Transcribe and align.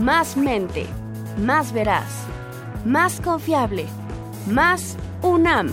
más 0.00 0.36
mente, 0.36 0.86
más 1.38 1.72
veraz, 1.72 2.26
más 2.84 3.20
confiable, 3.20 3.86
más 4.46 4.96
UNAM. 5.22 5.70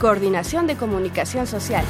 Coordinación 0.00 0.66
de 0.68 0.76
Comunicación 0.76 1.48
Social. 1.48 1.84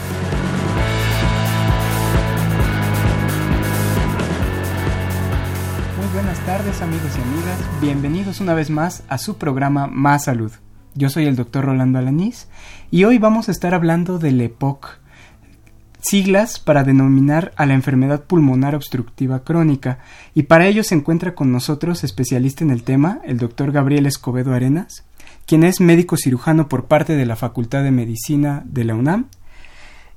Muy 5.96 6.06
buenas 6.14 6.38
tardes 6.46 6.80
amigos 6.80 7.10
y 7.16 7.20
amigas, 7.20 7.58
bienvenidos 7.82 8.40
una 8.40 8.54
vez 8.54 8.70
más 8.70 9.02
a 9.08 9.18
su 9.18 9.36
programa 9.36 9.86
Más 9.86 10.24
Salud. 10.24 10.52
Yo 10.98 11.10
soy 11.10 11.26
el 11.26 11.36
doctor 11.36 11.64
Rolando 11.64 12.00
Alanís 12.00 12.48
y 12.90 13.04
hoy 13.04 13.18
vamos 13.18 13.48
a 13.48 13.52
estar 13.52 13.72
hablando 13.72 14.18
del 14.18 14.40
EPOC, 14.40 14.98
siglas 16.00 16.58
para 16.58 16.82
denominar 16.82 17.52
a 17.54 17.66
la 17.66 17.74
enfermedad 17.74 18.24
pulmonar 18.24 18.74
obstructiva 18.74 19.44
crónica, 19.44 20.00
y 20.34 20.42
para 20.42 20.66
ello 20.66 20.82
se 20.82 20.96
encuentra 20.96 21.36
con 21.36 21.52
nosotros 21.52 22.02
especialista 22.02 22.64
en 22.64 22.70
el 22.70 22.82
tema, 22.82 23.20
el 23.24 23.38
doctor 23.38 23.70
Gabriel 23.70 24.06
Escobedo 24.06 24.54
Arenas, 24.54 25.04
quien 25.46 25.62
es 25.62 25.80
médico 25.80 26.16
cirujano 26.16 26.68
por 26.68 26.86
parte 26.86 27.14
de 27.14 27.26
la 27.26 27.36
Facultad 27.36 27.84
de 27.84 27.92
Medicina 27.92 28.64
de 28.66 28.82
la 28.82 28.96
UNAM 28.96 29.26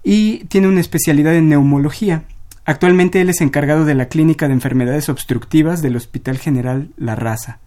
y 0.03 0.45
tiene 0.45 0.67
una 0.67 0.81
especialidad 0.81 1.35
en 1.35 1.47
neumología. 1.47 2.23
Actualmente 2.65 3.21
él 3.21 3.29
es 3.29 3.41
encargado 3.41 3.85
de 3.85 3.93
la 3.93 4.07
Clínica 4.07 4.47
de 4.47 4.55
Enfermedades 4.55 5.09
Obstructivas 5.09 5.83
del 5.83 5.95
Hospital 5.95 6.39
General 6.39 6.89
La 6.97 7.15
Raza. 7.15 7.59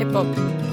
EPOC, 0.01 0.27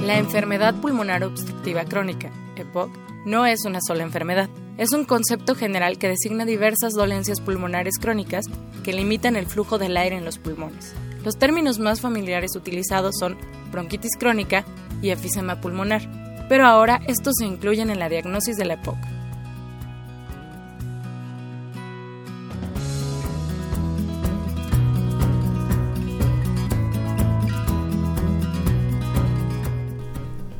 la 0.05 0.19
enfermedad 0.19 0.75
pulmonar 0.75 1.23
obstructiva 1.23 1.85
crónica, 1.85 2.29
EPOC, 2.55 2.91
no 3.25 3.45
es 3.45 3.65
una 3.65 3.79
sola 3.85 4.03
enfermedad. 4.03 4.49
Es 4.77 4.91
un 4.91 5.05
concepto 5.05 5.55
general 5.55 5.97
que 5.97 6.09
designa 6.09 6.45
diversas 6.45 6.93
dolencias 6.93 7.39
pulmonares 7.41 7.95
crónicas 7.99 8.45
que 8.83 8.93
limitan 8.93 9.35
el 9.35 9.45
flujo 9.45 9.77
del 9.77 9.97
aire 9.97 10.17
en 10.17 10.25
los 10.25 10.39
pulmones. 10.39 10.93
Los 11.23 11.37
términos 11.37 11.79
más 11.79 12.01
familiares 12.01 12.55
utilizados 12.55 13.15
son 13.19 13.37
bronquitis 13.71 14.17
crónica 14.19 14.65
y 15.01 15.11
efisema 15.11 15.61
pulmonar, 15.61 16.01
pero 16.49 16.65
ahora 16.65 17.01
estos 17.07 17.35
se 17.37 17.45
incluyen 17.45 17.89
en 17.89 17.99
la 17.99 18.09
diagnosis 18.09 18.57
de 18.57 18.65
la 18.65 18.73
EPOC. 18.75 18.97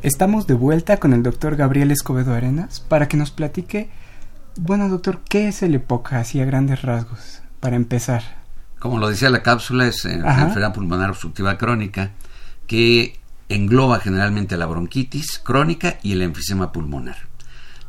Estamos 0.04 0.48
de 0.48 0.54
vuelta 0.54 0.98
con 0.98 1.14
el 1.14 1.24
doctor 1.24 1.56
Gabriel 1.56 1.90
Escobedo 1.90 2.34
Arenas 2.34 2.82
para 2.82 3.08
que 3.08 3.16
nos 3.16 3.32
platique, 3.32 3.90
bueno 4.58 4.90
doctor, 4.90 5.22
¿qué 5.30 5.48
es 5.48 5.64
el 5.64 5.76
EPOC 5.76 6.12
así 6.12 6.42
a 6.42 6.46
grandes 6.46 6.82
rasgos? 6.82 7.42
Para 7.62 7.78
empezar. 7.78 8.22
Como 8.80 8.98
lo 8.98 9.08
decía 9.08 9.30
la 9.30 9.42
cápsula, 9.42 9.88
es 9.88 10.04
eh, 10.04 10.18
una 10.18 10.42
enfermedad 10.42 10.74
pulmonar 10.74 11.10
obstructiva 11.10 11.58
crónica 11.58 12.12
que 12.68 13.18
engloba 13.48 14.02
generalmente 14.02 14.58
la 14.58 14.66
bronquitis 14.66 15.40
crónica 15.40 15.98
y 16.04 16.12
el 16.12 16.22
enfisema 16.22 16.74
pulmonar. 16.74 17.16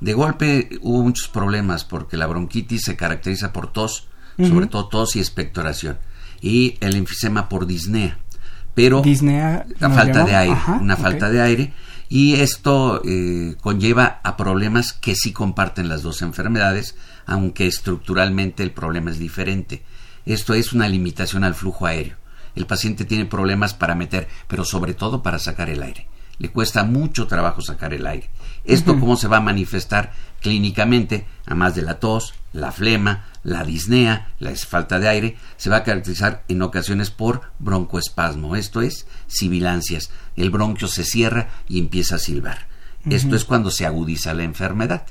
De 0.01 0.15
golpe 0.15 0.69
hubo 0.83 1.03
muchos 1.03 1.27
problemas 1.27 1.83
porque 1.83 2.17
la 2.17 2.29
bronquitis 2.29 2.85
se 2.85 2.95
caracteriza 2.95 3.53
por 3.53 3.73
tos, 3.73 4.07
sobre 4.39 4.69
todo 4.69 4.87
tos 4.87 5.17
y 5.17 5.19
expectoración, 5.19 5.99
y 6.41 6.77
el 6.79 6.95
enfisema 6.95 7.49
por 7.49 7.67
disnea. 7.67 8.19
Pero 8.77 9.03
disnea, 9.03 9.67
la 9.81 9.91
falta 9.91 10.25
de 10.25 10.37
aire, 10.37 10.57
una 10.81 10.97
falta 10.97 11.29
de 11.29 11.41
aire 11.41 11.73
y 12.15 12.37
esto 12.37 13.03
eh, 13.05 13.57
conlleva 13.61 14.21
a 14.23 14.37
problemas 14.37 14.93
que 14.93 15.17
sí 15.17 15.33
comparten 15.33 15.89
las 15.89 16.05
dos 16.05 16.23
enfermedades, 16.23 16.95
aunque 17.27 17.67
estructuralmente 17.67 18.63
el 18.63 18.71
problema 18.71 19.11
es 19.11 19.19
diferente. 19.19 19.83
Esto 20.25 20.55
es 20.55 20.73
una 20.73 20.87
limitación 20.87 21.43
al 21.43 21.57
flujo 21.57 21.87
aéreo. 21.87 22.15
El 22.55 22.67
paciente 22.67 23.05
tiene 23.05 23.27
problemas 23.27 23.75
para 23.75 23.97
meter, 23.97 24.29
pero 24.47 24.65
sobre 24.65 24.95
todo 24.95 25.25
para 25.25 25.41
sacar 25.41 25.69
el 25.71 25.83
aire. 25.83 26.07
Le 26.39 26.51
cuesta 26.51 26.85
mucho 26.85 27.27
trabajo 27.27 27.63
sacar 27.63 27.95
el 27.95 28.07
aire. 28.07 28.31
Esto 28.65 28.99
cómo 28.99 29.17
se 29.17 29.29
va 29.29 29.39
a 29.39 29.43
manifestar 29.43 30.13
clínicamente, 30.41 31.27
además 31.47 31.75
de 31.75 31.83
la 31.83 32.01
tos, 32.01 32.35
la 32.53 32.73
flema, 32.73 33.27
la 33.43 33.65
disnea, 33.65 34.29
la 34.39 34.55
falta 34.55 34.99
de 34.99 35.09
aire, 35.09 35.37
se 35.57 35.71
va 35.71 35.79
a 35.79 35.85
caracterizar 35.85 36.45
en 36.49 36.63
ocasiones 36.63 37.11
por 37.11 37.43
broncoespasmo, 37.59 38.57
esto 38.57 38.81
es 38.83 39.07
sibilancias. 39.27 40.11
El 40.37 40.51
bronquio 40.51 40.89
se 40.89 41.05
cierra 41.05 41.49
y 41.69 41.79
empieza 41.79 42.17
a 42.17 42.19
silbar. 42.19 42.67
Esto 43.09 43.37
es 43.37 43.45
cuando 43.45 43.71
se 43.71 43.87
agudiza 43.87 44.35
la 44.35 44.45
enfermedad. 44.45 45.07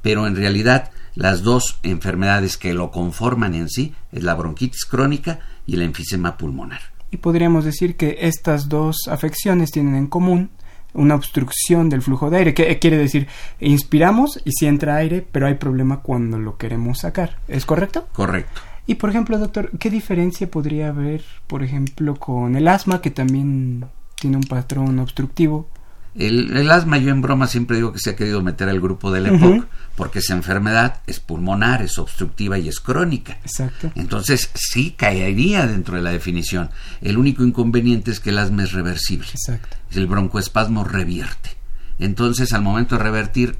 Pero 0.00 0.26
en 0.26 0.36
realidad 0.36 0.90
las 1.14 1.42
dos 1.42 1.78
enfermedades 1.82 2.56
que 2.56 2.74
lo 2.74 2.90
conforman 2.90 3.54
en 3.54 3.68
sí 3.68 3.94
es 4.12 4.22
la 4.22 4.34
bronquitis 4.34 4.84
crónica 4.84 5.40
y 5.66 5.74
el 5.74 5.82
enfisema 5.82 6.36
pulmonar. 6.36 6.80
Y 7.10 7.18
podríamos 7.18 7.64
decir 7.64 7.96
que 7.96 8.18
estas 8.22 8.68
dos 8.68 8.96
afecciones 9.08 9.70
tienen 9.70 9.94
en 9.94 10.06
común 10.06 10.50
una 10.94 11.14
obstrucción 11.14 11.88
del 11.88 12.02
flujo 12.02 12.30
de 12.30 12.38
aire. 12.38 12.54
que 12.54 12.78
quiere 12.78 12.96
decir? 12.96 13.28
Inspiramos 13.60 14.40
y 14.44 14.52
si 14.52 14.66
entra 14.66 14.96
aire, 14.96 15.26
pero 15.30 15.46
hay 15.46 15.54
problema 15.54 16.00
cuando 16.00 16.38
lo 16.38 16.56
queremos 16.56 17.00
sacar. 17.00 17.38
¿Es 17.48 17.66
correcto? 17.66 18.08
Correcto. 18.12 18.60
Y 18.86 18.96
por 18.96 19.10
ejemplo, 19.10 19.38
doctor, 19.38 19.70
¿qué 19.78 19.90
diferencia 19.90 20.50
podría 20.50 20.88
haber, 20.88 21.22
por 21.46 21.62
ejemplo, 21.62 22.16
con 22.16 22.56
el 22.56 22.66
asma, 22.66 23.00
que 23.00 23.10
también 23.10 23.84
tiene 24.16 24.36
un 24.36 24.42
patrón 24.42 24.98
obstructivo? 24.98 25.68
El, 26.14 26.70
asma, 26.70 26.98
yo 26.98 27.10
en 27.10 27.22
broma 27.22 27.46
siempre 27.46 27.76
digo 27.76 27.92
que 27.92 27.98
se 27.98 28.10
ha 28.10 28.16
querido 28.16 28.42
meter 28.42 28.68
al 28.68 28.80
grupo 28.80 29.10
del 29.10 29.26
EPOC, 29.26 29.66
porque 29.96 30.18
esa 30.18 30.34
enfermedad 30.34 31.00
es 31.06 31.20
pulmonar, 31.20 31.80
es 31.80 31.98
obstructiva 31.98 32.58
y 32.58 32.68
es 32.68 32.80
crónica. 32.80 33.38
Exacto. 33.42 33.90
Entonces, 33.94 34.50
sí 34.52 34.90
caería 34.90 35.66
dentro 35.66 35.96
de 35.96 36.02
la 36.02 36.10
definición. 36.10 36.68
El 37.00 37.16
único 37.16 37.44
inconveniente 37.44 38.10
es 38.10 38.20
que 38.20 38.28
el 38.28 38.38
asma 38.38 38.64
es 38.64 38.72
reversible. 38.72 39.28
Exacto. 39.28 39.76
El 39.94 40.06
broncoespasmo 40.06 40.84
revierte. 40.84 41.50
Entonces, 41.98 42.52
al 42.52 42.62
momento 42.62 42.96
de 42.96 43.02
revertir, 43.04 43.58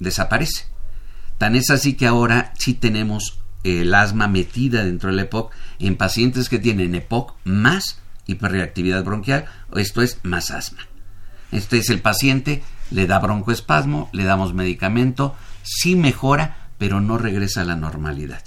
desaparece. 0.00 0.66
Tan 1.38 1.56
es 1.56 1.70
así 1.70 1.94
que 1.94 2.06
ahora 2.06 2.52
sí 2.58 2.74
tenemos 2.74 3.40
el 3.64 3.94
asma 3.94 4.28
metida 4.28 4.84
dentro 4.84 5.10
del 5.10 5.20
EPOC 5.20 5.52
en 5.78 5.96
pacientes 5.96 6.48
que 6.48 6.58
tienen 6.58 6.94
EPOC 6.94 7.34
más 7.44 7.98
hiperreactividad 8.26 9.04
bronquial, 9.04 9.46
esto 9.74 10.02
es 10.02 10.18
más 10.22 10.50
asma. 10.50 10.86
Este 11.50 11.78
es 11.78 11.90
el 11.90 12.00
paciente, 12.00 12.62
le 12.90 13.06
da 13.06 13.18
broncoespasmo, 13.18 14.10
le 14.12 14.24
damos 14.24 14.54
medicamento, 14.54 15.34
sí 15.62 15.96
mejora, 15.96 16.68
pero 16.78 17.00
no 17.00 17.18
regresa 17.18 17.62
a 17.62 17.64
la 17.64 17.76
normalidad. 17.76 18.42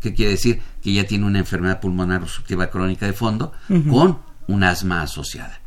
¿Qué 0.00 0.14
quiere 0.14 0.32
decir? 0.32 0.62
Que 0.82 0.92
ya 0.92 1.04
tiene 1.04 1.26
una 1.26 1.38
enfermedad 1.38 1.80
pulmonar 1.80 2.22
obstructiva 2.22 2.70
crónica 2.70 3.06
de 3.06 3.12
fondo 3.12 3.52
con 3.88 4.18
un 4.46 4.64
asma 4.64 5.02
asociada. 5.02 5.60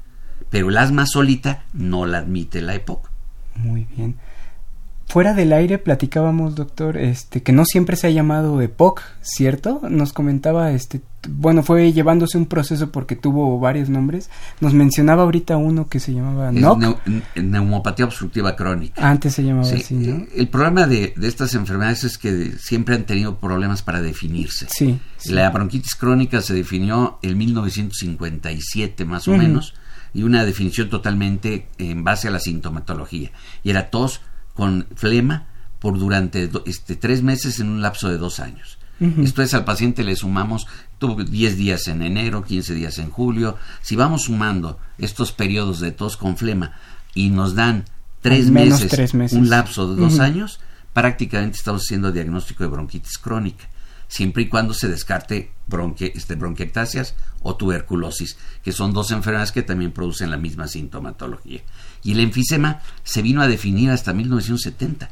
Pero 0.53 0.69
el 0.69 0.77
asma 0.77 1.07
solita 1.07 1.63
no 1.73 2.05
la 2.05 2.19
admite 2.19 2.61
la 2.61 2.75
EPOC. 2.75 3.09
Muy 3.55 3.88
bien. 3.97 4.17
Fuera 5.07 5.33
del 5.33 5.51
aire 5.51 5.79
platicábamos, 5.79 6.53
doctor, 6.53 6.95
este, 6.95 7.41
que 7.41 7.51
no 7.51 7.65
siempre 7.65 7.95
se 7.95 8.05
ha 8.05 8.11
llamado 8.11 8.61
EPOC, 8.61 9.01
¿cierto? 9.21 9.81
Nos 9.89 10.13
comentaba, 10.13 10.71
este, 10.71 11.01
bueno, 11.27 11.63
fue 11.63 11.91
llevándose 11.91 12.38
un 12.38 12.45
proceso 12.45 12.91
porque 12.91 13.15
tuvo 13.15 13.59
varios 13.59 13.89
nombres. 13.89 14.29
Nos 14.61 14.75
mencionaba 14.75 15.23
ahorita 15.23 15.57
uno 15.57 15.88
que 15.88 16.00
se 16.00 16.13
llamaba 16.13 16.51
NOC. 16.51 17.00
neumopatía 17.35 18.05
obstructiva 18.05 18.55
crónica. 18.55 19.09
Antes 19.09 19.33
se 19.33 19.44
llamaba 19.44 19.67
así, 19.67 19.95
¿no? 19.95 20.17
Eh, 20.17 20.29
el 20.35 20.50
problema 20.50 20.85
de, 20.85 21.15
de, 21.17 21.27
estas 21.27 21.55
enfermedades 21.55 22.03
es 22.03 22.19
que 22.19 22.51
siempre 22.59 22.94
han 22.94 23.05
tenido 23.05 23.39
problemas 23.39 23.81
para 23.81 24.03
definirse. 24.03 24.67
Sí. 24.69 25.00
La 25.25 25.50
bronquitis 25.50 25.95
crónica 25.95 26.41
se 26.41 26.53
definió 26.53 27.17
en 27.23 27.39
1957 27.39 29.03
más 29.05 29.27
o 29.27 29.31
menos 29.31 29.73
y 30.13 30.24
una 30.24 30.45
definición 30.45 30.89
totalmente 30.89 31.68
en 31.77 32.04
base 32.04 32.27
a 32.27 32.31
la 32.31 32.39
sintomatología. 32.39 33.31
Y 33.63 33.69
era 33.69 33.89
tos, 33.89 34.21
con 34.54 34.88
flema 34.95 35.48
por 35.80 35.98
durante 35.98 36.50
este, 36.65 36.95
tres 36.95 37.24
meses 37.24 37.60
en 37.60 37.69
un 37.69 37.81
lapso 37.81 38.10
de 38.10 38.18
dos 38.18 38.39
años. 38.39 38.77
Esto 39.21 39.42
es, 39.42 39.54
al 39.54 39.65
paciente 39.65 40.01
le 40.01 40.15
sumamos, 40.15 40.65
tuvo 40.98 41.21
10 41.21 41.57
días 41.57 41.89
en 41.89 42.04
enero, 42.04 42.45
15 42.45 42.74
días 42.74 43.00
en 43.00 43.10
julio. 43.10 43.57
Si 43.81 43.98
vamos 43.98 44.24
sumando 44.24 44.80
estos 44.98 45.33
periodos 45.33 45.81
de 45.81 45.92
tos 45.92 46.15
con 46.15 46.38
flema 46.38 46.71
y 47.13 47.30
nos 47.30 47.54
dan 47.54 47.83
tres, 48.21 48.50
meses, 48.50 49.33
un 49.33 49.50
lapso 49.50 49.94
de 49.94 50.01
dos 50.01 50.19
años, 50.19 50.62
prácticamente 50.94 51.57
estamos 51.57 51.81
haciendo 51.81 52.13
diagnóstico 52.13 52.63
de 52.63 52.69
bronquitis 52.69 53.18
crónica, 53.18 53.65
siempre 54.07 54.44
y 54.44 54.48
cuando 54.48 54.74
se 54.74 54.88
descarte 54.88 55.51
bronque, 55.68 56.13
este, 56.15 56.36
bronquiectasias 56.36 57.15
o 57.44 57.56
tuberculosis, 57.56 58.38
que 58.63 58.72
son 58.72 58.94
dos 58.94 59.12
enfermedades 59.12 59.51
que 59.51 59.62
también 59.62 59.92
producen 59.92 60.31
la 60.31 60.38
misma 60.38 60.68
sintomatología. 60.68 61.62
Y 62.04 62.13
el 62.13 62.19
enfisema 62.19 62.81
se 63.04 63.22
vino 63.22 63.42
a 63.42 63.48
definir 63.48 63.92
hasta 63.92 64.13
1970 64.13 65.10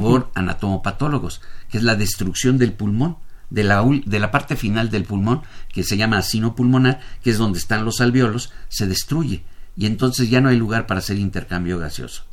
por 0.00 0.30
anatomopatólogos, 0.34 1.40
que 1.70 1.78
es 1.78 1.84
la 1.84 1.94
destrucción 1.94 2.58
del 2.58 2.72
pulmón, 2.72 3.18
de 3.50 3.62
la, 3.62 3.84
de 4.04 4.18
la 4.18 4.30
parte 4.30 4.56
final 4.56 4.90
del 4.90 5.04
pulmón, 5.04 5.42
que 5.72 5.84
se 5.84 5.96
llama 5.96 6.18
asino 6.18 6.56
pulmonar, 6.56 7.00
que 7.22 7.30
es 7.30 7.38
donde 7.38 7.58
están 7.58 7.84
los 7.84 8.00
alveolos, 8.00 8.52
se 8.68 8.86
destruye. 8.86 9.44
Y 9.76 9.86
entonces 9.86 10.30
ya 10.30 10.40
no 10.40 10.48
hay 10.48 10.56
lugar 10.56 10.86
para 10.86 10.98
hacer 10.98 11.18
intercambio 11.18 11.78
gaseoso. 11.78 12.24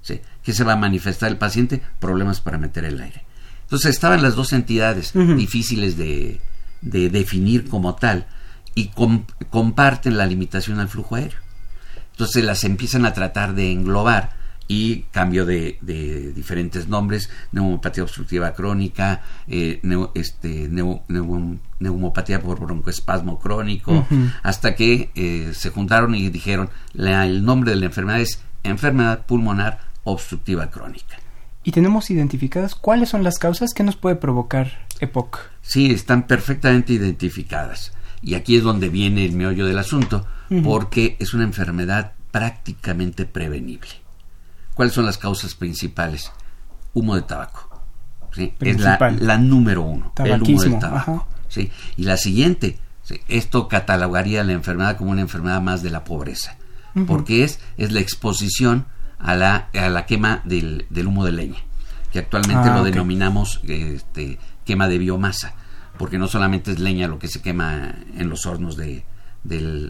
¿Sí? 0.00 0.20
¿Qué 0.42 0.52
se 0.52 0.64
va 0.64 0.74
a 0.74 0.76
manifestar 0.76 1.30
el 1.30 1.36
paciente? 1.36 1.82
Problemas 1.98 2.40
para 2.40 2.58
meter 2.58 2.84
el 2.84 3.00
aire. 3.00 3.24
Entonces 3.62 3.90
estaban 3.90 4.22
las 4.22 4.36
dos 4.36 4.52
entidades 4.52 5.12
difíciles 5.12 5.96
de, 5.96 6.40
de, 6.82 7.10
definir 7.10 7.68
como 7.68 7.96
tal 7.96 8.28
y 8.76 8.90
comparten 9.50 10.16
la 10.16 10.26
limitación 10.26 10.78
al 10.78 10.88
flujo 10.88 11.16
aéreo. 11.16 11.40
Entonces 12.12 12.44
las 12.44 12.62
empiezan 12.62 13.06
a 13.06 13.12
tratar 13.12 13.54
de 13.54 13.72
englobar 13.72 14.36
y 14.68 15.02
cambio 15.12 15.46
de, 15.46 15.78
diferentes 16.34 16.86
nombres, 16.86 17.30
neumopatía 17.52 18.02
obstructiva 18.02 18.52
crónica, 18.52 19.22
eh, 19.48 19.80
este, 20.14 20.68
neumopatía 21.78 22.40
por 22.40 22.60
broncoespasmo 22.60 23.38
crónico, 23.38 24.06
hasta 24.42 24.74
que 24.74 25.10
eh, 25.14 25.52
se 25.54 25.70
juntaron 25.70 26.14
y 26.14 26.28
dijeron 26.28 26.68
el 26.94 27.44
nombre 27.44 27.70
de 27.70 27.76
la 27.76 27.86
enfermedad 27.86 28.20
es 28.20 28.42
enfermedad 28.62 29.24
pulmonar 29.24 29.80
obstructiva 30.04 30.70
crónica. 30.70 31.16
¿Y 31.64 31.72
tenemos 31.72 32.10
identificadas 32.10 32.74
cuáles 32.74 33.08
son 33.08 33.24
las 33.24 33.38
causas 33.38 33.72
que 33.74 33.82
nos 33.82 33.96
puede 33.96 34.16
provocar 34.16 34.86
EPOC? 35.00 35.40
Sí, 35.62 35.90
están 35.90 36.26
perfectamente 36.26 36.92
identificadas. 36.92 37.92
Y 38.26 38.34
aquí 38.34 38.56
es 38.56 38.64
donde 38.64 38.88
viene 38.88 39.24
el 39.24 39.34
meollo 39.34 39.66
del 39.66 39.78
asunto, 39.78 40.26
porque 40.64 41.16
es 41.20 41.32
una 41.32 41.44
enfermedad 41.44 42.14
prácticamente 42.32 43.24
prevenible. 43.24 43.88
¿Cuáles 44.74 44.94
son 44.94 45.06
las 45.06 45.16
causas 45.16 45.54
principales? 45.54 46.32
Humo 46.92 47.14
de 47.14 47.22
tabaco. 47.22 47.84
Es 48.58 48.80
la, 48.80 49.38
número 49.38 49.82
uno, 49.82 50.12
el 50.24 50.42
humo 50.42 50.60
de 50.60 50.70
tabaco. 50.72 51.28
¿sí? 51.46 51.70
Y 51.96 52.02
la 52.02 52.16
siguiente, 52.16 52.80
esto 53.28 53.68
catalogaría 53.68 54.42
la 54.42 54.54
enfermedad 54.54 54.96
como 54.96 55.12
una 55.12 55.20
enfermedad 55.20 55.62
más 55.62 55.84
de 55.84 55.90
la 55.90 56.02
pobreza, 56.02 56.56
porque 57.06 57.44
es, 57.44 57.60
es 57.76 57.92
la 57.92 58.00
exposición 58.00 58.86
a 59.20 59.36
la, 59.36 59.68
a 59.72 59.88
la 59.88 60.04
quema 60.04 60.42
del, 60.44 60.84
humo 61.06 61.24
de 61.24 61.30
leña, 61.30 61.58
que 62.10 62.18
actualmente 62.18 62.70
ah, 62.70 62.74
lo 62.74 62.82
denominamos 62.82 63.60
este, 63.68 64.40
quema 64.64 64.88
de 64.88 64.98
biomasa 64.98 65.54
porque 65.98 66.18
no 66.18 66.28
solamente 66.28 66.72
es 66.72 66.78
leña 66.78 67.08
lo 67.08 67.18
que 67.18 67.28
se 67.28 67.42
quema 67.42 67.94
en 68.16 68.28
los 68.28 68.46
hornos 68.46 68.76
de, 68.76 69.04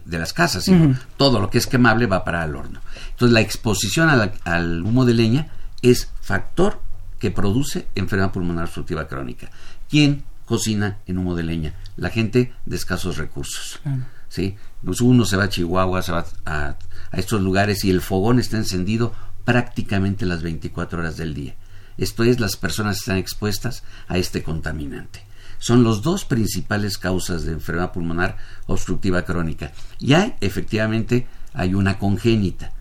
las 0.07 0.33
casas, 0.33 0.65
sino 0.65 0.99
todo 1.17 1.41
lo 1.41 1.51
que 1.51 1.59
es 1.59 1.67
quemable 1.67 2.07
va 2.07 2.25
para 2.25 2.45
el 2.45 2.55
horno. 2.55 2.81
Entonces 3.11 3.33
la 3.33 3.41
exposición 3.41 4.09
al 4.45 4.83
humo 4.83 5.05
de 5.05 5.15
leña 5.15 5.49
es 5.83 6.11
factor 6.21 6.81
que 7.19 7.31
produce 7.31 7.89
enfermedad 7.95 8.33
pulmonar 8.33 8.65
obstructiva 8.65 9.09
crónica. 9.09 9.51
¿Quién 9.89 10.25
cocina 10.45 10.99
en 11.07 11.19
humo 11.19 11.35
de 11.35 11.43
leña? 11.43 11.75
La 11.97 12.11
gente 12.11 12.53
de 12.67 12.77
escasos 12.77 13.17
recursos. 13.17 13.81
¿sí? 14.29 14.57
Pues 14.85 15.01
uno 15.01 15.25
se 15.25 15.37
va 15.37 15.45
a 15.45 15.49
Chihuahua, 15.49 16.03
se 16.03 16.13
va 16.13 16.27
a, 16.45 16.77
a 17.11 17.17
estos 17.17 17.41
lugares 17.41 17.85
y 17.85 17.91
el 17.91 18.01
fogón 18.01 18.39
está 18.39 18.57
encendido 18.57 19.13
prácticamente 19.45 20.27
las 20.27 20.43
24 20.43 20.99
horas 20.99 21.17
del 21.17 21.35
día. 21.35 21.55
Esto 21.97 22.25
es, 22.25 22.41
las 22.41 22.57
personas 22.57 22.99
están 22.99 23.17
expuestas 23.17 23.83
a 24.09 24.19
este 24.19 24.43
contaminante 24.43 25.25
son 25.59 25.83
los 25.83 26.03
dos 26.03 26.25
principales 26.25 26.99
causas 26.99 27.45
de 27.45 27.53
enfermedad 27.53 27.93
pulmonar 27.93 28.37
obstructiva 28.67 29.23
crónica. 29.23 29.73
Y 29.99 30.15
hay, 30.15 30.35
efectivamente, 30.41 31.27
hay 31.55 31.75
una 31.75 31.99
congénita, 31.99 32.73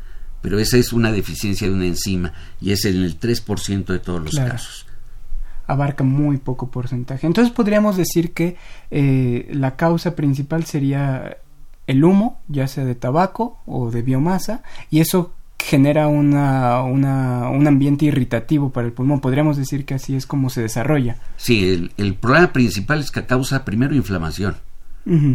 pero 0.41 0.59
esa 0.59 0.77
es 0.77 0.93
una 0.93 1.11
deficiencia 1.11 1.67
de 1.67 1.73
una 1.73 1.85
enzima 1.85 2.33
y 2.61 2.71
es 2.71 2.85
en 2.85 3.01
el 3.01 3.19
3% 3.19 3.85
de 3.85 3.99
todos 3.99 4.21
los 4.21 4.35
casos. 4.35 4.85
Abarca 5.67 6.03
muy 6.03 6.37
poco 6.37 6.69
porcentaje. 6.69 7.25
Entonces 7.25 7.51
podríamos 7.51 7.97
decir 7.97 8.33
que 8.33 8.55
eh, 8.91 9.49
la 9.51 9.75
causa 9.75 10.15
principal 10.15 10.65
sería 10.65 11.37
el 11.87 12.03
humo, 12.03 12.41
ya 12.47 12.67
sea 12.67 12.85
de 12.85 12.95
tabaco 12.95 13.59
o 13.65 13.89
de 13.89 14.01
biomasa, 14.01 14.61
y 14.91 14.99
eso 14.99 15.33
genera 15.65 16.07
una, 16.07 16.83
una, 16.83 17.49
un 17.49 17.67
ambiente 17.67 18.05
irritativo 18.05 18.71
para 18.71 18.85
el 18.85 18.93
pulmón. 18.93 19.19
Podríamos 19.19 19.57
decir 19.57 19.83
que 19.85 19.95
así 19.95 20.15
es 20.15 20.27
como 20.27 20.51
se 20.51 20.61
desarrolla. 20.61 21.17
Sí, 21.37 21.89
el, 21.97 22.13
problema 22.13 22.53
principal 22.53 22.99
es 22.99 23.09
que 23.09 23.25
causa 23.25 23.65
primero 23.65 23.95
inflamación. 23.95 24.55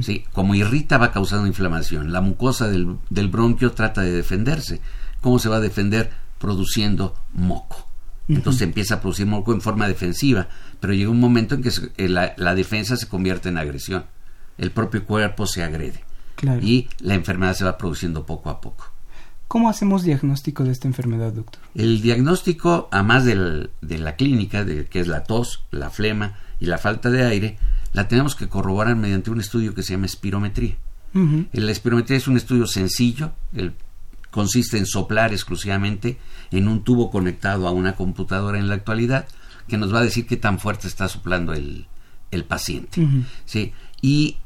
Sí, 0.02 0.24
como 0.32 0.56
irrita 0.56 0.98
va 0.98 1.12
causando 1.12 1.46
inflamación. 1.46 2.12
La 2.12 2.20
mucosa 2.20 2.68
del, 2.68 2.96
del, 3.08 3.28
bronquio 3.28 3.70
trata 3.70 4.02
de 4.02 4.10
defenderse. 4.10 4.80
¿Cómo 5.20 5.38
se 5.38 5.48
va 5.48 5.56
a 5.56 5.60
defender? 5.60 6.10
Produciendo 6.38 7.14
moco. 7.32 7.86
Entonces 8.28 8.62
empieza 8.62 8.96
a 8.96 9.00
producir 9.00 9.26
moco 9.26 9.52
en 9.52 9.60
forma 9.60 9.86
defensiva, 9.86 10.48
pero 10.80 10.92
llega 10.92 11.10
un 11.10 11.20
momento 11.20 11.54
en 11.54 11.62
que 11.62 12.08
la, 12.08 12.34
la, 12.36 12.54
defensa 12.56 12.96
se 12.96 13.08
convierte 13.08 13.48
en 13.48 13.58
agresión. 13.58 14.06
El 14.58 14.72
propio 14.72 15.04
cuerpo 15.04 15.46
se 15.46 15.62
agrede. 15.62 16.04
Y 16.62 16.88
la 16.98 17.14
enfermedad 17.14 17.54
se 17.54 17.64
va 17.64 17.78
produciendo 17.78 18.26
poco 18.26 18.50
a 18.50 18.60
poco. 18.60 18.92
¿Cómo 19.50 19.68
hacemos 19.68 20.04
diagnóstico 20.04 20.62
de 20.62 20.70
esta 20.70 20.86
enfermedad, 20.86 21.32
doctor? 21.32 21.60
El 21.74 22.02
diagnóstico, 22.02 22.88
a 22.92 23.02
más 23.02 23.24
de 23.24 23.74
la 23.80 24.14
clínica, 24.14 24.64
de, 24.64 24.86
que 24.86 25.00
es 25.00 25.08
la 25.08 25.24
tos, 25.24 25.64
la 25.72 25.90
flema 25.90 26.38
y 26.60 26.66
la 26.66 26.78
falta 26.78 27.10
de 27.10 27.24
aire, 27.24 27.58
la 27.92 28.06
tenemos 28.06 28.36
que 28.36 28.48
corroborar 28.48 28.94
mediante 28.94 29.28
un 29.28 29.40
estudio 29.40 29.74
que 29.74 29.82
se 29.82 29.94
llama 29.94 30.06
espirometría. 30.06 30.76
La 31.50 31.72
espirometría 31.72 32.16
es 32.16 32.28
un 32.28 32.36
estudio 32.36 32.68
sencillo, 32.68 33.32
consiste 34.30 34.78
en 34.78 34.86
soplar 34.86 35.32
exclusivamente 35.32 36.16
en 36.52 36.68
un 36.68 36.84
tubo 36.84 37.10
conectado 37.10 37.66
a 37.66 37.72
una 37.72 37.96
computadora 37.96 38.56
en 38.56 38.68
la 38.68 38.76
actualidad, 38.76 39.26
que 39.66 39.78
nos 39.78 39.92
va 39.92 39.98
a 39.98 40.04
decir 40.04 40.28
qué 40.28 40.36
tan 40.36 40.60
fuerte 40.60 40.86
está 40.86 41.08
soplando 41.08 41.54
el, 41.54 41.88
paciente. 42.46 43.04
¿sí? 43.46 43.72
Y 44.00 44.36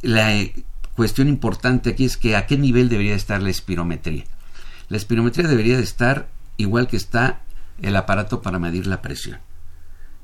la, 0.00 0.32
cuestión 0.96 1.28
importante 1.28 1.90
aquí 1.90 2.06
es 2.06 2.16
que 2.16 2.34
a 2.34 2.46
qué 2.46 2.58
nivel 2.58 2.88
debería 2.88 3.14
estar 3.14 3.40
la 3.42 3.50
espirometría. 3.50 4.24
La 4.88 4.96
espirometría 4.96 5.46
debería 5.46 5.76
de 5.76 5.82
estar 5.82 6.28
igual 6.56 6.88
que 6.88 6.96
está 6.96 7.42
el 7.82 7.94
aparato 7.94 8.42
para 8.42 8.58
medir 8.58 8.86
la 8.86 9.02
presión. 9.02 9.38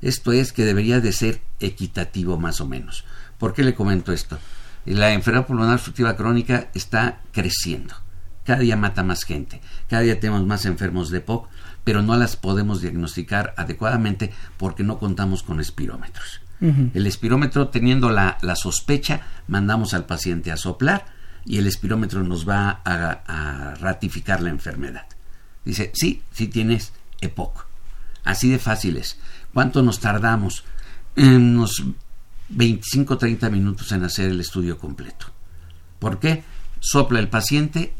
Esto 0.01 0.33
es 0.33 0.51
que 0.51 0.65
debería 0.65 0.99
de 0.99 1.13
ser 1.13 1.41
equitativo 1.59 2.37
más 2.37 2.59
o 2.59 2.67
menos. 2.67 3.05
¿Por 3.37 3.53
qué 3.53 3.63
le 3.63 3.75
comento 3.75 4.11
esto? 4.11 4.37
La 4.85 5.13
enfermedad 5.13 5.47
pulmonar 5.47 5.75
obstructiva 5.75 6.17
crónica 6.17 6.69
está 6.73 7.21
creciendo. 7.31 7.95
Cada 8.43 8.59
día 8.59 8.75
mata 8.75 9.03
más 9.03 9.23
gente. 9.23 9.61
Cada 9.87 10.01
día 10.01 10.19
tenemos 10.19 10.45
más 10.45 10.65
enfermos 10.65 11.09
de 11.09 11.21
POC, 11.21 11.47
pero 11.85 12.01
no 12.01 12.17
las 12.17 12.35
podemos 12.35 12.81
diagnosticar 12.81 13.53
adecuadamente 13.55 14.33
porque 14.57 14.83
no 14.83 14.99
contamos 14.99 15.43
con 15.43 15.61
espirómetros. 15.61 16.41
El 16.61 17.07
espirómetro, 17.07 17.67
teniendo 17.67 18.09
la, 18.09 18.37
sospecha, 18.55 19.21
mandamos 19.47 19.93
al 19.93 20.05
paciente 20.05 20.51
a 20.51 20.57
soplar 20.57 21.05
y 21.45 21.57
el 21.57 21.67
espirómetro 21.67 22.23
nos 22.23 22.47
va 22.47 22.81
a, 22.85 23.75
ratificar 23.75 24.41
la 24.41 24.49
enfermedad. 24.49 25.05
Dice, 25.65 25.91
sí, 25.93 26.21
sí 26.31 26.47
tienes 26.47 26.93
EPOC. 27.19 27.65
Así 28.23 28.49
de 28.49 28.59
fáciles. 28.59 29.19
¿Cuánto 29.53 29.81
nos 29.81 29.99
tardamos? 29.99 30.63
En 31.15 31.57
unos 31.57 31.83
25 32.49 33.17
30 33.17 33.49
minutos 33.49 33.91
en 33.91 34.03
hacer 34.03 34.29
el 34.29 34.39
estudio 34.39 34.77
completo. 34.77 35.27
¿Por 35.99 36.19
qué? 36.19 36.43
Sopla 36.79 37.19
el 37.19 37.29
paciente, 37.29 37.93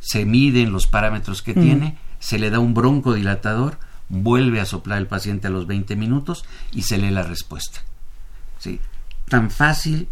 se 0.00 0.24
miden 0.24 0.72
los 0.72 0.86
parámetros 0.86 1.42
que 1.42 1.54
tiene, 1.54 1.98
se 2.18 2.38
le 2.38 2.50
da 2.50 2.58
un 2.58 2.74
broncodilatador, 2.74 3.78
vuelve 4.08 4.60
a 4.60 4.66
soplar 4.66 4.98
el 4.98 5.06
paciente 5.06 5.46
a 5.46 5.50
los 5.50 5.66
20 5.66 5.96
minutos 5.96 6.44
y 6.72 6.82
se 6.82 6.98
lee 6.98 7.10
la 7.10 7.22
respuesta. 7.22 7.80
¿Sí? 8.60 8.78
Tan 9.28 9.50
fácil 9.50 10.08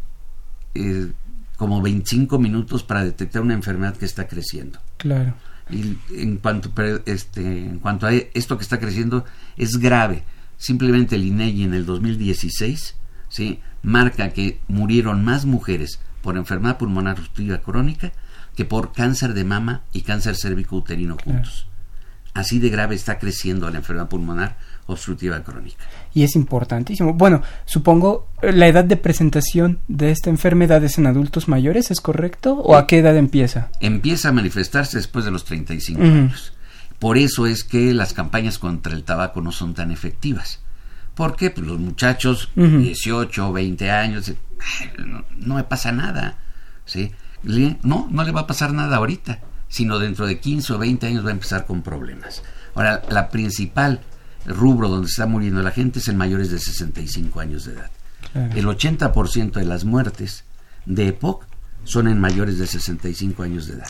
eh, 0.75 1.13
como 1.57 1.81
25 1.81 2.39
minutos 2.41 2.83
para 2.83 3.05
detectar 3.05 3.43
una 3.43 3.55
enfermedad 3.55 3.97
que 3.97 4.05
está 4.05 4.27
creciendo. 4.27 4.81
Claro. 4.97 5.35
Y 5.71 5.99
en 6.11 6.39
cuanto, 6.39 6.73
este, 7.05 7.43
en 7.43 7.79
cuanto 7.79 8.07
a 8.07 8.13
esto 8.13 8.57
que 8.57 8.63
está 8.63 8.81
creciendo, 8.81 9.25
es 9.57 9.77
grave. 9.77 10.25
Simplemente 10.57 11.15
el 11.15 11.25
INEGI 11.25 11.65
en 11.65 11.75
el 11.75 11.87
2016 11.87 12.97
¿sí? 13.29 13.61
marca 13.83 14.31
que 14.31 14.61
murieron 14.67 15.25
más 15.25 15.45
mujeres 15.45 16.01
por 16.23 16.37
enfermedad 16.37 16.79
pulmonar 16.79 17.19
obstructiva 17.19 17.59
crónica 17.59 18.13
que 18.57 18.65
por 18.65 18.93
cáncer 18.93 19.35
de 19.35 19.45
mama 19.45 19.83
y 19.93 20.03
cáncer 20.03 20.35
cérvico-uterino 20.35 21.17
juntos. 21.23 21.68
Así 22.39 22.61
de 22.61 22.71
grave 22.71 22.95
está 22.95 23.19
creciendo 23.19 23.69
la 23.69 23.79
enfermedad 23.79 24.09
pulmonar 24.09 24.57
obstructiva 24.87 25.43
crónica. 25.43 25.85
Y 26.15 26.23
es 26.23 26.37
importantísimo. 26.37 27.15
Bueno, 27.15 27.43
supongo 27.65 28.29
eh, 28.43 28.53
la 28.53 28.69
edad 28.69 28.85
de 28.85 28.97
presentación 28.97 29.81
de 29.89 30.13
esta 30.13 30.31
enfermedad 30.31 30.85
es 30.85 30.99
en 30.99 31.09
adultos 31.09 31.49
mayores, 31.49 31.91
¿es 31.91 32.01
correcto? 32.01 32.55
¿O 32.55 32.77
a 32.77 32.87
qué 32.87 32.99
edad 32.99 33.17
empieza? 33.17 33.71
Empieza 33.81 34.29
a 34.29 34.33
manifestarse 34.33 34.99
después 34.99 35.25
de 35.25 35.33
los 35.33 35.45
35 35.47 36.01
años. 36.01 36.53
Por 37.01 37.19
eso 37.19 37.49
es 37.49 37.65
que 37.65 37.93
las 37.93 38.13
campañas 38.13 38.61
contra 38.61 38.93
el 38.93 39.03
tabaco 39.03 39.41
no 39.41 39.51
son 39.51 39.75
tan 39.75 39.91
efectivas. 39.91 40.61
Porque 41.17 41.51
pues, 41.51 41.67
los 41.67 41.81
muchachos, 41.81 42.53
18 42.55 43.49
o 43.49 43.53
20 43.53 43.91
años, 43.91 44.33
no, 45.05 45.25
no, 45.39 45.55
me 45.57 45.65
pasa 45.65 45.91
nada. 45.91 46.39
¿sí? 46.85 47.11
No, 47.83 48.07
no 48.09 48.23
le 48.23 48.31
va 48.31 48.43
a 48.43 48.47
pasar 48.47 48.73
nada 48.73 48.99
ahorita, 48.99 49.41
sino 49.69 49.99
dentro 49.99 50.27
de 50.27 50.39
15 50.39 50.73
o 50.73 50.79
20 50.79 51.07
años 51.07 51.25
va 51.25 51.31
a 51.31 51.33
empezar 51.33 51.67
con 51.67 51.83
problemas. 51.83 52.43
Ahora, 52.75 53.03
la 53.11 53.29
principal 53.29 54.01
rubro 54.47 54.89
donde 54.89 55.09
está 55.09 55.27
muriendo 55.27 55.63
la 55.63 55.71
gente 55.71 55.99
es 55.99 56.09
en 56.09 56.17
mayores 56.17 56.51
de 56.51 56.59
65 56.59 57.41
años 57.41 57.65
de 57.65 57.75
edad. 57.75 57.91
El 58.55 58.67
80% 58.67 59.53
de 59.53 59.65
las 59.65 59.85
muertes 59.85 60.45
de 60.87 61.09
EPOC 61.09 61.47
son 61.85 62.09
en 62.09 62.21
mayores 62.21 62.59
de 62.59 62.67
65 62.67 63.43
años 63.43 63.67
de 63.67 63.75
edad. 63.75 63.89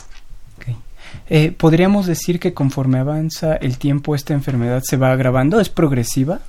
Eh, 1.27 1.51
¿Podríamos 1.51 2.05
decir 2.05 2.39
que 2.39 2.53
conforme 2.53 2.99
avanza 2.99 3.55
el 3.55 3.77
tiempo 3.77 4.15
esta 4.15 4.33
enfermedad 4.33 4.83
se 4.83 4.97
va 4.97 5.11
agravando? 5.11 5.59
¿Es 5.59 5.69
progresiva? 5.69 6.39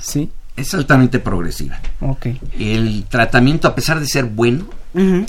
Sí. 0.00 0.30
Es 0.56 0.74
altamente 0.74 1.18
progresiva. 1.18 1.80
Okay. 2.00 2.40
El 2.58 3.04
tratamiento, 3.08 3.66
a 3.66 3.74
pesar 3.74 3.98
de 3.98 4.06
ser 4.06 4.26
bueno, 4.26 4.66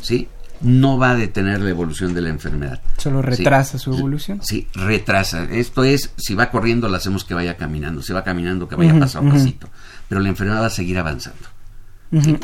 ¿sí? 0.01 0.27
No 0.65 0.97
va 0.97 1.11
a 1.11 1.15
detener 1.15 1.61
la 1.61 1.69
evolución 1.69 2.13
de 2.13 2.21
la 2.21 2.29
enfermedad. 2.29 2.81
Solo 2.97 3.21
retrasa 3.21 3.77
su 3.77 3.93
evolución. 3.93 4.41
Sí, 4.43 4.67
retrasa. 4.73 5.43
Esto 5.43 5.83
es, 5.83 6.11
si 6.17 6.33
va 6.33 6.49
corriendo, 6.49 6.89
lo 6.89 6.95
hacemos 6.95 7.23
que 7.23 7.35
vaya 7.35 7.55
caminando. 7.55 8.01
Si 8.01 8.13
va 8.13 8.23
caminando, 8.23 8.67
que 8.67 8.75
vaya 8.75 8.97
paso 8.99 9.19
a 9.19 9.21
pasito. 9.21 9.69
Pero 10.09 10.21
la 10.21 10.29
enfermedad 10.29 10.61
va 10.61 10.67
a 10.67 10.71
seguir 10.71 10.97
avanzando. 10.97 11.47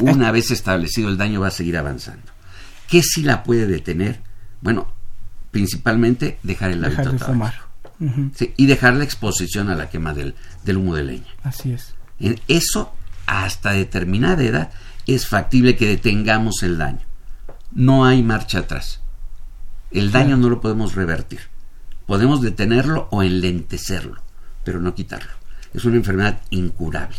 Una 0.02 0.32
vez 0.32 0.52
establecido 0.52 1.10
el 1.10 1.18
daño, 1.18 1.42
va 1.42 1.48
a 1.48 1.52
seguir 1.52 1.78
avanzando. 1.78 2.32
¿Qué 2.88 3.02
sí 3.02 3.24
la 3.24 3.44
puede 3.44 3.66
detener? 3.66 4.22
Bueno, 4.62 4.94
principalmente 5.50 6.38
dejar 6.44 6.72
el 6.72 6.86
hábito 6.86 7.12
de 7.12 7.20
fumar. 7.20 7.56
y 8.58 8.66
dejar 8.68 8.94
la 8.94 9.04
exposición 9.04 9.70
a 9.70 9.76
la 9.76 9.90
quema 9.90 10.14
del, 10.14 10.36
del 10.64 10.78
humo 10.78 10.96
de 10.96 11.04
leña. 11.04 11.28
Así 11.44 11.74
es. 11.74 11.96
Eso, 12.48 12.94
hasta 13.26 13.72
determinada 13.72 14.44
edad, 14.44 14.72
es 15.08 15.28
factible 15.28 15.76
que 15.76 15.88
detengamos 15.88 16.62
el 16.62 16.78
daño 16.78 17.11
no 17.74 18.06
hay 18.06 18.24
marcha 18.24 18.60
atrás. 18.60 19.02
El 19.92 20.12
daño 20.12 20.38
no 20.38 20.50
lo 20.50 20.62
podemos 20.62 20.96
revertir. 20.96 21.40
Podemos 22.06 22.42
detenerlo 22.42 23.08
o 23.12 23.24
enlentecerlo, 23.24 24.22
pero 24.64 24.80
no 24.80 24.96
quitarlo. 24.96 25.32
Es 25.74 25.86
una 25.86 25.98
enfermedad 25.98 26.42
incurable. 26.50 27.18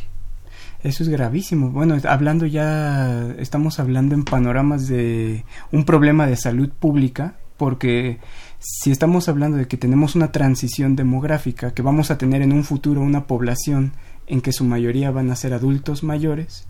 Eso 0.82 1.04
es 1.04 1.08
gravísimo. 1.08 1.70
Bueno, 1.70 1.96
hablando 2.08 2.44
ya, 2.44 3.34
estamos 3.38 3.78
hablando 3.78 4.14
en 4.14 4.24
panoramas 4.24 4.88
de 4.88 5.44
un 5.70 5.84
problema 5.84 6.26
de 6.26 6.36
salud 6.36 6.70
pública, 6.70 7.36
porque 7.56 8.18
si 8.58 8.90
estamos 8.90 9.28
hablando 9.28 9.58
de 9.58 9.68
que 9.68 9.76
tenemos 9.76 10.16
una 10.16 10.32
transición 10.32 10.96
demográfica, 10.96 11.72
que 11.72 11.82
vamos 11.82 12.10
a 12.10 12.18
tener 12.18 12.42
en 12.42 12.52
un 12.52 12.64
futuro 12.64 13.00
una 13.00 13.26
población 13.26 13.92
en 14.26 14.40
que 14.40 14.52
su 14.52 14.64
mayoría 14.64 15.10
van 15.10 15.30
a 15.30 15.36
ser 15.36 15.54
adultos 15.54 16.02
mayores, 16.02 16.66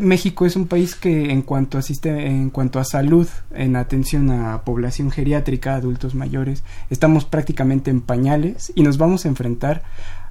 México 0.00 0.46
es 0.46 0.56
un 0.56 0.66
país 0.66 0.94
que 0.94 1.30
en 1.30 1.42
cuanto 1.42 1.76
a 1.76 1.82
en 2.04 2.48
cuanto 2.50 2.78
a 2.78 2.84
salud, 2.84 3.28
en 3.52 3.76
atención 3.76 4.30
a 4.30 4.62
población 4.62 5.10
geriátrica, 5.10 5.74
adultos 5.74 6.14
mayores, 6.14 6.64
estamos 6.88 7.26
prácticamente 7.26 7.90
en 7.90 8.00
pañales 8.00 8.72
y 8.74 8.82
nos 8.82 8.96
vamos 8.96 9.24
a 9.24 9.28
enfrentar 9.28 9.82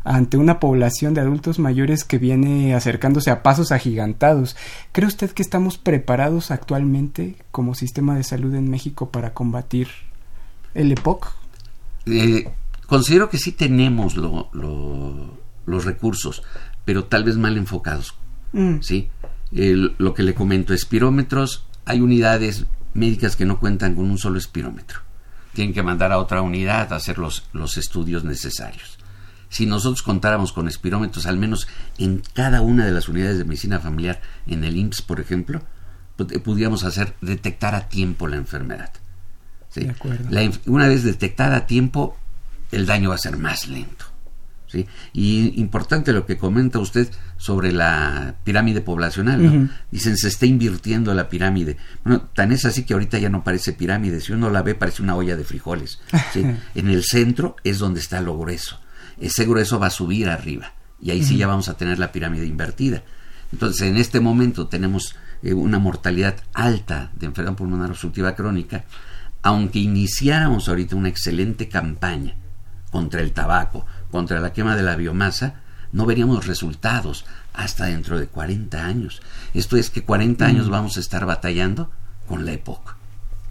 ante 0.04 0.38
una 0.38 0.60
población 0.60 1.14
de 1.14 1.22
adultos 1.22 1.60
mayores 1.60 2.04
que 2.04 2.18
viene 2.18 2.74
acercándose 2.74 3.30
a 3.30 3.44
pasos 3.44 3.72
agigantados. 3.72 4.56
¿Cree 4.92 5.08
usted 5.08 5.30
que 5.32 5.44
estamos 5.44 5.78
preparados 5.78 6.50
actualmente 6.50 7.36
como 7.52 7.76
sistema 7.76 8.16
de 8.16 8.24
salud 8.24 8.56
en 8.56 8.70
México 8.70 9.12
para 9.12 9.34
combatir 9.34 9.90
el 10.74 10.92
EPOC? 10.94 11.32
Eh, 12.08 12.50
considero 12.88 13.30
que 13.30 13.38
sí 13.38 13.52
tenemos 13.52 14.16
los 14.16 15.86
recursos, 15.86 16.42
pero 16.86 17.06
tal 17.06 17.24
vez 17.24 17.38
mal 17.38 17.58
enfocados. 17.58 18.16
Mm. 18.54 18.82
¿sí? 18.82 19.10
Lo 19.52 20.14
que 20.14 20.24
le 20.24 20.34
comento, 20.34 20.74
espirómetros, 20.74 21.66
hay 21.86 22.02
unidades 22.02 22.66
médicas 22.94 23.36
que 23.36 23.46
no 23.46 23.60
cuentan 23.60 23.96
con 23.96 24.10
un 24.10 24.18
solo 24.18 24.38
espirómetro. 24.38 25.02
Tienen 25.54 25.74
que 25.74 25.84
mandar 25.84 26.12
a 26.12 26.20
otra 26.20 26.42
unidad 26.42 26.92
a 26.92 26.98
hacer 26.98 27.18
los, 27.18 27.48
los 27.54 27.78
estudios 27.78 28.24
necesarios. 28.24 28.98
Si 29.50 29.66
nosotros 29.66 30.04
contáramos 30.04 30.52
con 30.52 30.68
espirómetros, 30.68 31.26
al 31.26 31.38
menos 31.38 31.68
en 31.98 32.22
cada 32.34 32.62
una 32.62 32.86
de 32.86 32.92
las 32.92 33.08
unidades 33.08 33.38
de 33.38 33.46
medicina 33.46 33.80
familiar, 33.80 34.22
en 34.46 34.64
el 34.64 34.76
IMSS, 34.76 35.02
por 35.02 35.20
ejemplo, 35.20 35.62
pues, 36.18 36.32
eh, 36.34 36.40
pudiéramos 36.40 36.84
hacer 36.84 37.16
detectar 37.22 37.76
a 37.76 37.88
tiempo 37.88 38.28
la 38.28 38.36
enfermedad. 38.36 38.92
una 40.66 40.88
vez 40.88 41.04
detectada 41.04 41.58
a 41.58 41.68
tiempo, 41.68 42.18
el 42.72 42.86
daño 42.86 43.10
va 43.10 43.16
a 43.16 43.20
ser 43.20 43.38
más 43.38 43.68
lento. 43.68 44.06
¿Sí? 44.68 44.86
Y 45.14 45.60
importante 45.60 46.14
lo 46.14 46.26
que 46.26 46.38
comenta 46.38 46.80
usted 46.80 47.10
sobre 47.38 47.72
la 47.72 48.36
pirámide 48.44 48.82
poblacional. 48.82 49.70
Dicen, 49.92 50.18
se 50.18 50.28
está 50.28 50.46
invirtiendo 50.46 51.14
la 51.14 51.30
pirámide. 51.30 51.78
Bueno, 52.04 52.30
tan 52.34 52.52
es 52.52 52.66
así 52.66 52.84
que 52.84 52.94
ahorita 52.94 53.18
ya 53.18 53.30
no 53.30 53.44
parece 53.44 53.74
pirámide. 53.74 54.22
Si 54.22 54.34
uno 54.34 54.50
la 54.50 54.62
ve, 54.62 54.76
parece 54.76 55.02
una 55.02 55.16
olla 55.16 55.36
de 55.36 55.44
frijoles. 55.44 56.00
en 56.76 56.90
el 56.90 57.04
centro 57.04 57.56
es 57.64 57.80
donde 57.80 58.00
está 58.00 58.22
lo 58.22 58.38
grueso. 58.38 58.80
Ese 59.20 59.46
grueso 59.46 59.80
va 59.80 59.88
a 59.88 59.92
subir 59.92 60.30
arriba. 60.30 60.74
Y 61.00 61.12
ahí 61.12 61.24
sí 61.24 61.38
ya 61.38 61.48
vamos 61.48 61.70
a 61.70 61.78
tener 61.78 62.00
la 62.00 62.12
pirámide 62.12 62.46
invertida. 62.46 63.04
Entonces, 63.52 63.88
en 63.88 63.98
este 63.98 64.20
momento 64.20 64.68
tenemos 64.68 65.16
eh, 65.42 65.54
una 65.54 65.80
mortalidad 65.80 66.36
alta 66.54 67.12
de 67.16 67.28
enfermedad 67.28 67.56
pulmonar 67.56 67.92
obstructiva 67.92 68.36
crónica, 68.36 68.86
aunque 69.42 69.80
iniciáramos 69.80 70.68
ahorita 70.68 70.96
una 70.96 71.10
excelente 71.10 71.70
campaña 71.70 72.36
contra 72.92 73.22
el 73.22 73.32
tabaco, 73.34 73.86
contra 74.12 74.40
la 74.40 74.54
quema 74.54 74.76
de 74.76 74.84
la 74.84 74.96
biomasa, 74.96 75.62
no 75.92 76.06
veríamos 76.06 76.48
resultados 76.48 77.26
hasta 77.54 77.86
dentro 77.86 78.20
de 78.20 78.28
40 78.28 78.86
años. 78.86 79.22
Esto 79.54 79.78
es 79.78 79.90
que 79.90 80.04
40 80.04 80.44
mm. 80.44 80.48
años 80.48 80.70
vamos 80.70 80.98
a 80.98 81.00
estar 81.00 81.26
batallando 81.26 81.90
con 82.28 82.46
la 82.46 82.54
época. 82.54 82.96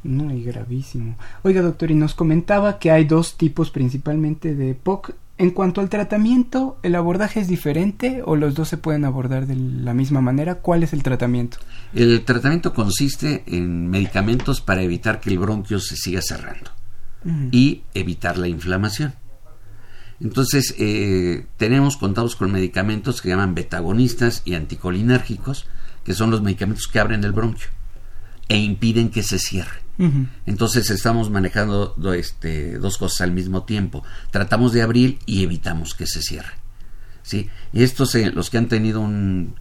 No, 0.05 0.33
y 0.33 0.43
gravísimo. 0.45 1.17
Oiga, 1.43 1.63
doctor, 1.63 1.91
y 1.91 1.95
nos 1.95 2.15
comentaba 2.15 2.79
que 2.79 2.91
hay 2.91 3.05
dos 3.05 3.37
tipos 3.37 3.71
principalmente 3.71 4.55
de 4.55 4.71
EPOC. 4.71 5.15
En 5.39 5.51
cuanto 5.51 5.83
al 5.83 5.91
tratamiento, 5.91 6.79
¿el 6.83 6.95
abordaje 6.95 7.41
es 7.41 7.49
diferente 7.49 8.23
o 8.25 8.37
los 8.37 8.55
dos 8.55 8.69
se 8.69 8.79
pueden 8.79 9.05
abordar 9.05 9.47
de 9.47 9.57
la 9.57 9.93
misma 9.93 10.23
manera? 10.23 10.57
¿Cuál 10.57 10.83
es 10.83 10.93
el 10.93 11.03
tratamiento? 11.03 11.59
El 11.93 12.25
tratamiento 12.25 12.73
consiste 12.73 13.43
en 13.47 13.89
medicamentos 13.89 14.63
para 14.63 14.83
evitar 14.83 15.21
que 15.21 15.31
el 15.31 15.39
bronquio 15.39 15.79
se 15.79 15.97
siga 15.97 16.23
cerrando 16.23 16.71
y 17.51 17.83
evitar 17.93 18.39
la 18.39 18.47
inflamación. 18.47 19.15
Entonces, 20.21 20.75
eh, 20.79 21.47
tenemos 21.57 21.97
contados 21.97 22.37
con 22.37 22.53
medicamentos 22.53 23.21
que 23.21 23.29
llaman 23.29 23.55
betagonistas 23.55 24.43
y 24.45 24.55
anticolinérgicos, 24.55 25.67
que 26.05 26.15
son 26.15 26.31
los 26.31 26.43
medicamentos 26.43 26.87
que 26.89 27.01
abren 27.01 27.25
el 27.25 27.33
bronquio 27.33 27.69
e 28.49 28.59
impiden 28.59 29.11
que 29.11 29.23
se 29.23 29.39
cierre. 29.39 29.85
Entonces 30.45 30.91
estamos 30.91 31.31
manejando 31.31 31.95
este, 32.13 32.79
dos 32.79 32.99
cosas 32.99 33.23
al 33.23 33.33
mismo 33.33 33.63
tiempo. 33.63 34.05
Tratamos 34.31 34.73
de 34.73 34.83
abrir 34.83 35.19
y 35.25 35.43
evitamos 35.43 35.95
que 35.95 36.07
se 36.07 36.21
cierre. 36.21 36.53
¿sí? 37.23 37.49
Y 37.73 37.83
estos, 37.83 38.15
eh, 38.15 38.31
los 38.31 38.51
que 38.51 38.59
han 38.59 38.69
tenido 38.69 39.01
un 39.01 39.55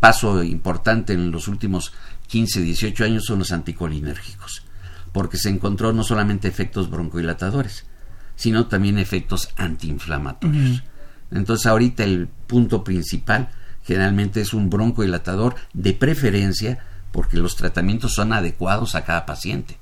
paso 0.00 0.42
importante 0.42 1.12
en 1.12 1.30
los 1.30 1.48
últimos 1.48 1.92
15, 2.28 2.62
18 2.62 3.04
años 3.04 3.24
son 3.26 3.40
los 3.40 3.52
anticolinérgicos, 3.52 4.62
porque 5.12 5.36
se 5.36 5.50
encontró 5.50 5.92
no 5.92 6.02
solamente 6.02 6.48
efectos 6.48 6.90
broncodilatadores, 6.90 7.84
sino 8.36 8.66
también 8.66 8.98
efectos 8.98 9.48
antiinflamatorios. 9.56 10.82
Entonces 11.30 11.66
ahorita 11.66 12.04
el 12.04 12.28
punto 12.46 12.84
principal 12.84 13.50
generalmente 13.82 14.40
es 14.40 14.52
un 14.52 14.70
broncodilatador 14.70 15.56
de 15.72 15.92
preferencia 15.92 16.78
porque 17.12 17.38
los 17.38 17.56
tratamientos 17.56 18.14
son 18.14 18.32
adecuados 18.32 18.94
a 18.94 19.04
cada 19.04 19.26
paciente. 19.26 19.78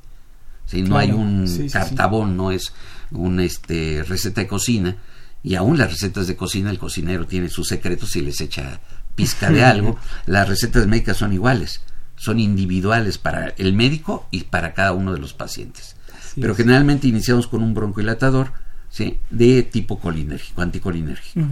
Si 0.66 0.82
no 0.82 0.96
hay 0.96 1.10
un 1.10 1.68
cartabón, 1.70 2.36
no 2.36 2.50
es 2.50 2.72
una 3.10 3.44
este, 3.44 4.02
receta 4.08 4.40
de 4.40 4.46
cocina 4.46 4.96
Y 5.42 5.56
aún 5.56 5.76
las 5.76 5.90
recetas 5.90 6.26
de 6.26 6.36
cocina, 6.36 6.70
el 6.70 6.78
cocinero 6.78 7.26
tiene 7.26 7.50
sus 7.50 7.68
secretos 7.68 8.16
y 8.16 8.22
les 8.22 8.40
echa 8.40 8.80
pizca 9.14 9.50
de 9.50 9.62
algo. 9.64 9.98
Las 10.26 10.48
recetas 10.48 10.86
médicas 10.86 11.18
son 11.18 11.32
iguales, 11.32 11.82
son 12.16 12.40
individuales 12.40 13.18
para 13.18 13.48
el 13.58 13.74
médico 13.74 14.26
y 14.30 14.44
para 14.44 14.72
cada 14.72 14.92
uno 14.92 15.12
de 15.12 15.18
los 15.18 15.34
pacientes. 15.34 15.93
Pero 16.40 16.54
generalmente 16.54 17.08
iniciamos 17.08 17.46
con 17.46 17.62
un 17.62 17.74
broncohilatador 17.74 18.52
¿sí? 18.90 19.18
de 19.30 19.62
tipo 19.62 19.98
colinérgico, 19.98 20.62
anticolinérgico. 20.62 21.46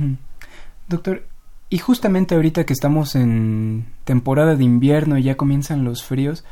Doctor, 0.89 1.27
y 1.71 1.79
justamente 1.79 2.35
ahorita 2.35 2.65
que 2.65 2.73
estamos 2.73 3.15
en 3.15 3.87
temporada 4.05 4.57
de 4.57 4.65
invierno 4.65 5.19
y 5.19 5.23
ya 5.23 5.37
comienzan 5.37 5.85
los 5.85 6.05
fríos, 6.05 6.45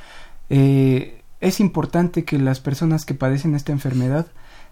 eh, 0.48 1.22
es 1.40 1.60
importante 1.60 2.24
que 2.24 2.38
las 2.38 2.60
personas 2.60 3.04
que 3.04 3.14
padecen 3.14 3.54
esta 3.54 3.72
enfermedad 3.72 4.28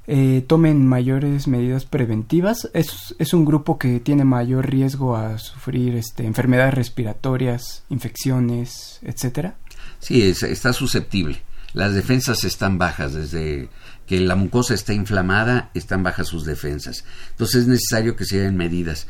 eh, 0.06 0.42
tomen 0.46 0.86
mayores 0.86 1.48
medidas 1.48 1.84
preventivas. 1.84 2.70
Es, 2.72 3.14
es, 3.18 3.34
un 3.34 3.44
grupo 3.44 3.78
que 3.78 4.00
tiene 4.00 4.24
mayor 4.24 4.70
riesgo 4.70 5.16
a 5.16 5.36
sufrir 5.38 5.96
este, 5.96 6.24
enfermedades 6.24 6.72
respiratorias, 6.72 7.84
infecciones, 7.90 9.00
etcétera. 9.02 9.56
Sí, 9.98 10.22
está 10.22 10.72
susceptible. 10.72 11.42
Las 11.74 11.94
defensas 11.94 12.44
están 12.44 12.78
bajas 12.78 13.14
desde 13.14 13.68
que 14.06 14.20
la 14.20 14.36
mucosa 14.36 14.74
está 14.74 14.94
inflamada, 14.94 15.70
están 15.74 16.02
bajas 16.02 16.28
sus 16.28 16.44
defensas. 16.44 17.04
Entonces 17.30 17.62
es 17.62 17.68
necesario 17.68 18.16
que 18.16 18.24
se 18.24 18.38
den 18.38 18.56
medidas, 18.56 19.06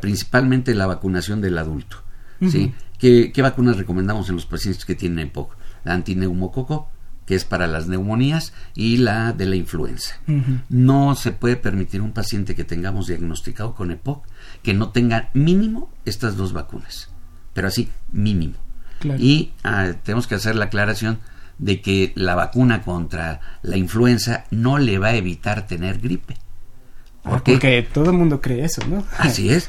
principalmente 0.00 0.74
la 0.74 0.86
vacunación 0.86 1.40
del 1.40 1.56
adulto. 1.58 2.02
¿sí? 2.50 2.74
¿Qué, 2.98 3.32
vacunas 3.42 3.76
recomendamos 3.76 4.28
en 4.28 4.34
los 4.34 4.46
pacientes 4.46 4.84
que 4.84 4.94
tienen 4.94 5.28
EPOC? 5.28 5.56
La 5.84 5.94
antineumococo, 5.94 6.90
que 7.26 7.36
es 7.36 7.44
para 7.44 7.68
las 7.68 7.86
neumonías, 7.86 8.52
y 8.74 8.96
la 8.96 9.32
de 9.32 9.46
la 9.46 9.54
influenza. 9.54 10.16
No 10.68 11.14
se 11.14 11.30
puede 11.30 11.56
permitir 11.56 12.02
un 12.02 12.12
paciente 12.12 12.56
que 12.56 12.64
tengamos 12.64 13.06
diagnosticado 13.06 13.74
con 13.74 13.92
EPOC 13.92 14.26
que 14.62 14.74
no 14.74 14.90
tenga 14.90 15.30
mínimo 15.32 15.90
estas 16.04 16.36
dos 16.36 16.52
vacunas, 16.52 17.08
pero 17.54 17.68
así, 17.68 17.88
mínimo. 18.10 18.56
Y 19.18 19.52
ah, 19.62 19.92
tenemos 20.02 20.26
que 20.26 20.34
hacer 20.34 20.56
la 20.56 20.66
aclaración 20.66 21.20
de 21.60 21.82
que 21.82 22.12
la 22.16 22.34
vacuna 22.34 22.82
contra 22.82 23.40
la 23.62 23.76
influenza 23.76 24.44
no 24.50 24.78
le 24.78 24.98
va 24.98 25.08
a 25.08 25.14
evitar 25.14 25.66
tener 25.66 26.00
gripe. 26.00 26.36
¿Por 27.22 27.42
Porque 27.42 27.86
todo 27.92 28.06
el 28.06 28.16
mundo 28.16 28.40
cree 28.40 28.64
eso, 28.64 28.82
¿no? 28.88 29.04
Así 29.18 29.50
es. 29.50 29.68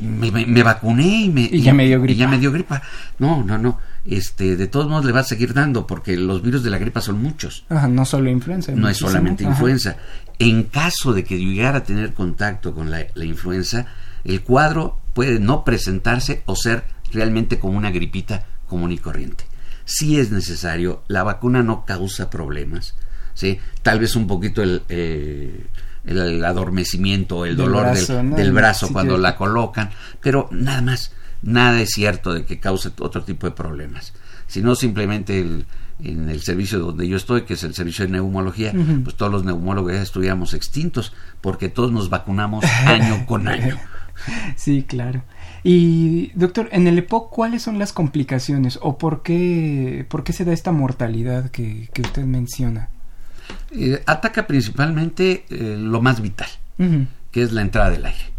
Me, 0.00 0.62
vacuné 0.62 1.24
y, 1.24 1.28
me, 1.28 1.48
ya 1.48 1.74
me 1.74 1.86
dio 1.86 2.00
gripa. 2.00 2.18
ya 2.18 2.28
me 2.28 2.38
dio 2.38 2.52
gripa. 2.52 2.82
No, 3.18 3.42
no, 3.42 3.58
no. 3.58 3.78
Este, 4.06 4.56
de 4.56 4.68
todos 4.68 4.88
modos 4.88 5.04
le 5.04 5.10
va 5.10 5.20
a 5.20 5.24
seguir 5.24 5.54
dando 5.54 5.88
porque 5.88 6.16
los 6.16 6.40
virus 6.40 6.62
de 6.62 6.70
la 6.70 6.78
gripa 6.78 7.00
son 7.00 7.20
muchos. 7.20 7.64
Ajá, 7.68 7.88
no 7.88 8.04
solo 8.04 8.30
influenza. 8.30 8.70
No 8.72 8.88
es 8.88 8.96
solamente 8.96 9.42
influenza. 9.42 9.96
En 10.38 10.62
caso 10.62 11.12
de 11.12 11.24
que 11.24 11.36
llegara 11.36 11.78
a 11.78 11.84
tener 11.84 12.14
contacto 12.14 12.72
con 12.72 12.92
la, 12.92 13.04
la 13.14 13.24
influenza, 13.24 13.86
el 14.22 14.42
cuadro 14.42 14.98
puede 15.14 15.40
no 15.40 15.64
presentarse 15.64 16.42
o 16.46 16.54
ser 16.54 16.84
realmente 17.12 17.58
como 17.58 17.76
una 17.76 17.90
gripita 17.90 18.46
común 18.68 18.92
y 18.92 18.98
corriente 18.98 19.44
sí 19.88 20.20
es 20.20 20.30
necesario, 20.30 21.02
la 21.08 21.22
vacuna 21.22 21.62
no 21.62 21.86
causa 21.86 22.28
problemas, 22.28 22.94
¿sí? 23.32 23.58
Tal 23.82 23.98
vez 23.98 24.16
un 24.16 24.26
poquito 24.26 24.62
el, 24.62 24.82
eh, 24.90 25.66
el 26.04 26.44
adormecimiento, 26.44 27.46
el 27.46 27.56
dolor 27.56 27.96
del, 27.96 28.52
brazo 28.52 28.92
cuando 28.92 29.16
la 29.16 29.34
colocan, 29.34 29.90
pero 30.20 30.48
nada 30.52 30.82
más, 30.82 31.12
nada 31.40 31.80
es 31.80 31.88
cierto 31.90 32.34
de 32.34 32.44
que 32.44 32.60
cause 32.60 32.92
otro 33.00 33.24
tipo 33.24 33.46
de 33.46 33.52
problemas, 33.52 34.12
sino 34.46 34.74
simplemente 34.74 35.38
en 36.00 36.28
el 36.28 36.42
servicio 36.42 36.80
donde 36.80 37.08
yo 37.08 37.16
estoy, 37.16 37.42
que 37.42 37.54
es 37.54 37.64
el 37.64 37.74
servicio 37.74 38.04
de 38.04 38.12
neumología, 38.12 38.74
pues 39.02 39.16
todos 39.16 39.32
los 39.32 39.44
neumólogos 39.44 39.94
ya 39.94 40.02
estuviéramos 40.02 40.52
extintos, 40.52 41.14
porque 41.40 41.70
todos 41.70 41.92
nos 41.92 42.10
vacunamos 42.10 42.62
año 42.84 43.24
con 43.24 43.48
año. 43.48 43.78
Sí, 44.56 44.82
claro. 44.82 45.22
Y 45.62 46.30
doctor, 46.34 46.68
en 46.72 46.86
el 46.86 46.98
EPOC, 46.98 47.30
¿cuáles 47.30 47.62
son 47.62 47.78
las 47.78 47.92
complicaciones 47.92 48.78
o 48.80 48.98
por 48.98 49.22
qué, 49.22 50.06
por 50.08 50.24
qué 50.24 50.32
se 50.32 50.44
da 50.44 50.52
esta 50.52 50.72
mortalidad 50.72 51.50
que, 51.50 51.88
usted 51.98 52.24
menciona? 52.24 52.90
Eh, 53.72 54.02
ataca 54.06 54.46
principalmente 54.46 55.44
eh, 55.50 55.76
lo 55.78 56.00
más 56.00 56.20
vital, 56.20 56.48
que 57.30 57.42
es 57.42 57.52
la 57.52 57.62
entrada 57.62 57.90
del 57.90 58.06
aire. 58.06 58.32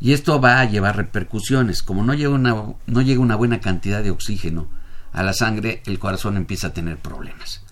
Y 0.00 0.12
esto 0.12 0.40
va 0.40 0.60
a 0.60 0.64
llevar 0.64 0.96
repercusiones. 0.96 1.82
Como 1.82 2.04
no 2.04 2.14
llega, 2.14 2.30
una, 2.30 2.54
no 2.86 3.02
llega 3.02 3.20
una 3.20 3.36
buena 3.36 3.60
cantidad 3.60 4.02
de 4.02 4.10
oxígeno 4.10 4.68
a 5.12 5.22
la 5.22 5.32
sangre, 5.32 5.82
el 5.86 5.98
corazón 5.98 6.36
empieza 6.36 6.68
a 6.68 6.72
tener 6.72 6.98
problemas. 6.98 7.62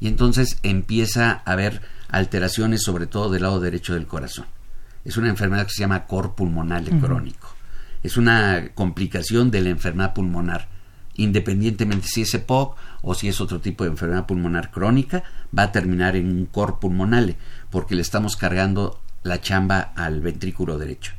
Y 0.00 0.08
entonces 0.08 0.58
empieza 0.62 1.42
a 1.44 1.52
haber 1.52 1.82
alteraciones, 2.08 2.82
sobre 2.82 3.06
todo 3.06 3.30
del 3.30 3.42
lado 3.42 3.60
derecho 3.60 3.94
del 3.94 4.06
corazón. 4.06 4.46
Es 5.04 5.16
una 5.16 5.28
enfermedad 5.28 5.66
que 5.66 5.72
se 5.72 5.80
llama 5.80 6.06
cor 6.06 6.34
pulmonar 6.34 6.84
crónico 7.00 7.47
es 8.02 8.16
una 8.16 8.70
complicación 8.74 9.50
de 9.50 9.60
la 9.60 9.70
enfermedad 9.70 10.14
pulmonar. 10.14 10.68
Independientemente 11.14 12.06
si 12.06 12.22
es 12.22 12.34
EPOC 12.34 12.76
o 13.02 13.14
si 13.14 13.28
es 13.28 13.40
otro 13.40 13.60
tipo 13.60 13.84
de 13.84 13.90
enfermedad 13.90 14.26
pulmonar 14.26 14.70
crónica, 14.70 15.24
va 15.56 15.64
a 15.64 15.72
terminar 15.72 16.14
en 16.14 16.26
un 16.30 16.46
cor 16.46 16.78
pulmonale, 16.78 17.36
porque 17.70 17.96
le 17.96 18.02
estamos 18.02 18.36
cargando 18.36 19.00
la 19.24 19.40
chamba 19.40 19.92
al 19.96 20.20
ventrículo 20.20 20.78
derecho. 20.78 21.12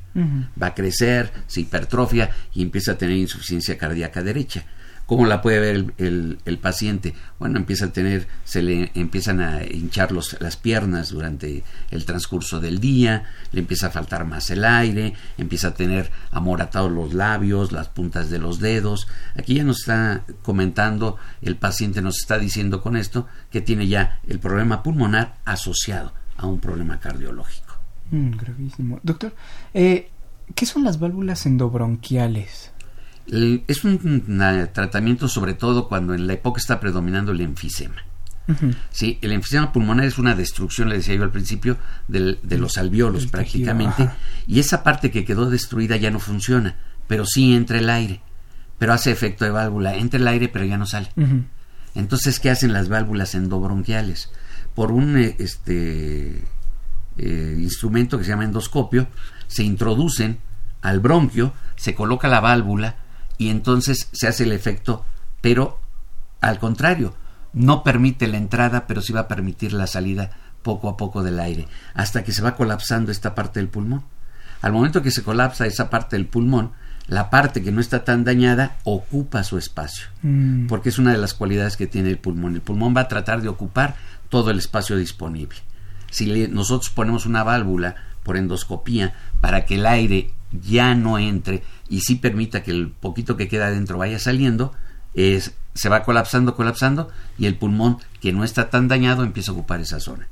Va 0.62 0.68
a 0.68 0.76
crecer, 0.76 1.32
se 1.48 1.62
hipertrofia 1.62 2.30
y 2.54 2.62
empieza 2.62 2.94
a 2.94 2.98
tener 2.98 3.16
insuficiencia 3.16 3.78
cardíaca 3.78 4.22
derecha. 4.22 4.66
¿Cómo 5.10 5.26
la 5.26 5.42
puede 5.42 5.60
ver 5.60 5.94
el, 5.98 6.60
paciente? 6.62 7.16
Bueno, 7.40 7.58
empieza 7.58 7.86
a 7.86 7.92
tener, 7.92 8.28
se 8.44 8.62
le 8.62 8.92
empiezan 8.94 9.42
a 9.42 9.64
hinchar 9.64 10.12
los, 10.12 10.40
las 10.40 10.56
piernas 10.56 11.10
durante 11.10 11.64
el 11.90 12.06
transcurso 12.06 12.60
del 12.60 12.80
día, 12.80 13.24
le 13.52 13.62
empieza 13.62 13.88
a 13.88 13.90
faltar 13.90 14.26
más 14.26 14.52
el 14.52 14.64
aire, 14.64 15.16
empieza 15.40 15.70
a 15.70 15.74
tener 15.74 16.12
amoratados 16.30 16.92
los 16.92 17.16
labios, 17.16 17.72
las 17.72 17.88
puntas 17.88 18.30
de 18.30 18.38
los 18.38 18.60
dedos. 18.60 19.08
Aquí 19.36 19.56
ya 19.56 19.64
nos 19.64 19.80
está 19.80 20.26
comentando, 20.44 21.18
el 21.42 21.56
paciente 21.56 22.04
nos 22.04 22.20
está 22.20 22.38
diciendo 22.38 22.80
con 22.80 22.96
esto 22.96 23.26
que 23.50 23.62
tiene 23.62 23.88
ya 23.88 24.20
el 24.28 24.38
problema 24.38 24.84
pulmonar 24.84 25.38
asociado 25.44 26.14
a 26.38 26.46
un 26.46 26.60
problema 26.60 27.00
cardiológico. 27.00 27.74
Mm, 28.12 28.38
gravísimo. 28.38 29.00
Doctor, 29.02 29.34
eh, 29.74 30.12
¿qué 30.54 30.68
son 30.68 30.84
las 30.84 31.00
válvulas 31.00 31.48
endobronquiales? 31.48 32.69
Es 33.68 33.84
un, 33.84 34.40
tratamiento 34.74 35.28
sobre 35.28 35.54
todo 35.54 35.88
cuando 35.88 36.14
en 36.14 36.28
la 36.28 36.34
época 36.34 36.60
está 36.60 36.80
predominando 36.80 37.32
el 37.32 37.42
enfisema. 37.42 38.04
Sí, 38.90 39.20
el 39.22 39.32
enfisema 39.32 39.72
pulmonar 39.72 40.06
es 40.06 40.18
una 40.18 40.34
destrucción, 40.34 40.90
le 40.90 40.98
decía 40.98 41.14
yo 41.14 41.24
al 41.24 41.32
principio, 41.32 41.78
de 42.08 42.58
los 42.58 42.80
alveolos 42.80 43.28
prácticamente, 43.28 44.10
y 44.48 44.60
esa 44.60 44.84
parte 44.84 45.12
que 45.12 45.24
quedó 45.24 45.50
destruida 45.50 45.98
ya 45.98 46.10
no 46.10 46.20
funciona, 46.20 46.76
pero 47.08 47.26
sí 47.26 47.54
entra 47.54 47.78
el 47.78 47.90
aire, 47.92 48.22
pero 48.80 48.94
hace 48.94 49.12
efecto 49.12 49.46
de 49.46 49.52
válvula, 49.52 49.96
entra 49.96 50.20
el 50.20 50.28
aire 50.28 50.50
pero 50.50 50.66
ya 50.66 50.78
no 50.78 50.88
sale. 50.88 51.10
Entonces, 51.96 52.40
¿qué 52.40 52.50
hacen 52.50 52.74
las 52.74 52.90
válvulas 52.90 53.36
endobronquiales? 53.36 54.32
Por 54.74 54.92
un 54.92 55.18
eh, 55.18 55.36
este, 55.40 56.44
eh, 57.18 57.56
instrumento 57.60 58.18
que 58.18 58.24
se 58.24 58.30
llama 58.30 58.46
endoscopio, 58.46 59.08
se 59.48 59.64
introducen 59.64 60.40
al 60.82 61.00
bronquio, 61.00 61.54
se 61.76 61.96
coloca 61.96 62.28
la 62.28 62.40
válvula, 62.40 62.96
y 63.40 63.50
entonces 63.50 64.10
se 64.12 64.28
hace 64.28 64.44
el 64.44 64.52
efecto, 64.52 65.06
pero 65.42 65.80
al 66.42 66.60
contrario, 66.60 67.16
no 67.54 67.84
permite 67.84 68.28
la 68.28 68.38
entrada, 68.38 68.86
pero 68.86 69.02
sí 69.02 69.14
va 69.14 69.22
a 69.22 69.28
permitir 69.28 69.74
la 69.74 69.88
salida 69.88 70.30
poco 70.62 70.90
a 70.90 70.98
poco 70.98 71.24
del 71.24 71.40
aire, 71.40 71.68
hasta 71.96 72.24
que 72.24 72.34
se 72.34 72.42
va 72.42 72.56
colapsando 72.56 73.12
esta 73.12 73.34
parte 73.34 73.60
del 73.60 73.70
pulmón. 73.70 74.04
Al 74.62 74.74
momento 74.74 75.02
que 75.02 75.10
se 75.10 75.24
colapsa 75.24 75.66
esa 75.66 75.90
parte 75.90 76.18
del 76.18 76.28
pulmón, 76.28 76.74
la 77.08 77.30
parte 77.30 77.64
que 77.64 77.72
no 77.72 77.80
está 77.80 78.04
tan 78.04 78.26
dañada 78.26 78.78
ocupa 78.84 79.44
su 79.44 79.58
espacio, 79.58 80.10
mm. 80.22 80.68
porque 80.68 80.90
es 80.90 81.00
una 81.00 81.14
de 81.14 81.18
las 81.18 81.34
cualidades 81.34 81.78
que 81.78 81.88
tiene 81.88 82.10
el 82.10 82.20
pulmón. 82.20 82.56
El 82.56 82.62
pulmón 82.62 82.94
va 82.96 83.02
a 83.02 83.08
tratar 83.08 83.42
de 83.42 83.48
ocupar 83.48 83.96
todo 84.28 84.52
el 84.52 84.60
espacio 84.60 84.98
disponible. 84.98 85.58
Si 86.12 86.48
nosotros 86.50 86.92
ponemos 86.92 87.26
una 87.26 87.44
válvula 87.44 87.96
por 88.24 88.36
endoscopía 88.36 89.14
para 89.40 89.66
que 89.66 89.76
el 89.76 89.86
aire 89.86 90.34
ya 90.52 90.96
no 90.96 91.18
entre 91.18 91.64
y 91.90 92.02
sí 92.02 92.16
permita 92.16 92.64
que 92.64 92.72
el 92.72 92.90
poquito 92.90 93.36
que 93.36 93.48
queda 93.48 93.68
adentro 93.68 93.98
vaya 93.98 94.20
saliendo, 94.20 94.74
es, 95.14 95.54
se 95.74 95.90
va 95.90 96.04
colapsando, 96.04 96.56
colapsando 96.56 97.10
y 97.38 97.48
el 97.48 97.56
pulmón 97.56 97.98
que 98.22 98.32
no 98.32 98.44
está 98.44 98.70
tan 98.70 98.88
dañado 98.88 99.24
empieza 99.24 99.52
a 99.52 99.56
ocupar 99.56 99.82
esa 99.82 100.00
zona. 100.00 100.28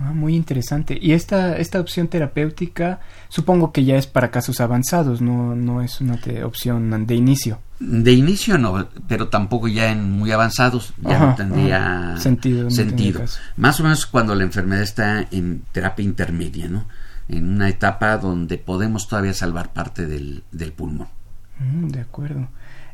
Ah, 0.00 0.12
muy 0.12 0.34
interesante. 0.34 0.98
Y 1.00 1.12
esta, 1.12 1.56
esta 1.56 1.78
opción 1.78 2.08
terapéutica 2.08 3.00
supongo 3.28 3.72
que 3.72 3.84
ya 3.84 3.96
es 3.96 4.06
para 4.06 4.30
casos 4.30 4.60
avanzados, 4.60 5.20
no, 5.20 5.54
no 5.54 5.82
es 5.82 6.00
una 6.00 6.18
opción 6.44 7.06
de 7.06 7.14
inicio. 7.14 7.60
De 7.78 8.12
inicio 8.12 8.56
no, 8.58 8.88
pero 9.08 9.28
tampoco 9.28 9.68
ya 9.68 9.90
en 9.92 10.10
muy 10.10 10.32
avanzados 10.32 10.94
ya 11.02 11.18
no 11.18 11.34
tendría 11.34 12.16
sentido. 12.18 12.70
sentido. 12.70 13.22
Más 13.56 13.78
o 13.80 13.82
menos 13.82 14.06
cuando 14.06 14.34
la 14.34 14.44
enfermedad 14.44 14.82
está 14.82 15.26
en 15.30 15.62
terapia 15.72 16.04
intermedia, 16.04 16.68
¿no? 16.68 16.86
En 17.28 17.48
una 17.48 17.68
etapa 17.68 18.18
donde 18.18 18.58
podemos 18.58 19.08
todavía 19.08 19.34
salvar 19.34 19.72
parte 19.72 20.06
del, 20.06 20.42
del 20.52 20.72
pulmón. 20.72 21.08
Mm, 21.58 21.88
de 21.88 22.00
acuerdo. 22.00 22.48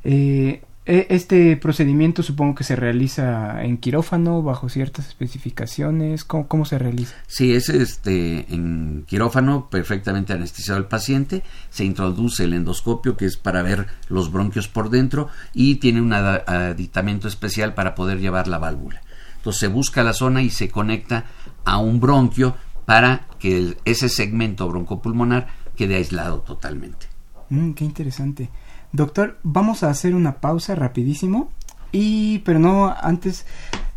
Eh, 0.05 0.63
E, 0.87 1.07
este 1.11 1.57
procedimiento 1.57 2.23
supongo 2.23 2.57
que 2.57 2.65
se 2.65 2.75
realiza 2.75 3.63
en 3.63 3.77
quirófano 3.77 4.43
bajo 4.43 4.69
ciertas 4.69 5.07
especificaciones. 5.07 6.25
¿Cómo, 6.25 6.65
se 6.65 6.79
realiza? 6.79 7.15
Sí, 7.29 7.55
es 7.55 7.69
este 7.69 8.53
en 8.53 9.05
quirófano 9.07 9.69
perfectamente 9.71 10.33
anestesiado 10.33 10.81
el 10.81 10.87
paciente. 10.87 11.45
Se 11.69 11.85
introduce 11.85 12.45
el 12.45 12.55
endoscopio 12.55 13.17
que 13.17 13.27
es 13.27 13.37
para 13.37 13.63
ver 13.63 13.87
los 14.09 14.33
bronquios 14.33 14.67
por 14.67 14.91
dentro 14.91 15.29
y 15.53 15.77
tiene 15.77 16.01
un 16.01 16.13
aditamento 16.13 17.29
especial 17.29 17.75
para 17.75 17.95
poder 17.95 18.19
llevar 18.19 18.49
la 18.49 18.59
válvula. 18.59 19.03
Entonces 19.37 19.61
se 19.61 19.69
busca 19.69 20.03
la 20.03 20.13
zona 20.13 20.43
y 20.43 20.51
se 20.51 20.71
conecta 20.71 21.27
a 21.65 21.79
un 21.79 22.01
bronquio 22.01 22.57
para 22.91 23.21
que 23.39 23.77
ese 23.85 24.09
segmento 24.09 24.69
broncopulmonar 24.69 25.47
quede 25.77 25.95
aislado 25.95 26.41
totalmente. 26.41 27.07
Mm, 27.49 27.75
qué 27.75 27.85
interesante. 27.85 28.51
Doctor, 28.91 29.39
vamos 29.45 29.85
a 29.85 29.91
hacer 29.91 30.17
una 30.17 30.41
pausa 30.41 30.75
rapidísimo 30.75 31.53
y 31.93 32.41
pero 32.41 32.59
no 32.59 32.93
antes 33.01 33.47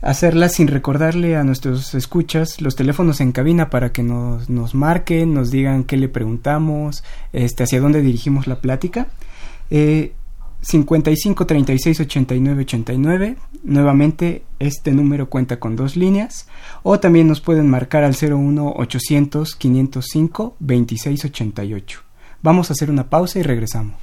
hacerla 0.03 0.47
sin 0.47 0.67
recordarle 0.67 1.35
a 1.35 1.43
nuestros 1.43 1.95
escuchas 1.95 2.61
los 2.61 2.75
teléfonos 2.75 3.19
en 3.19 3.31
cabina 3.31 3.71
para 3.71 3.91
que 3.91 4.03
nos, 4.03 4.47
nos 4.51 4.75
marquen, 4.75 5.33
nos 5.33 5.49
digan 5.49 5.85
qué 5.85 5.97
le 5.97 6.07
preguntamos, 6.07 7.03
este, 7.31 7.63
hacia 7.63 7.81
dónde 7.81 8.03
dirigimos 8.03 8.45
la 8.45 8.61
plática. 8.61 9.07
Eh, 9.71 10.13
55 10.63 11.45
36 11.45 11.99
89 11.99 12.61
89. 12.61 13.37
Nuevamente, 13.63 14.43
este 14.59 14.91
número 14.91 15.29
cuenta 15.29 15.59
con 15.59 15.75
dos 15.75 15.95
líneas. 15.95 16.47
O 16.83 16.99
también 16.99 17.27
nos 17.27 17.41
pueden 17.41 17.69
marcar 17.69 18.03
al 18.03 18.15
01 18.19 18.73
800 18.77 19.55
505 19.55 20.55
26 20.59 21.25
88. 21.25 21.99
Vamos 22.41 22.69
a 22.69 22.73
hacer 22.73 22.89
una 22.89 23.09
pausa 23.09 23.39
y 23.39 23.43
regresamos. 23.43 23.95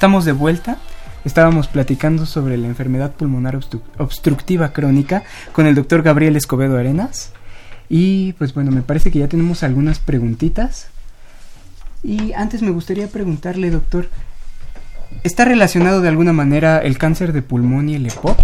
Estamos 0.00 0.24
de 0.24 0.32
vuelta. 0.32 0.78
Estábamos 1.26 1.68
platicando 1.68 2.24
sobre 2.24 2.56
la 2.56 2.66
enfermedad 2.66 3.12
pulmonar 3.12 3.60
obstructiva 3.98 4.72
crónica 4.72 5.24
con 5.52 5.66
el 5.66 5.74
doctor 5.74 6.00
Gabriel 6.00 6.36
Escobedo 6.36 6.78
Arenas. 6.78 7.34
Y 7.90 8.32
pues 8.38 8.54
bueno, 8.54 8.70
me 8.70 8.80
parece 8.80 9.10
que 9.10 9.18
ya 9.18 9.28
tenemos 9.28 9.62
algunas 9.62 9.98
preguntitas. 9.98 10.88
Y 12.02 12.32
antes 12.32 12.62
me 12.62 12.70
gustaría 12.70 13.08
preguntarle, 13.08 13.70
doctor, 13.70 14.08
¿está 15.22 15.44
relacionado 15.44 16.00
de 16.00 16.08
alguna 16.08 16.32
manera 16.32 16.78
el 16.78 16.96
cáncer 16.96 17.34
de 17.34 17.42
pulmón 17.42 17.90
y 17.90 17.96
el 17.96 18.06
EPOC? 18.06 18.38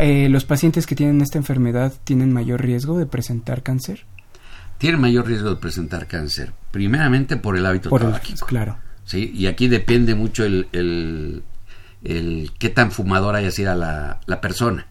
Eh, 0.00 0.30
¿Los 0.30 0.46
pacientes 0.46 0.86
que 0.86 0.94
tienen 0.94 1.20
esta 1.20 1.36
enfermedad 1.36 1.92
tienen 2.04 2.32
mayor 2.32 2.62
riesgo 2.62 2.98
de 2.98 3.04
presentar 3.04 3.62
cáncer? 3.62 4.06
Tienen 4.78 4.98
mayor 4.98 5.26
riesgo 5.26 5.50
de 5.50 5.56
presentar 5.56 6.06
cáncer, 6.06 6.54
primeramente 6.70 7.36
por 7.36 7.58
el 7.58 7.66
hábito 7.66 7.90
por 7.90 8.18
claro. 8.46 8.78
¿Sí? 9.06 9.32
Y 9.34 9.46
aquí 9.46 9.68
depende 9.68 10.14
mucho 10.14 10.44
el, 10.44 10.68
el, 10.72 11.42
el 12.04 12.50
qué 12.58 12.68
tan 12.68 12.92
fumadora 12.92 13.38
haya 13.38 13.50
sido 13.50 13.74
la, 13.74 14.20
la 14.26 14.40
persona. 14.42 14.86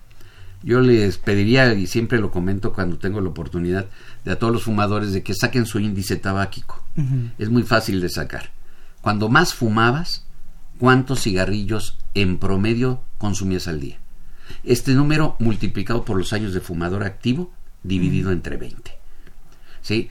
Yo 0.63 0.81
les 0.81 1.19
pediría, 1.19 1.71
y 1.75 1.85
siempre 1.85 2.17
lo 2.17 2.31
comento 2.31 2.73
cuando 2.73 2.97
tengo 2.97 3.21
la 3.21 3.29
oportunidad, 3.29 3.85
de 4.23 4.31
a 4.31 4.39
todos 4.39 4.51
los 4.51 4.63
fumadores 4.63 5.13
de 5.13 5.21
que 5.21 5.35
saquen 5.35 5.67
su 5.67 5.79
índice 5.79 6.15
tabáquico. 6.15 6.83
Es 7.37 7.49
muy 7.49 7.61
fácil 7.61 8.01
de 8.01 8.09
sacar. 8.09 8.49
Cuando 9.01 9.29
más 9.29 9.53
fumabas, 9.53 10.25
¿cuántos 10.79 11.21
cigarrillos 11.21 11.99
en 12.15 12.39
promedio 12.39 13.03
consumías 13.19 13.67
al 13.67 13.79
día? 13.79 13.99
Este 14.63 14.93
número 14.95 15.35
multiplicado 15.37 16.03
por 16.03 16.17
los 16.17 16.33
años 16.33 16.53
de 16.53 16.61
fumador 16.61 17.03
activo 17.03 17.51
dividido 17.83 18.31
entre 18.31 18.57
20. 18.57 18.91
¿Sí? 19.83 20.09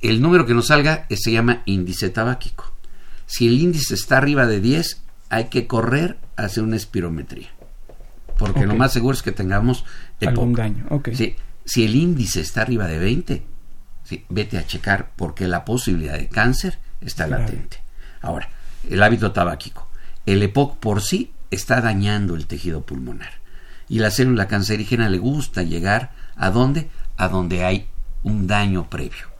El 0.00 0.20
número 0.20 0.46
que 0.46 0.54
nos 0.54 0.66
salga 0.66 1.06
se 1.10 1.30
llama 1.30 1.62
índice 1.64 2.10
tabáquico. 2.10 2.71
Si 3.32 3.46
el 3.46 3.58
índice 3.58 3.94
está 3.94 4.18
arriba 4.18 4.46
de 4.46 4.60
10, 4.60 5.00
hay 5.30 5.44
que 5.46 5.66
correr 5.66 6.18
hacia 6.36 6.62
una 6.62 6.76
espirometría. 6.76 7.48
Porque 8.38 8.66
lo 8.66 8.74
más 8.74 8.92
seguro 8.92 9.14
es 9.14 9.22
que 9.22 9.32
tengamos 9.32 9.86
algún 10.20 10.52
daño. 10.52 10.84
si 11.64 11.84
el 11.84 11.94
índice 11.94 12.42
está 12.42 12.60
arriba 12.60 12.86
de 12.86 12.98
20, 12.98 13.42
vete 14.28 14.58
a 14.58 14.66
checar 14.66 15.12
porque 15.16 15.48
la 15.48 15.64
posibilidad 15.64 16.18
de 16.18 16.28
cáncer 16.28 16.78
está 17.00 17.26
latente. 17.26 17.78
Ahora, 18.20 18.50
el 18.90 19.02
hábito 19.02 19.32
tabáquico. 19.32 19.88
El 20.26 20.42
EPOC 20.42 20.76
por 20.76 21.00
sí 21.00 21.32
está 21.50 21.80
dañando 21.80 22.34
el 22.34 22.46
tejido 22.46 22.82
pulmonar. 22.82 23.32
Y 23.88 24.00
la 24.00 24.10
célula 24.10 24.46
cancerígena 24.46 25.08
le 25.08 25.16
gusta 25.16 25.62
llegar 25.62 26.12
a 26.36 26.50
dónde? 26.50 26.90
A 27.16 27.28
donde 27.28 27.64
hay 27.64 27.86
un 28.24 28.46
daño 28.46 28.90
previo. 28.90 29.31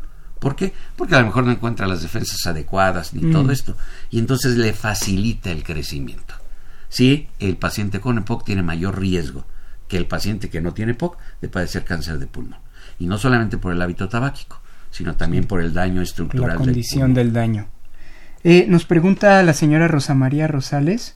¿Por 0.42 0.57
qué? 0.57 0.72
Porque 0.96 1.14
a 1.14 1.20
lo 1.20 1.26
mejor 1.26 1.44
no 1.44 1.52
encuentra 1.52 1.87
las 1.87 2.02
defensas 2.02 2.44
adecuadas 2.48 3.14
ni 3.14 3.31
todo 3.31 3.44
mm. 3.44 3.50
esto. 3.52 3.76
Y 4.11 4.18
entonces 4.18 4.57
le 4.57 4.72
facilita 4.72 5.52
el 5.52 5.62
crecimiento. 5.62 6.35
Sí, 6.88 7.28
el 7.38 7.57
paciente 7.57 8.00
con 8.00 8.18
EPOC 8.18 8.44
tiene 8.44 8.64
mayor 8.64 8.98
riesgo 8.98 9.44
que 9.87 9.96
el 9.96 10.07
paciente 10.07 10.50
que 10.50 10.61
no 10.61 10.74
tiene 10.74 10.92
EPOC 10.92 11.16
de 11.40 11.48
padecer 11.48 11.85
cáncer 11.85 12.18
de 12.18 12.26
pulmón. 12.26 12.59
Y 12.98 13.07
no 13.07 13.18
solamente 13.18 13.57
por 13.57 13.72
el 13.72 13.81
hábito 13.81 14.09
tabáquico, 14.09 14.61
sino 14.90 15.14
también 15.14 15.44
por 15.44 15.61
el 15.61 15.72
daño 15.72 16.02
estructural. 16.02 16.48
La 16.48 16.57
condición 16.57 17.14
del, 17.14 17.33
daño. 17.33 17.68
Eh, 18.42 18.66
nos 18.68 18.85
pregunta 18.85 19.40
la 19.44 19.55
señora 19.55 19.87
Rosa 19.87 20.16
María 20.16 20.48
Rosales. 20.48 21.14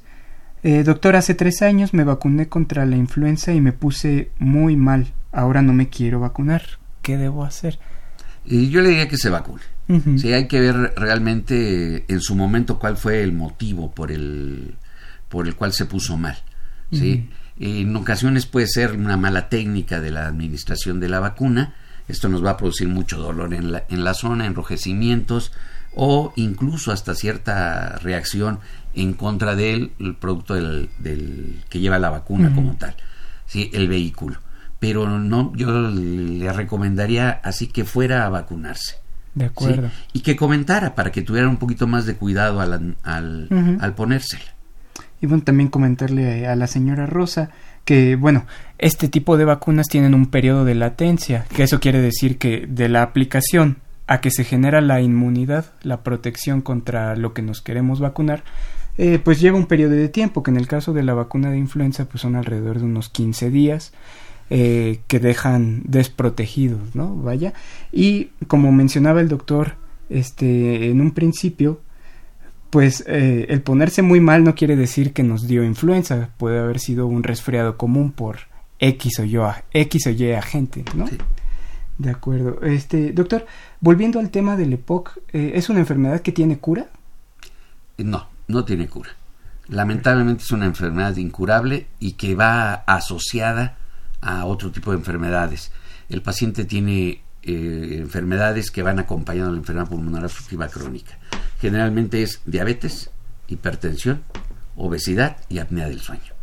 Eh, 0.63 0.85
doctor, 0.85 1.17
hace 1.17 1.35
tres 1.35 1.63
años 1.63 1.95
me 1.95 2.05
vacuné 2.05 2.49
contra 2.49 2.87
la 2.87 2.95
influenza 2.95 3.53
y 3.53 3.61
me 3.61 3.73
puse 3.73 4.31
muy 4.39 4.77
mal. 4.77 5.09
Ahora 5.33 5.63
no 5.63 5.73
me 5.73 5.89
quiero 5.89 6.21
vacunar. 6.21 6.63
¿Qué 7.03 7.17
debo 7.17 7.45
hacer? 7.45 7.81
Y 8.47 8.69
yo 8.71 8.81
le 8.81 8.91
diría 8.91 9.09
que 9.09 9.17
se 9.17 9.31
vacune. 9.31 9.63
Sí, 10.19 10.33
hay 10.33 10.49
que 10.49 10.61
ver 10.61 10.95
realmente 10.97 12.05
en 12.09 12.21
su 12.21 12.35
momento 12.35 12.79
cuál 12.79 12.97
fue 12.97 13.23
el 13.23 13.33
motivo 13.33 13.93
por 13.93 14.11
el, 14.11 14.75
por 15.29 15.47
el 15.47 15.55
cual 15.55 15.73
se 15.73 15.87
puso 15.87 16.17
mal. 16.17 16.37
¿sí? 16.91 17.29
En 17.61 17.95
ocasiones 17.95 18.47
puede 18.47 18.67
ser 18.67 18.93
una 18.93 19.17
mala 19.17 19.49
técnica 19.49 20.01
de 20.01 20.11
la 20.11 20.27
administración 20.27 20.99
de 20.99 21.09
la 21.09 21.21
vacuna. 21.21 21.75
Esto 22.09 22.29
nos 22.29 22.45
va 22.45 22.53
a 22.53 22.57
producir 22.57 22.89
mucho 22.89 23.19
dolor 23.19 23.55
en 23.55 23.71
la, 23.73 23.85
en 23.89 24.03
la 24.03 24.15
zona, 24.15 24.47
enrojecimientos 24.47 25.53
o 25.95 26.33
incluso 26.37 26.93
hasta 26.93 27.15
cierta 27.15 27.97
reacción 28.03 28.59
en 28.95 29.15
contra 29.15 29.55
del 29.55 29.93
el 29.99 30.17
producto 30.17 30.55
del, 30.55 30.91
del, 30.99 31.63
que 31.69 31.81
lleva 31.81 31.99
la 31.99 32.11
vacuna 32.11 32.55
como 32.55 32.77
tal, 32.77 32.97
¿sí? 33.47 33.71
el 33.73 33.89
vehículo. 33.89 34.39
Pero 34.87 35.19
no, 35.19 35.53
yo 35.57 35.71
le 35.91 36.53
recomendaría 36.53 37.41
así 37.43 37.67
que 37.67 37.85
fuera 37.85 38.27
a 38.27 38.29
vacunarse. 38.29 38.97
De 39.35 39.47
acuerdo. 39.47 39.91
Y 40.13 40.21
que 40.21 40.37
comentara 40.37 40.95
para 40.95 41.13
que 41.13 41.23
tuviera 41.23 41.49
un 41.49 41.59
poquito 41.59 41.87
más 41.87 42.07
de 42.07 42.15
cuidado 42.15 42.61
al, 42.61 42.97
al, 43.03 43.79
al 43.81 43.95
ponérsela. 43.95 44.45
Y 45.21 45.27
bueno, 45.27 45.43
también 45.45 45.69
comentarle 45.69 46.47
a 46.47 46.57
la 46.57 46.67
señora 46.67 47.07
Rosa 47.07 47.51
que, 47.85 48.17
bueno, 48.17 48.47
este 48.79 49.09
tipo 49.09 49.37
de 49.37 49.45
vacunas 49.45 49.87
tienen 49.89 50.15
un 50.15 50.27
periodo 50.27 50.65
de 50.65 50.75
latencia, 50.75 51.47
que 51.55 51.63
eso 51.63 51.81
quiere 51.81 52.01
decir 52.01 52.39
que 52.39 52.67
de 52.69 52.89
la 52.89 53.03
aplicación 53.03 53.79
a 54.07 54.21
que 54.21 54.31
se 54.31 54.45
genera 54.45 54.81
la 54.81 55.01
inmunidad, 55.01 55.67
la 55.83 56.03
protección 56.03 56.63
contra 56.63 57.17
lo 57.17 57.33
que 57.33 57.43
nos 57.43 57.63
queremos 57.63 58.01
vacunar, 58.01 58.43
eh, 58.99 59.21
pues 59.23 59.41
lleva 59.41 59.59
un 59.59 59.67
periodo 59.67 59.93
de 59.93 60.09
tiempo, 60.09 60.43
que 60.43 60.51
en 60.51 60.57
el 60.57 60.67
caso 60.67 60.93
de 60.93 61.03
la 61.03 61.15
vacuna 61.15 61.51
de 61.51 61.59
influenza 61.59 62.07
pues 62.07 62.23
son 62.23 62.35
alrededor 62.35 62.79
de 62.79 62.85
unos 62.85 63.09
15 63.09 63.51
días, 63.51 63.93
eh, 64.51 65.01
que 65.09 65.19
dejan 65.19 65.83
desprotegidos, 65.85 66.95
¿no? 66.95 67.17
Vaya. 67.17 67.53
Y 67.93 68.27
como 68.47 68.73
mencionaba 68.73 69.21
el 69.21 69.29
doctor, 69.29 69.75
este, 70.09 70.91
en 70.91 71.01
un 71.01 71.11
principio, 71.13 71.81
pues 72.71 73.05
eh, 73.07 73.47
el 73.49 73.63
ponerse 73.63 74.03
muy 74.03 74.21
mal 74.21 74.45
no 74.45 74.55
quiere 74.55 74.77
decir 74.77 75.13
que 75.13 75.23
nos 75.23 75.47
dio 75.47 75.65
influenza, 75.65 76.31
puede 76.37 76.59
haber 76.59 76.79
sido 76.79 77.07
un 77.07 77.23
resfriado 77.23 77.77
común 77.77 78.13
por 78.13 78.39
X 78.79 79.19
o 79.21 79.25
Y, 79.25 79.37
X 79.73 80.07
o 80.07 80.11
Y 80.11 80.33
agente, 80.33 80.85
¿no? 80.95 81.07
De 81.99 82.11
acuerdo. 82.11 82.61
Este, 82.63 83.13
doctor, 83.13 83.47
volviendo 83.81 84.21
al 84.21 84.31
tema 84.31 84.57
del 84.57 84.75
EPOC, 84.75 85.19
eh, 85.33 85.53
¿es 85.55 85.71
una 85.71 85.81
enfermedad 85.81 86.21
que 86.21 86.33
tiene 86.33 86.59
cura? 86.59 86.87
No, 87.99 88.29
no 88.49 88.65
tiene 88.65 88.87
cura. 88.87 89.11
Lamentablemente 89.69 90.43
es 90.43 90.51
una 90.51 90.67
enfermedad 90.67 91.17
incurable 91.17 91.87
y 91.99 92.13
que 92.13 92.35
va 92.35 92.75
asociada 92.75 93.79
a 94.21 94.45
otro 94.47 94.71
tipo 94.71 94.93
de 94.93 94.99
enfermedades. 94.99 95.73
El 96.09 96.23
paciente 96.23 96.65
tiene 96.65 97.23
eh, 97.43 97.99
enfermedades 98.01 98.71
que 98.71 98.83
van 98.83 98.99
acompañando 98.99 99.51
a 99.51 99.53
la 99.53 99.59
enfermedad 99.59 99.89
pulmonar 99.89 100.25
obstructiva 100.25 100.69
crónica. 100.69 101.19
Generalmente 101.61 102.23
es 102.23 102.41
diabetes, 102.45 103.11
hipertensión, 103.49 104.23
obesidad 104.77 105.37
y 105.49 105.59
apnea 105.59 105.89
del 105.89 106.01
sueño. 106.01 106.35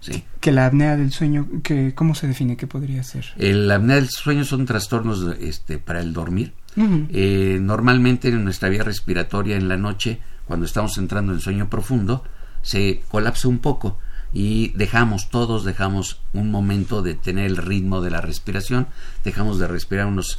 ¿Sí? 0.00 0.22
Que 0.40 0.52
la 0.52 0.66
apnea 0.66 0.96
del 0.96 1.10
sueño, 1.10 1.48
que, 1.64 1.94
¿cómo 1.94 2.14
se 2.14 2.28
define? 2.28 2.56
¿Qué 2.56 2.66
podría 2.66 3.02
ser? 3.02 3.26
El 3.38 3.68
apnea 3.70 3.96
del 3.96 4.08
sueño 4.08 4.44
son 4.44 4.66
trastornos 4.66 5.36
este, 5.40 5.78
para 5.78 6.00
el 6.00 6.12
dormir. 6.12 6.52
eh, 6.76 7.58
normalmente 7.60 8.28
en 8.28 8.44
nuestra 8.44 8.68
vía 8.68 8.84
respiratoria 8.84 9.56
en 9.56 9.66
la 9.66 9.76
noche, 9.76 10.20
cuando 10.44 10.66
estamos 10.66 10.96
entrando 10.98 11.32
en 11.32 11.40
sueño 11.40 11.68
profundo, 11.68 12.22
se 12.62 13.02
colapsa 13.08 13.48
un 13.48 13.58
poco 13.58 13.98
y 14.32 14.68
dejamos, 14.76 15.30
todos 15.30 15.64
dejamos 15.64 16.20
un 16.32 16.50
momento 16.50 17.02
de 17.02 17.14
tener 17.14 17.46
el 17.46 17.56
ritmo 17.56 18.00
de 18.00 18.10
la 18.10 18.20
respiración, 18.20 18.86
dejamos 19.24 19.58
de 19.58 19.66
respirar 19.66 20.06
unos 20.06 20.38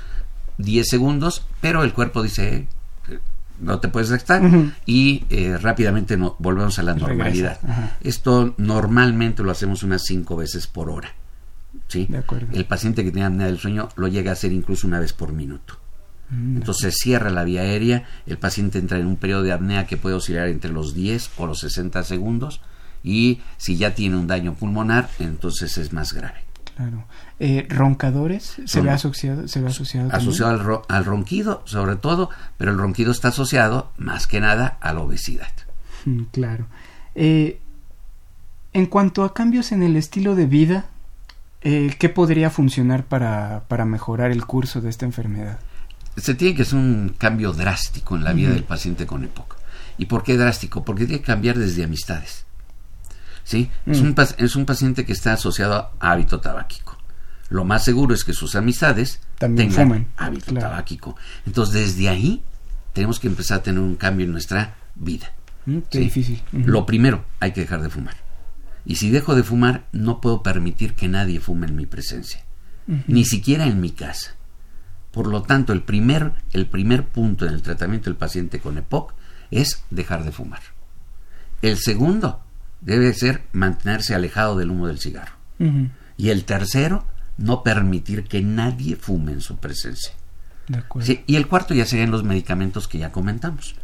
10 0.58 0.88
segundos, 0.88 1.46
pero 1.62 1.84
el 1.84 1.94
cuerpo 1.94 2.24
dice, 2.24 2.68
eh, 3.10 3.20
no 3.60 3.80
te 3.80 3.88
puedes 3.88 4.12
estar 4.12 4.42
y 4.86 5.26
eh, 5.30 5.58
rápidamente 5.58 6.18
no, 6.18 6.36
volvemos 6.40 6.78
a 6.80 6.84
la 6.84 6.94
normalidad. 6.94 7.60
Esto 8.02 8.54
normalmente 8.58 9.44
lo 9.44 9.52
hacemos 9.52 9.84
unas 9.84 10.04
5 10.04 10.36
veces 10.36 10.68
por 10.68 10.90
hora. 10.90 11.14
¿sí? 11.88 12.08
De. 12.10 12.24
El 12.54 12.66
paciente 12.66 13.04
que 13.04 13.12
tiene 13.12 13.26
apnea 13.26 13.48
del 13.48 13.60
sueño 13.60 13.90
lo 13.96 14.08
llega 14.08 14.32
a 14.32 14.34
hacer 14.34 14.52
incluso 14.52 14.88
una 14.88 15.00
vez 15.00 15.14
por 15.14 15.32
minuto. 15.34 15.78
Mm, 16.30 16.58
Entonces 16.58 16.96
cierra 16.98 17.30
la 17.30 17.44
vía 17.44 17.62
aérea, 17.62 18.04
el 18.26 18.38
paciente 18.38 18.80
entra 18.80 19.00
en 19.00 19.08
un 19.08 19.16
periodo 19.16 19.44
de 19.44 19.54
apnea 19.54 19.88
que 19.88 19.98
puede 19.98 20.16
oscilar 20.16 20.50
entre 20.50 20.72
los 20.72 20.94
10 20.94 21.32
o 21.38 21.48
los 21.48 21.60
60 21.60 22.04
segundos 22.04 22.62
y 23.04 23.42
si 23.58 23.78
ya 23.78 23.94
tiene 23.96 24.16
un 24.18 24.28
daño 24.28 24.54
pulmonar, 24.54 25.10
entonces 25.20 25.78
es 25.78 25.94
más 25.94 26.14
grave. 26.14 26.40
Claro. 26.76 27.06
Eh, 27.40 27.66
¿Roncadores? 27.70 28.58
¿Se 28.66 28.82
ve 28.82 28.92
asociado? 28.92 29.48
¿Se 29.48 29.60
ve 29.62 29.68
asociado? 29.70 30.12
Asociado 30.14 30.52
al, 30.52 30.60
ro- 30.60 30.86
al 30.90 31.06
ronquido, 31.06 31.64
sobre 31.66 31.96
todo, 31.96 32.30
pero 32.58 32.72
el 32.72 32.78
ronquido 32.78 33.12
está 33.12 33.30
asociado 33.30 33.92
más 33.98 34.28
que 34.28 34.40
nada 34.40 34.78
a 34.82 34.94
la 34.94 35.02
obesidad. 35.02 35.50
Mm, 36.06 36.24
Claro. 36.32 36.68
Eh, 37.16 37.60
en 38.74 38.86
cuanto 38.86 39.24
a 39.24 39.34
cambios 39.34 39.72
en 39.72 39.82
el 39.82 39.96
estilo 39.96 40.36
de 40.36 40.46
vida, 40.46 40.86
eh, 41.62 41.96
¿qué 41.98 42.10
podría 42.10 42.50
funcionar 42.52 43.06
para, 43.06 43.64
para 43.68 43.86
mejorar 43.86 44.30
el 44.32 44.46
curso 44.46 44.82
de 44.82 44.90
esta 44.92 45.06
enfermedad? 45.06 45.60
Se 46.16 46.36
tiene 46.36 46.56
que 46.56 46.62
hacer 46.64 46.78
un 46.78 47.16
cambio 47.18 47.54
drástico 47.54 48.16
en 48.16 48.24
la 48.24 48.34
vida 48.34 48.50
del 48.52 48.64
paciente 48.64 49.06
con 49.08 49.24
EPOC. 49.24 49.56
¿Y 49.98 50.06
por 50.06 50.24
qué 50.24 50.38
drástico? 50.38 50.84
Porque 50.86 51.06
tiene 51.06 51.22
que 51.22 51.28
cambiar 51.28 51.58
desde 51.58 51.84
amistades. 51.84 52.46
¿Sí? 53.48 53.72
Es, 53.86 54.02
Mm. 54.02 54.08
un, 54.08 54.16
pac- 54.16 54.36
es 54.40 54.58
un 54.58 54.66
paciente 54.66 55.06
que 55.06 55.14
está 55.14 55.32
asociado 55.32 55.92
a 56.02 56.12
hábito 56.12 56.42
tabáquico. 56.42 56.98
Lo 57.48 57.64
más 57.64 57.86
seguro 57.86 58.14
es 58.14 58.26
que 58.26 58.34
sus 58.34 58.56
amistades 58.58 59.22
También 59.40 59.70
tengan 59.70 59.88
fumen, 59.88 60.08
hábito 60.18 60.48
claro. 60.48 60.68
tabáquico. 60.68 61.16
Entonces, 61.46 61.74
desde 61.96 62.10
ahí 62.10 62.44
tenemos 62.92 63.22
que 63.22 63.28
empezar 63.28 63.60
a 63.60 63.64
tener 63.64 63.80
un 63.80 63.96
cambio 63.96 64.26
en 64.26 64.34
nuestra 64.34 64.76
vida. 64.96 65.32
Mm, 65.66 65.78
Qué 65.90 66.00
Sí. 66.00 66.04
difícil. 66.04 66.44
Lo 66.52 66.86
primero, 66.86 67.24
hay 67.40 67.54
que 67.54 67.62
dejar 67.62 67.82
de 67.82 67.90
fumar. 67.90 68.18
Y 68.86 68.98
si 68.98 69.12
dejo 69.12 69.34
de 69.34 69.44
fumar, 69.44 69.86
no 69.94 70.20
puedo 70.20 70.44
permitir 70.44 70.94
que 70.94 71.08
nadie 71.08 71.40
fume 71.40 71.68
en 71.68 71.78
mi 71.78 71.86
presencia, 71.86 72.44
ni 73.08 73.24
siquiera 73.24 73.66
en 73.66 73.80
mi 73.80 73.92
casa. 73.92 74.32
Por 75.12 75.28
lo 75.28 75.42
tanto, 75.44 75.72
el 75.72 75.84
primer, 75.84 76.34
el 76.52 76.66
primer 76.68 77.06
punto 77.08 77.46
en 77.46 77.54
el 77.54 77.62
tratamiento 77.62 78.10
del 78.10 78.18
paciente 78.18 78.60
con 78.60 78.78
EPOC 78.78 79.14
es 79.52 79.84
dejar 79.90 80.26
de 80.26 80.34
fumar. 80.34 80.60
El 81.62 81.78
segundo 81.78 82.44
debe 82.82 83.14
ser 83.14 83.44
mantenerse 83.52 84.16
alejado 84.16 84.58
del 84.58 84.72
humo 84.72 84.88
del 84.88 85.00
cigarro. 85.00 85.34
Y 86.18 86.30
el 86.30 86.46
tercero, 86.46 87.06
no 87.38 87.64
permitir 87.64 88.24
que 88.26 88.42
nadie 88.42 88.96
fume 88.96 89.32
en 89.32 89.42
su 89.42 89.58
presencia. 89.58 90.14
De 90.68 90.80
acuerdo. 90.80 91.06
Sí, 91.06 91.24
y 91.26 91.36
el 91.36 91.48
cuarto 91.48 91.74
ya 91.74 91.86
serían 91.86 92.12
los 92.12 92.24
medicamentos 92.24 92.88
que 92.88 92.98
ya 92.98 93.12
comentamos. 93.12 93.76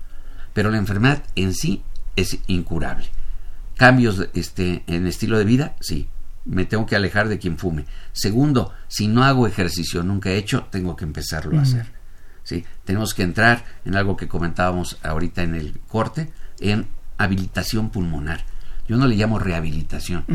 Pero 0.53 0.69
la 0.69 0.77
enfermedad 0.77 1.23
en 1.35 1.53
sí 1.53 1.83
es 2.15 2.37
incurable. 2.47 3.05
Cambios 3.75 4.27
este, 4.33 4.83
en 4.87 5.07
estilo 5.07 5.37
de 5.37 5.45
vida, 5.45 5.75
sí. 5.79 6.07
Me 6.45 6.65
tengo 6.65 6.85
que 6.85 6.95
alejar 6.95 7.29
de 7.29 7.39
quien 7.39 7.57
fume. 7.57 7.85
Segundo, 8.11 8.73
si 8.87 9.07
no 9.07 9.23
hago 9.23 9.47
ejercicio, 9.47 10.03
nunca 10.03 10.29
he 10.29 10.37
hecho, 10.37 10.67
tengo 10.69 10.95
que 10.95 11.05
empezarlo 11.05 11.57
a 11.57 11.61
hacer. 11.61 11.87
¿sí? 12.43 12.65
Tenemos 12.83 13.13
que 13.13 13.23
entrar 13.23 13.63
en 13.85 13.95
algo 13.95 14.17
que 14.17 14.27
comentábamos 14.27 14.97
ahorita 15.03 15.41
en 15.41 15.55
el 15.55 15.79
corte, 15.87 16.31
en 16.59 16.87
habilitación 17.17 17.89
pulmonar. 17.89 18.43
Yo 18.87 18.97
no 18.97 19.07
le 19.07 19.15
llamo 19.15 19.39
rehabilitación, 19.39 20.25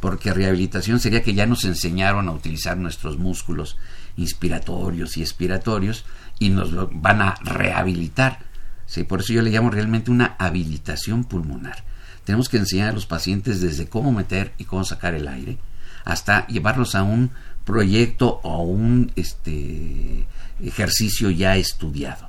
porque 0.00 0.34
rehabilitación 0.34 1.00
sería 1.00 1.22
que 1.22 1.34
ya 1.34 1.46
nos 1.46 1.64
enseñaron 1.64 2.28
a 2.28 2.32
utilizar 2.32 2.76
nuestros 2.76 3.18
músculos 3.18 3.78
inspiratorios 4.16 5.16
y 5.16 5.22
expiratorios 5.22 6.04
y 6.38 6.50
nos 6.50 6.70
lo 6.70 6.90
van 6.92 7.22
a 7.22 7.34
rehabilitar. 7.42 8.40
Sí, 8.86 9.04
por 9.04 9.20
eso 9.20 9.32
yo 9.32 9.40
le 9.40 9.50
llamo 9.50 9.70
realmente 9.70 10.10
una 10.10 10.36
habilitación 10.38 11.24
pulmonar. 11.24 11.82
Tenemos 12.24 12.48
que 12.48 12.58
enseñar 12.58 12.90
a 12.90 12.92
los 12.92 13.06
pacientes 13.06 13.60
desde 13.60 13.88
cómo 13.88 14.12
meter 14.12 14.52
y 14.58 14.64
cómo 14.64 14.84
sacar 14.84 15.14
el 15.14 15.26
aire 15.26 15.58
hasta 16.04 16.46
llevarlos 16.46 16.94
a 16.94 17.02
un 17.02 17.30
proyecto 17.64 18.40
o 18.42 18.62
un 18.62 19.10
este 19.16 20.26
ejercicio 20.62 21.30
ya 21.30 21.56
estudiado. 21.56 22.28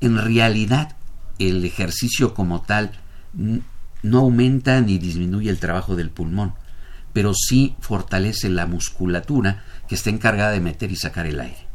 En 0.00 0.18
realidad, 0.18 0.96
el 1.38 1.64
ejercicio 1.64 2.34
como 2.34 2.60
tal 2.62 2.92
no 4.02 4.20
aumenta 4.20 4.80
ni 4.80 4.98
disminuye 4.98 5.50
el 5.50 5.58
trabajo 5.58 5.96
del 5.96 6.10
pulmón, 6.10 6.54
pero 7.12 7.32
sí 7.34 7.76
fortalece 7.80 8.48
la 8.48 8.66
musculatura 8.66 9.64
que 9.88 9.94
está 9.94 10.10
encargada 10.10 10.52
de 10.52 10.60
meter 10.60 10.90
y 10.92 10.96
sacar 10.96 11.26
el 11.26 11.40
aire. 11.40 11.68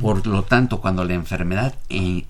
Por 0.00 0.26
lo 0.26 0.42
tanto, 0.42 0.80
cuando 0.80 1.04
la 1.04 1.12
enfermedad 1.12 1.74
eh, 1.90 2.26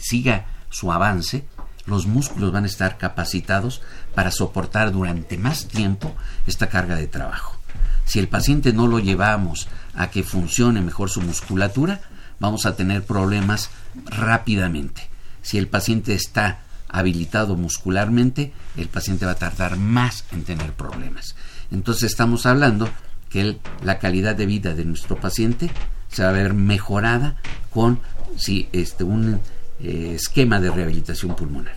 siga 0.00 0.46
su 0.70 0.90
avance, 0.92 1.44
los 1.84 2.06
músculos 2.06 2.52
van 2.52 2.64
a 2.64 2.68
estar 2.68 2.96
capacitados 2.96 3.82
para 4.14 4.30
soportar 4.30 4.92
durante 4.92 5.36
más 5.36 5.68
tiempo 5.68 6.14
esta 6.46 6.68
carga 6.68 6.96
de 6.96 7.06
trabajo. 7.06 7.56
Si 8.04 8.18
el 8.18 8.28
paciente 8.28 8.72
no 8.72 8.86
lo 8.86 8.98
llevamos 8.98 9.68
a 9.94 10.10
que 10.10 10.22
funcione 10.22 10.80
mejor 10.80 11.10
su 11.10 11.20
musculatura, 11.20 12.00
vamos 12.40 12.64
a 12.64 12.76
tener 12.76 13.04
problemas 13.04 13.70
rápidamente. 14.06 15.08
Si 15.42 15.58
el 15.58 15.68
paciente 15.68 16.14
está 16.14 16.60
habilitado 16.98 17.56
muscularmente, 17.56 18.52
el 18.76 18.88
paciente 18.88 19.26
va 19.26 19.32
a 19.32 19.36
tardar 19.36 19.76
más 19.76 20.24
en 20.32 20.44
tener 20.44 20.72
problemas. 20.72 21.36
Entonces 21.70 22.10
estamos 22.10 22.46
hablando 22.46 22.88
que 23.28 23.58
la 23.82 23.98
calidad 23.98 24.36
de 24.36 24.46
vida 24.46 24.74
de 24.74 24.84
nuestro 24.84 25.16
paciente 25.16 25.70
se 26.08 26.22
va 26.22 26.30
a 26.30 26.32
ver 26.32 26.54
mejorada 26.54 27.36
con 27.70 27.98
sí, 28.36 28.68
este, 28.72 29.04
un 29.04 29.40
eh, 29.80 30.12
esquema 30.14 30.60
de 30.60 30.70
rehabilitación 30.70 31.36
pulmonar. 31.36 31.74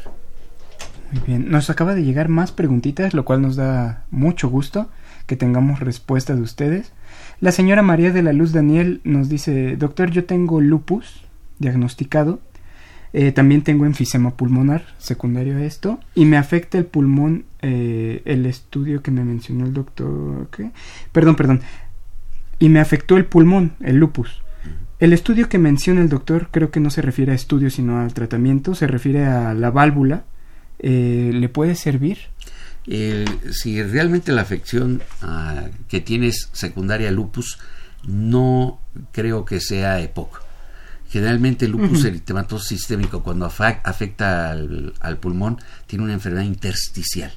Muy 1.12 1.22
bien. 1.26 1.50
Nos 1.50 1.70
acaba 1.70 1.96
de 1.96 2.04
llegar 2.04 2.30
más 2.30 2.52
preguntitas, 2.52 3.14
lo 3.14 3.26
cual 3.26 3.42
nos 3.42 3.56
da 3.56 4.06
mucho 4.12 4.48
gusto 4.48 4.90
que 5.26 5.36
tengamos 5.36 5.80
respuesta 5.80 6.36
de 6.36 6.42
ustedes. 6.42 6.92
La 7.40 7.52
señora 7.52 7.82
María 7.82 8.12
de 8.12 8.24
la 8.24 8.34
Luz 8.34 8.52
Daniel 8.52 9.02
nos 9.04 9.30
dice, 9.30 9.76
doctor, 9.76 10.12
yo 10.12 10.26
tengo 10.26 10.62
lupus 10.62 11.22
diagnosticado. 11.58 12.40
Eh, 13.12 13.32
también 13.32 13.64
tengo 13.64 13.86
enfisema 13.86 14.32
pulmonar, 14.32 14.86
secundario 15.00 15.58
a 15.58 15.64
esto, 15.64 16.00
y 16.14 16.26
me 16.26 16.38
afecta 16.38 16.78
el 16.78 16.86
pulmón, 16.86 17.46
eh, 17.62 18.22
el 18.26 18.46
estudio 18.46 19.02
que 19.02 19.12
me 19.12 19.24
mencionó 19.24 19.66
el 19.66 19.74
doctor, 19.74 20.48
¿qué? 20.56 20.72
Perdón, 21.12 21.36
perdón, 21.36 21.62
y 22.60 22.70
me 22.70 22.80
afectó 22.80 23.18
el 23.18 23.26
pulmón, 23.26 23.74
el 23.80 23.98
lupus. 23.98 24.42
El 25.00 25.14
estudio 25.14 25.48
que 25.48 25.58
menciona 25.58 26.02
el 26.02 26.10
doctor 26.10 26.50
creo 26.52 26.72
que 26.72 26.82
no 26.82 26.90
se 26.90 27.02
refiere 27.02 27.32
a 27.32 27.36
estudio, 27.36 27.70
sino 27.70 28.00
al 28.00 28.14
tratamiento, 28.14 28.76
se 28.76 28.86
refiere 28.86 29.26
a 29.26 29.54
la 29.54 29.72
válvula. 29.72 30.26
Eh, 30.80 31.32
¿Le 31.34 31.50
puede 31.50 31.76
servir? 31.76 32.18
si 33.52 33.84
realmente 33.84 34.32
la 34.32 34.42
afección 34.42 35.04
ah, 35.22 35.66
que 35.88 36.00
tienes 36.00 36.50
secundaria 36.54 37.12
lupus, 37.12 37.60
no 38.08 38.80
creo 39.12 39.46
que 39.46 39.60
sea 39.60 40.02
EPOC. 40.02 40.49
Generalmente 41.10 41.66
el 41.66 41.72
lupus 41.72 42.06
eritematoso 42.06 42.66
sistémico, 42.66 43.24
cuando 43.24 43.46
afecta 43.46 44.52
al, 44.52 45.18
pulmón, 45.20 45.58
tiene 45.88 46.04
una 46.04 46.14
enfermedad 46.14 46.46
intersticial, 46.46 47.32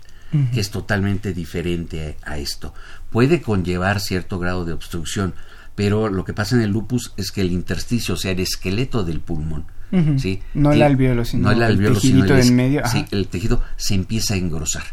que 0.53 0.61
es 0.61 0.71
totalmente 0.71 1.33
diferente 1.33 2.17
a, 2.23 2.37
esto. 2.37 2.75
Puede 3.11 3.41
conllevar 3.41 4.01
cierto 4.01 4.39
grado 4.39 4.67
de 4.67 4.75
obstrucción, 4.75 5.35
pero 5.75 6.11
lo 6.11 6.25
que 6.25 6.35
pasa 6.35 6.55
en 6.57 6.63
el 6.63 6.71
lupus 6.71 7.15
es 7.17 7.33
que 7.33 7.41
el 7.41 7.51
intersticio, 7.51 8.15
o 8.15 8.19
sea, 8.19 8.33
el 8.33 8.41
esqueleto 8.41 9.05
del 9.05 9.21
pulmón, 9.21 9.65
¿sí? 10.19 10.41
no 10.53 10.73
el 10.73 10.83
alveolo, 10.83 11.25
sino 11.25 11.51
el, 11.51 11.63
alveolo, 11.63 11.99
en 12.03 12.55
medio. 12.55 12.83
Sí, 12.87 13.07
el 13.11 13.29
tejido 13.29 13.63
se 13.77 13.95
empieza 13.95 14.35
a 14.35 14.37
engrosar, 14.37 14.85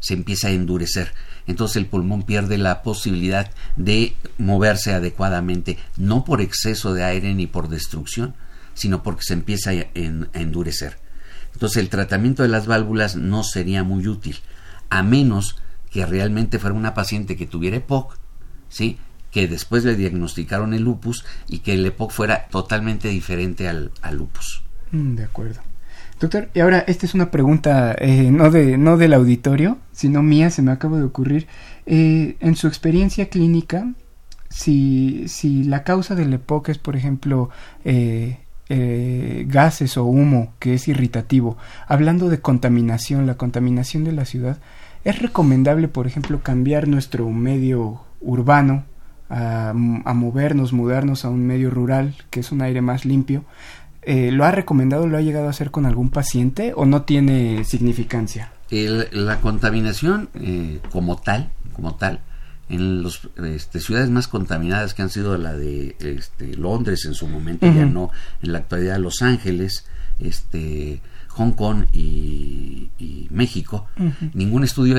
se 0.00 0.12
empieza 0.12 0.48
a 0.48 0.50
endurecer 0.50 1.12
entonces 1.48 1.78
el 1.78 1.86
pulmón 1.86 2.22
pierde 2.22 2.58
la 2.58 2.82
posibilidad 2.82 3.50
de 3.76 4.14
moverse 4.36 4.92
adecuadamente, 4.92 5.78
no 5.96 6.24
por 6.24 6.40
exceso 6.40 6.92
de 6.94 7.02
aire 7.04 7.34
ni 7.34 7.46
por 7.46 7.68
destrucción, 7.68 8.34
sino 8.74 9.02
porque 9.02 9.22
se 9.24 9.32
empieza 9.32 9.70
a, 9.70 9.86
endurecer. 9.94 10.98
Entonces 11.54 11.78
el 11.78 11.88
tratamiento 11.88 12.42
de 12.42 12.50
las 12.50 12.66
válvulas 12.66 13.16
no 13.16 13.42
sería 13.42 13.82
muy 13.82 14.06
útil, 14.06 14.36
a 14.90 15.02
menos 15.02 15.56
que 15.90 16.04
realmente 16.04 16.58
fuera 16.58 16.76
una 16.76 16.94
paciente 16.94 17.36
que 17.36 17.46
tuviera 17.46 17.78
EPOC, 17.78 18.16
¿sí? 18.68 18.98
que 19.30 19.48
después 19.48 19.84
le 19.84 19.96
diagnosticaron 19.96 20.74
el 20.74 20.82
lupus 20.82 21.24
y 21.48 21.60
que 21.60 21.74
el 21.74 21.86
EPOC 21.86 22.12
fuera 22.12 22.46
totalmente 22.48 23.08
diferente 23.08 23.68
al, 23.68 23.90
al 24.02 24.16
lupus. 24.16 24.62
Mm, 24.92 25.14
de 25.16 25.24
acuerdo. 25.24 25.67
Doctor, 26.20 26.48
y 26.52 26.60
ahora 26.60 26.80
esta 26.88 27.06
es 27.06 27.14
una 27.14 27.30
pregunta 27.30 27.94
eh, 27.98 28.30
no, 28.32 28.50
de, 28.50 28.76
no 28.76 28.96
del 28.96 29.14
auditorio, 29.14 29.78
sino 29.92 30.22
mía, 30.22 30.50
se 30.50 30.62
me 30.62 30.72
acaba 30.72 30.98
de 30.98 31.04
ocurrir. 31.04 31.46
Eh, 31.86 32.36
en 32.40 32.56
su 32.56 32.66
experiencia 32.66 33.28
clínica, 33.28 33.92
si, 34.48 35.28
si 35.28 35.62
la 35.62 35.84
causa 35.84 36.16
del 36.16 36.32
EPOC 36.32 36.70
es, 36.70 36.78
por 36.78 36.96
ejemplo, 36.96 37.50
eh, 37.84 38.38
gases 39.46 39.96
o 39.96 40.04
humo 40.04 40.54
que 40.58 40.74
es 40.74 40.88
irritativo, 40.88 41.56
hablando 41.86 42.28
de 42.28 42.40
contaminación, 42.40 43.26
la 43.26 43.36
contaminación 43.36 44.02
de 44.02 44.12
la 44.12 44.24
ciudad, 44.24 44.58
¿es 45.04 45.22
recomendable, 45.22 45.86
por 45.86 46.08
ejemplo, 46.08 46.42
cambiar 46.42 46.88
nuestro 46.88 47.30
medio 47.30 48.00
urbano 48.20 48.84
a, 49.30 49.70
a 49.70 50.14
movernos, 50.14 50.72
mudarnos 50.72 51.24
a 51.24 51.30
un 51.30 51.46
medio 51.46 51.70
rural, 51.70 52.16
que 52.30 52.40
es 52.40 52.50
un 52.50 52.60
aire 52.62 52.82
más 52.82 53.04
limpio? 53.04 53.44
Eh, 54.10 54.32
¿lo 54.32 54.46
ha 54.46 54.50
recomendado, 54.50 55.06
lo 55.06 55.18
ha 55.18 55.20
llegado 55.20 55.48
a 55.48 55.50
hacer 55.50 55.70
con 55.70 55.84
algún 55.84 56.08
paciente 56.08 56.72
o 56.74 56.86
no 56.86 57.02
tiene 57.02 57.62
significancia? 57.64 58.52
la 58.70 59.40
contaminación 59.42 60.30
eh, 60.34 60.80
como 60.90 61.16
tal, 61.16 61.50
como 61.74 61.94
tal, 61.96 62.20
en 62.70 63.02
las 63.02 63.20
este, 63.44 63.80
ciudades 63.80 64.08
más 64.08 64.26
contaminadas 64.26 64.94
que 64.94 65.02
han 65.02 65.10
sido 65.10 65.36
la 65.36 65.52
de 65.52 65.94
este, 66.00 66.56
Londres 66.56 67.04
en 67.04 67.12
su 67.12 67.28
momento, 67.28 67.66
ya 67.66 67.84
no 67.84 68.10
en 68.42 68.52
la 68.52 68.60
actualidad 68.60 68.96
Los 68.98 69.20
Ángeles, 69.20 69.84
este, 70.18 71.02
Hong 71.28 71.52
Kong 71.52 71.84
y, 71.92 72.88
México, 73.30 73.88
ningún 74.32 74.64
estudio 74.64 74.96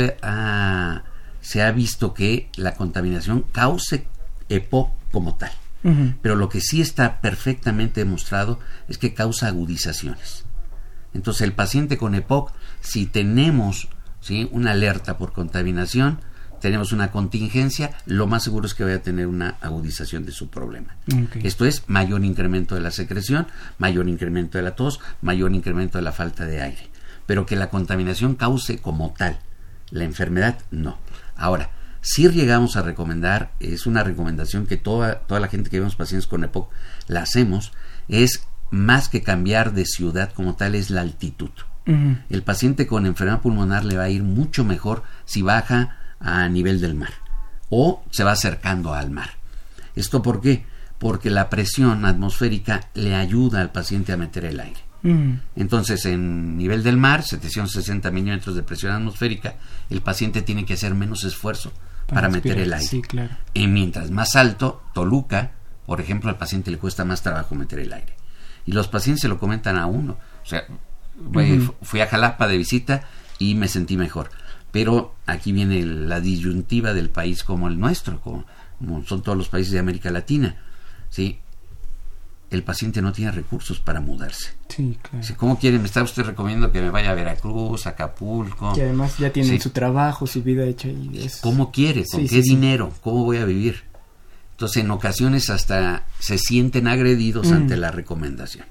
se 1.42 1.64
ha 1.64 1.72
visto 1.72 2.14
que 2.14 2.50
la 2.58 2.76
contaminación 2.76 3.44
cause 3.52 4.06
EPO 4.50 4.92
como 5.12 5.36
tal. 5.36 5.52
Pero 6.22 6.36
lo 6.36 6.50
que 6.50 6.60
sí 6.60 6.82
está 6.82 7.22
perfectamente 7.22 8.02
demostrado 8.02 8.60
es 8.88 8.98
que 8.98 9.14
causa 9.14 9.48
agudizaciones. 9.48 10.46
Entonces 11.14 11.42
el 11.42 11.54
paciente 11.54 11.98
con 11.98 12.16
EPOC, 12.16 12.52
si 12.82 13.06
tenemos 13.06 13.88
¿sí? 14.20 14.50
una 14.52 14.72
alerta 14.72 15.18
por 15.18 15.32
contaminación, 15.32 16.20
tenemos 16.60 16.92
una 16.92 17.12
contingencia, 17.12 17.92
lo 18.06 18.28
más 18.28 18.44
seguro 18.44 18.68
es 18.68 18.74
que 18.74 18.84
vaya 18.84 18.98
a 18.98 19.02
tener 19.02 19.28
una 19.28 19.56
agudización 19.62 20.26
de 20.26 20.34
su 20.34 20.50
problema. 20.50 20.98
Esto 21.42 21.66
es 21.66 21.84
mayor 21.88 22.26
incremento 22.26 22.76
de 22.76 22.82
la 22.82 22.92
secreción, 22.92 23.48
mayor 23.78 24.10
incremento 24.10 24.58
de 24.58 24.66
la 24.66 24.76
tos, 24.76 25.00
mayor 25.22 25.54
incremento 25.54 25.98
de 25.98 26.04
la 26.04 26.12
falta 26.12 26.46
de 26.46 26.62
aire. 26.62 26.90
Pero 27.26 27.46
que 27.46 27.56
la 27.56 27.70
contaminación 27.70 28.36
cause 28.36 28.80
como 28.80 29.14
tal 29.18 29.40
la 29.92 30.04
enfermedad, 30.04 30.60
no. 30.72 30.98
Ahora, 31.36 31.72
si 32.02 32.30
llegamos 32.30 32.78
a 32.78 32.82
recomendar, 32.82 33.52
es 33.60 33.86
una 33.86 34.04
recomendación 34.04 34.66
que 34.66 34.78
toda, 34.78 35.20
toda 35.20 35.40
la 35.40 35.48
gente 35.50 35.70
que 35.70 35.80
vemos 35.80 35.96
pacientes 35.96 36.28
con 36.28 36.44
EPOC 36.44 36.72
la 37.08 37.22
hacemos, 37.22 37.74
es 38.08 38.48
más 38.72 39.10
que 39.10 39.22
cambiar 39.22 39.74
de 39.74 39.86
ciudad 39.86 40.32
como 40.34 40.56
tal, 40.56 40.76
es 40.76 40.90
la 40.90 41.02
altitud. 41.02 41.52
El 42.30 42.44
paciente 42.44 42.86
con 42.86 43.08
enfermedad 43.08 43.42
pulmonar 43.42 43.84
le 43.84 43.98
va 43.98 44.04
a 44.04 44.10
ir 44.10 44.22
mucho 44.22 44.64
mejor 44.64 45.02
si 45.26 45.42
baja 45.42 45.98
a 46.20 46.48
nivel 46.48 46.82
del 46.82 46.94
mar 46.94 47.14
o 47.70 48.04
se 48.12 48.24
va 48.24 48.34
acercando 48.34 48.94
al 48.94 49.10
mar. 49.10 49.32
¿Esto 49.96 50.22
por 50.22 50.40
qué? 50.40 50.66
Porque 51.00 51.32
la 51.32 51.50
presión 51.50 52.06
atmosférica 52.06 52.90
le 52.94 53.16
ayuda 53.16 53.62
al 53.62 53.72
paciente 53.72 54.14
a 54.14 54.18
meter 54.18 54.46
el 54.46 54.60
aire. 54.60 54.80
Entonces, 55.56 56.06
en 56.06 56.58
nivel 56.58 56.84
del 56.84 56.98
mar, 56.98 57.24
760 57.24 58.12
milímetros 58.12 58.56
de 58.56 58.62
presión 58.62 58.92
atmosférica, 58.92 59.56
el 59.90 60.02
paciente 60.02 60.44
tiene 60.44 60.66
que 60.66 60.76
hacer 60.76 60.94
menos 60.94 61.24
esfuerzo 61.24 61.72
para, 62.10 62.30
meter 62.30 62.60
el 62.60 62.74
aire. 62.74 63.02
Y 63.54 63.68
mientras 63.68 64.12
más 64.12 64.36
alto, 64.36 64.84
Toluca, 64.94 65.52
por 65.86 66.02
ejemplo, 66.02 66.30
al 66.30 66.38
paciente 66.38 66.72
le 66.72 66.78
cuesta 66.78 67.06
más 67.06 67.22
trabajo 67.22 67.56
meter 67.56 67.80
el 67.80 67.94
aire. 67.94 68.16
Y 68.66 68.72
los 68.72 68.88
pacientes 68.88 69.22
se 69.22 69.28
lo 69.28 69.40
comentan 69.40 69.78
a 69.78 69.86
uno. 69.86 70.18
O 70.44 70.46
sea, 70.46 70.66
fui 71.82 72.02
a 72.02 72.08
Jalapa 72.08 72.48
de 72.48 72.58
visita 72.58 73.04
y 73.40 73.56
me 73.56 73.68
sentí 73.68 73.98
mejor. 73.98 74.30
Pero 74.72 75.16
aquí 75.26 75.52
viene 75.52 75.84
la 75.84 76.20
disyuntiva 76.20 76.94
del 76.94 77.10
país 77.10 77.44
como 77.44 77.68
el 77.68 77.80
nuestro, 77.80 78.22
como, 78.22 78.46
son 79.06 79.24
todos 79.24 79.38
los 79.38 79.50
países 79.50 79.74
de 79.74 79.80
América 79.80 80.12
Latina. 80.12 80.58
¿sí? 81.10 81.40
El 82.50 82.64
paciente 82.64 83.02
no 83.02 83.12
tiene 83.12 83.32
recursos 83.32 83.80
para 83.80 84.02
mudarse. 84.02 84.52
Sí, 84.70 84.98
claro. 85.02 85.26
¿Cómo 85.38 85.60
quiere? 85.60 85.78
Me 85.78 85.86
está 85.86 86.02
usted 86.02 86.24
recomendando 86.24 86.72
que 86.72 86.82
me 86.82 86.90
vaya 86.90 87.12
a 87.12 87.14
Veracruz, 87.14 87.86
Acapulco. 87.86 88.74
Que 88.74 88.84
además 88.84 89.18
ya 89.18 89.32
tienen 89.32 89.62
su 89.62 89.70
trabajo, 89.70 90.26
su 90.26 90.42
vida 90.42 90.66
hecha. 90.66 90.88
Y 90.88 91.30
¿Cómo 91.42 91.72
quiere? 91.72 92.06
¿Con 92.12 92.28
qué 92.28 92.42
dinero? 92.42 92.92
¿Cómo 93.02 93.24
voy 93.24 93.38
a 93.38 93.46
vivir? 93.46 93.84
Entonces, 94.52 94.84
en 94.84 94.92
ocasiones 94.92 95.50
hasta 95.50 96.06
se 96.20 96.38
sienten 96.38 96.88
agredidos 96.88 97.50
mm. 97.50 97.54
ante 97.54 97.78
la 97.78 97.92
recomendación. 97.92 98.66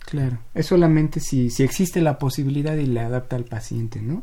Claro, 0.00 0.38
es 0.54 0.66
solamente 0.66 1.20
si, 1.20 1.50
si 1.50 1.62
existe 1.62 2.00
la 2.00 2.18
posibilidad 2.18 2.76
y 2.76 2.86
le 2.86 3.00
adapta 3.00 3.36
al 3.36 3.44
paciente, 3.44 4.00
¿no? 4.00 4.22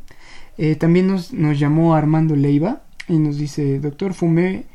Eh, 0.58 0.76
también 0.76 1.08
nos, 1.08 1.34
nos 1.34 1.60
llamó 1.60 1.96
Armando 1.96 2.36
Leiva 2.36 2.84
y 3.08 3.20
nos 3.20 3.38
dice, 3.38 3.80
doctor, 3.80 4.14
fumé 4.14 4.66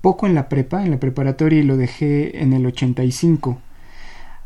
poco 0.00 0.26
en 0.26 0.34
la 0.34 0.48
prepa, 0.48 0.84
en 0.84 0.90
la 0.90 1.00
preparatoria 1.00 1.60
y 1.60 1.64
lo 1.64 1.76
dejé 1.76 2.42
en 2.42 2.52
el 2.52 2.66
85. 2.66 3.60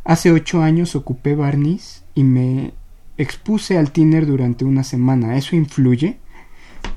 Hace 0.04 0.30
ocho 0.32 0.62
años 0.62 0.96
ocupé 0.96 1.34
barniz 1.34 2.04
y 2.14 2.24
me 2.24 2.74
expuse 3.16 3.78
al 3.78 3.90
tiner 3.90 4.26
durante 4.26 4.64
una 4.64 4.84
semana. 4.84 5.36
¿Eso 5.36 5.56
influye? 5.56 6.18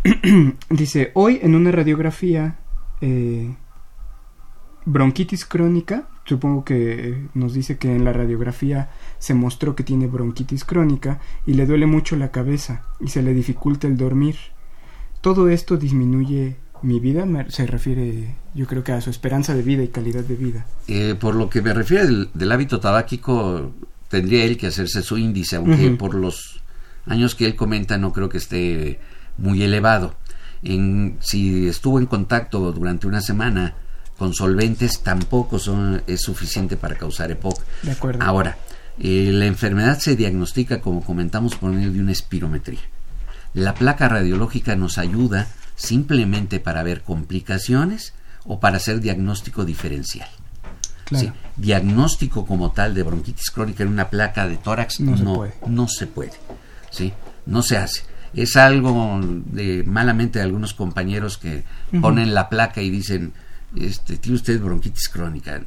Dice, 0.70 1.12
hoy 1.14 1.40
en 1.42 1.56
una 1.56 1.72
radiografía 1.72 2.60
eh, 3.02 3.56
bronquitis 4.86 5.46
crónica, 5.46 6.08
supongo 6.26 6.66
que 6.66 7.28
nos 7.34 7.54
dice 7.54 7.78
que 7.78 7.94
en 7.94 8.04
la 8.04 8.14
radiografía 8.14 8.90
se 9.18 9.34
mostró 9.34 9.76
que 9.76 9.84
tiene 9.84 10.08
bronquitis 10.08 10.66
crónica 10.66 11.20
y 11.46 11.54
le 11.54 11.66
duele 11.66 11.86
mucho 11.86 12.16
la 12.16 12.32
cabeza 12.32 12.84
y 13.00 13.10
se 13.10 13.22
le 13.22 13.34
dificulta 13.34 13.88
el 13.88 13.98
dormir. 13.98 14.36
Todo 15.22 15.50
esto 15.50 15.78
disminuye 15.78 16.58
mi 16.82 17.00
vida 17.00 17.26
se 17.50 17.66
refiere 17.68 18.36
yo 18.54 18.66
creo 18.66 18.84
que 18.84 18.92
a 18.92 19.02
su 19.02 19.12
esperanza 19.12 19.54
de 19.54 19.62
vida 19.62 19.84
y 19.84 19.90
calidad 19.90 20.24
de 20.24 20.36
vida. 20.36 20.66
Eh, 20.88 21.16
por 21.20 21.36
lo 21.36 21.48
que 21.50 21.62
me 21.62 21.74
refiere 21.74 22.08
del, 22.34 22.52
hábito 22.52 22.80
tabáquico, 22.80 23.72
tendría 24.10 24.46
él 24.46 24.58
que 24.58 24.68
hacerse 24.68 25.04
su 25.04 25.18
índice, 25.18 25.58
aunque 25.58 25.92
por 25.92 26.16
los 26.16 26.62
años 27.06 27.36
que 27.36 27.46
él 27.46 27.56
comenta 27.56 28.00
no 28.00 28.12
creo 28.14 28.30
que 28.30 28.40
esté 28.40 29.00
muy 29.38 29.62
elevado. 29.62 30.16
En, 30.64 31.18
si 31.20 31.68
estuvo 31.68 32.00
en 32.00 32.08
contacto 32.08 32.72
durante 32.72 33.06
una 33.06 33.22
semana 33.22 33.76
con 34.18 34.34
solventes, 34.34 35.02
tampoco 35.02 35.60
son, 35.60 36.02
es 36.08 36.22
suficiente 36.22 36.78
para 36.78 36.96
causar 36.96 37.30
EPOC. 37.30 37.62
De 37.84 37.92
acuerdo. 37.92 38.24
Ahora, 38.24 38.58
eh, 39.00 39.30
la 39.32 39.46
enfermedad 39.46 40.00
se 40.00 40.16
diagnostica, 40.16 40.82
como 40.82 41.04
comentamos, 41.04 41.56
por 41.56 41.72
medio 41.72 41.92
de 41.92 42.00
una 42.00 42.12
espirometría. 42.12 42.80
La 43.54 43.76
placa 43.76 44.10
radiológica 44.10 44.76
nos 44.76 44.98
ayuda 44.98 45.48
simplemente 45.78 46.60
para 46.60 46.84
ver 46.84 47.04
complicaciones 47.04 48.14
o 48.46 48.60
para 48.60 48.78
hacer 48.78 49.00
diagnóstico 49.00 49.64
diferencial. 49.64 50.28
Diagnóstico 51.56 52.46
como 52.46 52.72
tal 52.72 52.94
de 52.94 53.04
bronquitis 53.04 53.52
crónica 53.52 53.84
en 53.84 53.90
una 53.90 54.10
placa 54.10 54.46
de 54.46 54.58
tórax 54.58 55.00
no, 55.00 55.12
no, 55.12 55.18
se, 55.18 55.34
puede. 55.34 55.54
no 55.68 55.88
se 55.88 56.08
puede. 56.08 56.34
¿sí? 56.90 57.14
No 57.46 57.62
se 57.62 57.78
hace. 57.78 58.02
Es 58.34 58.58
algo 58.58 59.22
de 59.22 59.84
malamente 59.86 60.40
de 60.40 60.46
algunos 60.46 60.74
compañeros 60.74 61.38
que 61.38 61.64
ponen 62.02 62.34
la 62.34 62.50
placa 62.50 62.82
y 62.82 62.90
dicen, 62.90 63.32
este, 63.76 64.18
tiene 64.18 64.36
usted 64.36 64.60
bronquitis 64.62 65.08
crónica. 65.08 65.62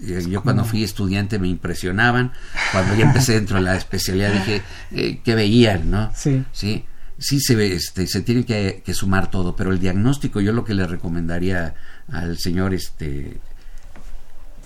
Yo 0.00 0.42
cuando 0.42 0.64
fui 0.64 0.82
estudiante 0.82 1.38
me 1.38 1.48
impresionaban. 1.48 2.32
Cuando 2.72 2.94
ya 2.94 3.04
empecé 3.04 3.34
dentro 3.34 3.56
de 3.56 3.64
la 3.64 3.76
especialidad 3.76 4.32
dije, 4.32 4.62
eh, 4.92 5.20
¿qué 5.22 5.34
veían? 5.34 5.90
¿no? 5.90 6.10
Sí. 6.14 6.42
Sí 6.52 6.84
sí 7.20 7.38
se 7.38 7.54
ve, 7.54 7.74
este, 7.74 8.06
se 8.06 8.22
tiene 8.22 8.44
que, 8.44 8.82
sumar 8.94 9.30
todo, 9.30 9.54
pero 9.54 9.70
el 9.70 9.78
diagnóstico, 9.78 10.40
yo 10.40 10.52
lo 10.52 10.64
que 10.64 10.74
le 10.74 10.86
recomendaría 10.86 11.74
al 12.08 12.38
señor, 12.38 12.74
este, 12.74 13.38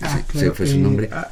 ah, 0.01 0.19
se, 0.33 0.51
fue 0.51 0.65
su 0.65 0.79
nombre, 0.79 1.09
eh, 1.11 1.25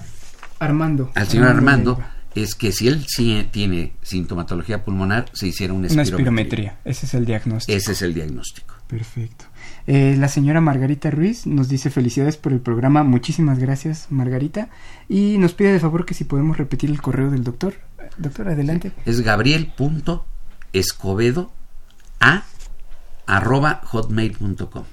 Armando, 0.60 1.12
al 1.16 1.28
señor 1.28 1.48
Armando, 1.48 2.00
es 2.36 2.56
que 2.56 2.72
si 2.72 2.88
él 2.88 3.06
sí 3.08 3.48
tiene 3.52 3.94
sintomatología 4.02 4.84
pulmonar, 4.84 5.26
se 5.34 5.48
hiciera 5.48 5.74
una 5.74 5.88
espirometría. 5.88 6.16
Una 6.16 6.42
espirometría, 6.42 6.80
ese 6.86 7.06
es 7.06 7.14
el 7.14 7.26
diagnóstico. 7.26 7.78
Ese 7.78 7.92
es 7.94 8.02
el 8.02 8.14
diagnóstico. 8.14 8.76
Perfecto. 8.88 9.46
Eh, 9.88 10.16
la 10.18 10.28
señora 10.28 10.62
Margarita 10.62 11.10
Ruiz 11.10 11.46
nos 11.46 11.68
dice 11.68 11.90
felicidades 11.90 12.38
por 12.38 12.54
el 12.54 12.60
programa, 12.60 13.04
muchísimas 13.04 13.60
gracias 13.60 14.08
Margarita, 14.10 14.70
y 15.10 15.38
nos 15.40 15.54
pide 15.54 15.74
de 15.74 15.80
favor 15.80 16.06
que 16.06 16.14
si 16.14 16.26
podemos 16.26 16.58
repetir 16.58 16.90
el 16.90 17.02
correo 17.02 17.30
del 17.32 17.44
doctor. 17.44 17.76
Doctor, 18.18 18.50
adelante. 18.50 18.92
Es 19.06 19.22
gabriel 19.22 19.74
escobedo 20.74 21.52
a 22.20 22.44
arroba 23.26 23.82
hotmail.com. 23.86 24.84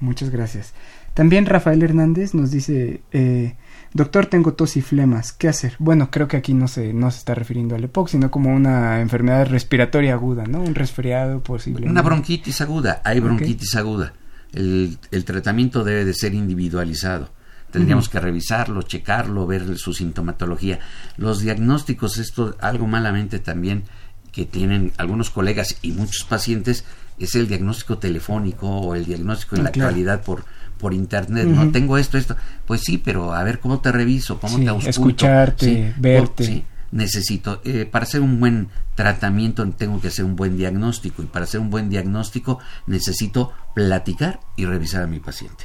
Muchas 0.00 0.30
gracias. 0.30 0.74
También 1.14 1.46
Rafael 1.46 1.82
Hernández 1.82 2.34
nos 2.34 2.50
dice, 2.50 3.02
eh, 3.12 3.54
doctor, 3.92 4.26
tengo 4.26 4.54
tos 4.54 4.76
y 4.76 4.82
flemas, 4.82 5.32
¿qué 5.32 5.48
hacer? 5.48 5.74
Bueno, 5.78 6.10
creo 6.10 6.26
que 6.26 6.38
aquí 6.38 6.54
no 6.54 6.68
se, 6.68 6.94
no 6.94 7.10
se 7.10 7.18
está 7.18 7.34
refiriendo 7.34 7.74
al 7.74 7.84
EPOC, 7.84 8.08
sino 8.08 8.30
como 8.30 8.54
una 8.54 9.00
enfermedad 9.00 9.46
respiratoria 9.46 10.14
aguda, 10.14 10.44
¿no? 10.44 10.60
Un 10.60 10.74
resfriado 10.74 11.42
posible. 11.42 11.88
Una 11.88 12.02
bronquitis 12.02 12.60
aguda, 12.62 13.02
hay 13.04 13.20
bronquitis 13.20 13.76
aguda. 13.76 14.14
El, 14.54 14.98
el, 15.10 15.24
tratamiento 15.24 15.84
debe 15.84 16.04
de 16.04 16.14
ser 16.14 16.34
individualizado. 16.34 17.30
Tendríamos 17.70 18.10
que 18.10 18.20
revisarlo, 18.20 18.82
checarlo, 18.82 19.46
ver 19.46 19.78
su 19.78 19.94
sintomatología. 19.94 20.78
Los 21.16 21.40
diagnósticos, 21.40 22.18
esto 22.18 22.54
algo 22.60 22.86
malamente 22.86 23.38
también 23.38 23.84
que 24.32 24.46
tienen 24.46 24.92
algunos 24.96 25.30
colegas 25.30 25.76
y 25.82 25.92
muchos 25.92 26.24
pacientes 26.24 26.84
es 27.18 27.34
el 27.34 27.46
diagnóstico 27.46 27.98
telefónico 27.98 28.68
o 28.68 28.94
el 28.94 29.04
diagnóstico 29.04 29.56
en 29.56 29.64
la 29.64 29.68
actualidad 29.68 30.22
por 30.22 30.44
por 30.82 30.94
internet, 30.94 31.46
no 31.46 31.70
tengo 31.70 31.96
esto, 31.96 32.18
esto, 32.18 32.34
pues 32.66 32.80
sí, 32.80 32.98
pero 32.98 33.34
a 33.34 33.44
ver 33.44 33.60
cómo 33.60 33.78
te 33.78 33.92
reviso, 33.92 34.40
cómo 34.40 34.58
te 34.58 34.66
ausculto, 34.66 34.90
escucharte, 34.90 35.94
verte. 35.96 36.64
necesito, 36.90 37.62
eh, 37.64 37.86
para 37.88 38.02
hacer 38.02 38.20
un 38.20 38.40
buen 38.40 38.66
tratamiento 38.96 39.64
tengo 39.70 40.00
que 40.00 40.08
hacer 40.08 40.24
un 40.24 40.34
buen 40.34 40.56
diagnóstico 40.56 41.22
y 41.22 41.26
para 41.26 41.44
hacer 41.44 41.60
un 41.60 41.70
buen 41.70 41.88
diagnóstico 41.88 42.58
necesito 42.88 43.52
platicar 43.76 44.40
y 44.56 44.66
revisar 44.66 45.04
a 45.04 45.06
mi 45.06 45.20
paciente. 45.20 45.64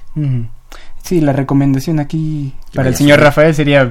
Sí, 1.07 1.21
la 1.21 1.31
recomendación 1.31 2.01
aquí 2.01 2.53
para 2.73 2.89
el 2.89 2.95
señor 2.95 3.21
Rafael 3.21 3.55
sería 3.55 3.89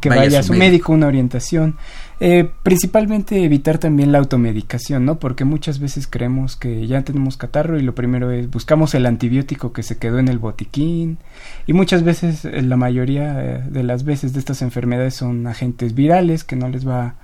que 0.00 0.08
vaya, 0.08 0.38
a 0.38 0.42
su 0.42 0.54
médico, 0.54 0.94
una 0.94 1.06
orientación. 1.06 1.76
Eh, 2.18 2.50
principalmente 2.62 3.44
evitar 3.44 3.76
también 3.76 4.10
la 4.10 4.16
automedicación, 4.16 5.04
¿no? 5.04 5.18
Porque 5.18 5.44
muchas 5.44 5.80
veces 5.80 6.06
creemos 6.06 6.56
que 6.56 6.86
ya 6.86 7.02
tenemos 7.02 7.36
catarro 7.36 7.78
y 7.78 7.82
lo 7.82 7.94
primero 7.94 8.30
es 8.30 8.48
buscamos 8.48 8.94
el 8.94 9.04
antibiótico 9.04 9.74
que 9.74 9.82
se 9.82 9.98
quedó 9.98 10.18
en 10.18 10.28
el 10.28 10.38
botiquín 10.38 11.18
y 11.66 11.74
muchas 11.74 12.04
veces, 12.04 12.46
eh, 12.46 12.62
la 12.62 12.78
mayoría 12.78 13.44
eh, 13.44 13.62
de 13.68 13.82
las 13.82 14.04
veces 14.04 14.32
de 14.32 14.38
estas 14.38 14.62
enfermedades 14.62 15.14
son 15.14 15.46
agentes 15.46 15.94
virales 15.94 16.42
que 16.42 16.56
no 16.56 16.70
les 16.70 16.88
va 16.88 17.16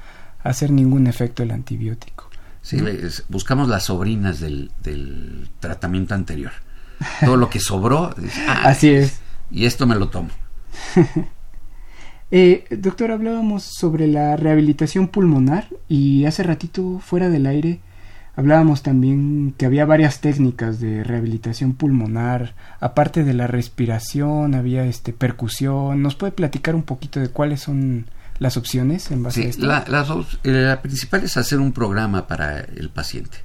a 0.44 0.50
hacer 0.50 0.70
ningún 0.70 1.06
efecto 1.06 1.42
el 1.42 1.52
antibiótico. 1.52 2.28
Sí, 2.60 2.76
buscamos 3.30 3.70
las 3.70 3.84
sobrinas 3.84 4.40
del, 4.40 4.70
tratamiento 5.58 6.14
anterior. 6.14 6.52
Todo 7.24 7.38
lo 7.38 7.48
que 7.48 7.60
sobró. 7.60 8.14
Así 8.46 8.90
es. 8.90 9.21
Y 9.52 9.66
esto 9.66 9.86
me 9.86 9.94
lo 9.96 10.08
tomo. 10.08 10.30
Eh, 12.34 12.64
doctor, 12.70 13.10
hablábamos 13.10 13.62
sobre 13.62 14.06
la 14.06 14.38
rehabilitación 14.38 15.08
pulmonar 15.08 15.68
y 15.86 16.24
hace 16.24 16.42
ratito 16.42 16.98
fuera 16.98 17.28
del 17.28 17.44
aire 17.44 17.82
hablábamos 18.36 18.82
también 18.82 19.54
que 19.56 19.66
había 19.66 19.84
varias 19.84 20.20
técnicas 20.20 20.80
de 20.80 21.04
rehabilitación 21.04 21.74
pulmonar, 21.74 22.54
aparte 22.80 23.24
de 23.24 23.34
la 23.34 23.46
respiración, 23.46 24.54
había 24.54 24.84
este 24.84 25.12
percusión. 25.12 26.02
¿Nos 26.02 26.14
puede 26.14 26.32
platicar 26.32 26.74
un 26.74 26.82
poquito 26.82 27.20
de 27.20 27.28
cuáles 27.28 27.60
son 27.60 28.06
las 28.38 28.56
opciones 28.56 29.10
en 29.10 29.22
base 29.22 29.44
a 29.44 29.48
esto? 29.48 29.66
La, 29.66 29.84
la, 30.42 30.82
principal 30.82 31.24
es 31.24 31.36
hacer 31.36 31.58
un 31.58 31.72
programa 31.72 32.26
para 32.26 32.60
el 32.60 32.90
paciente. 32.90 33.38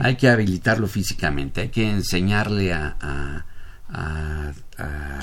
Hay 0.00 0.16
que 0.16 0.30
habilitarlo 0.30 0.86
físicamente, 0.86 1.60
hay 1.60 1.68
que 1.68 1.86
enseñarle 1.86 2.72
a 2.72 2.96
a, 2.98 3.44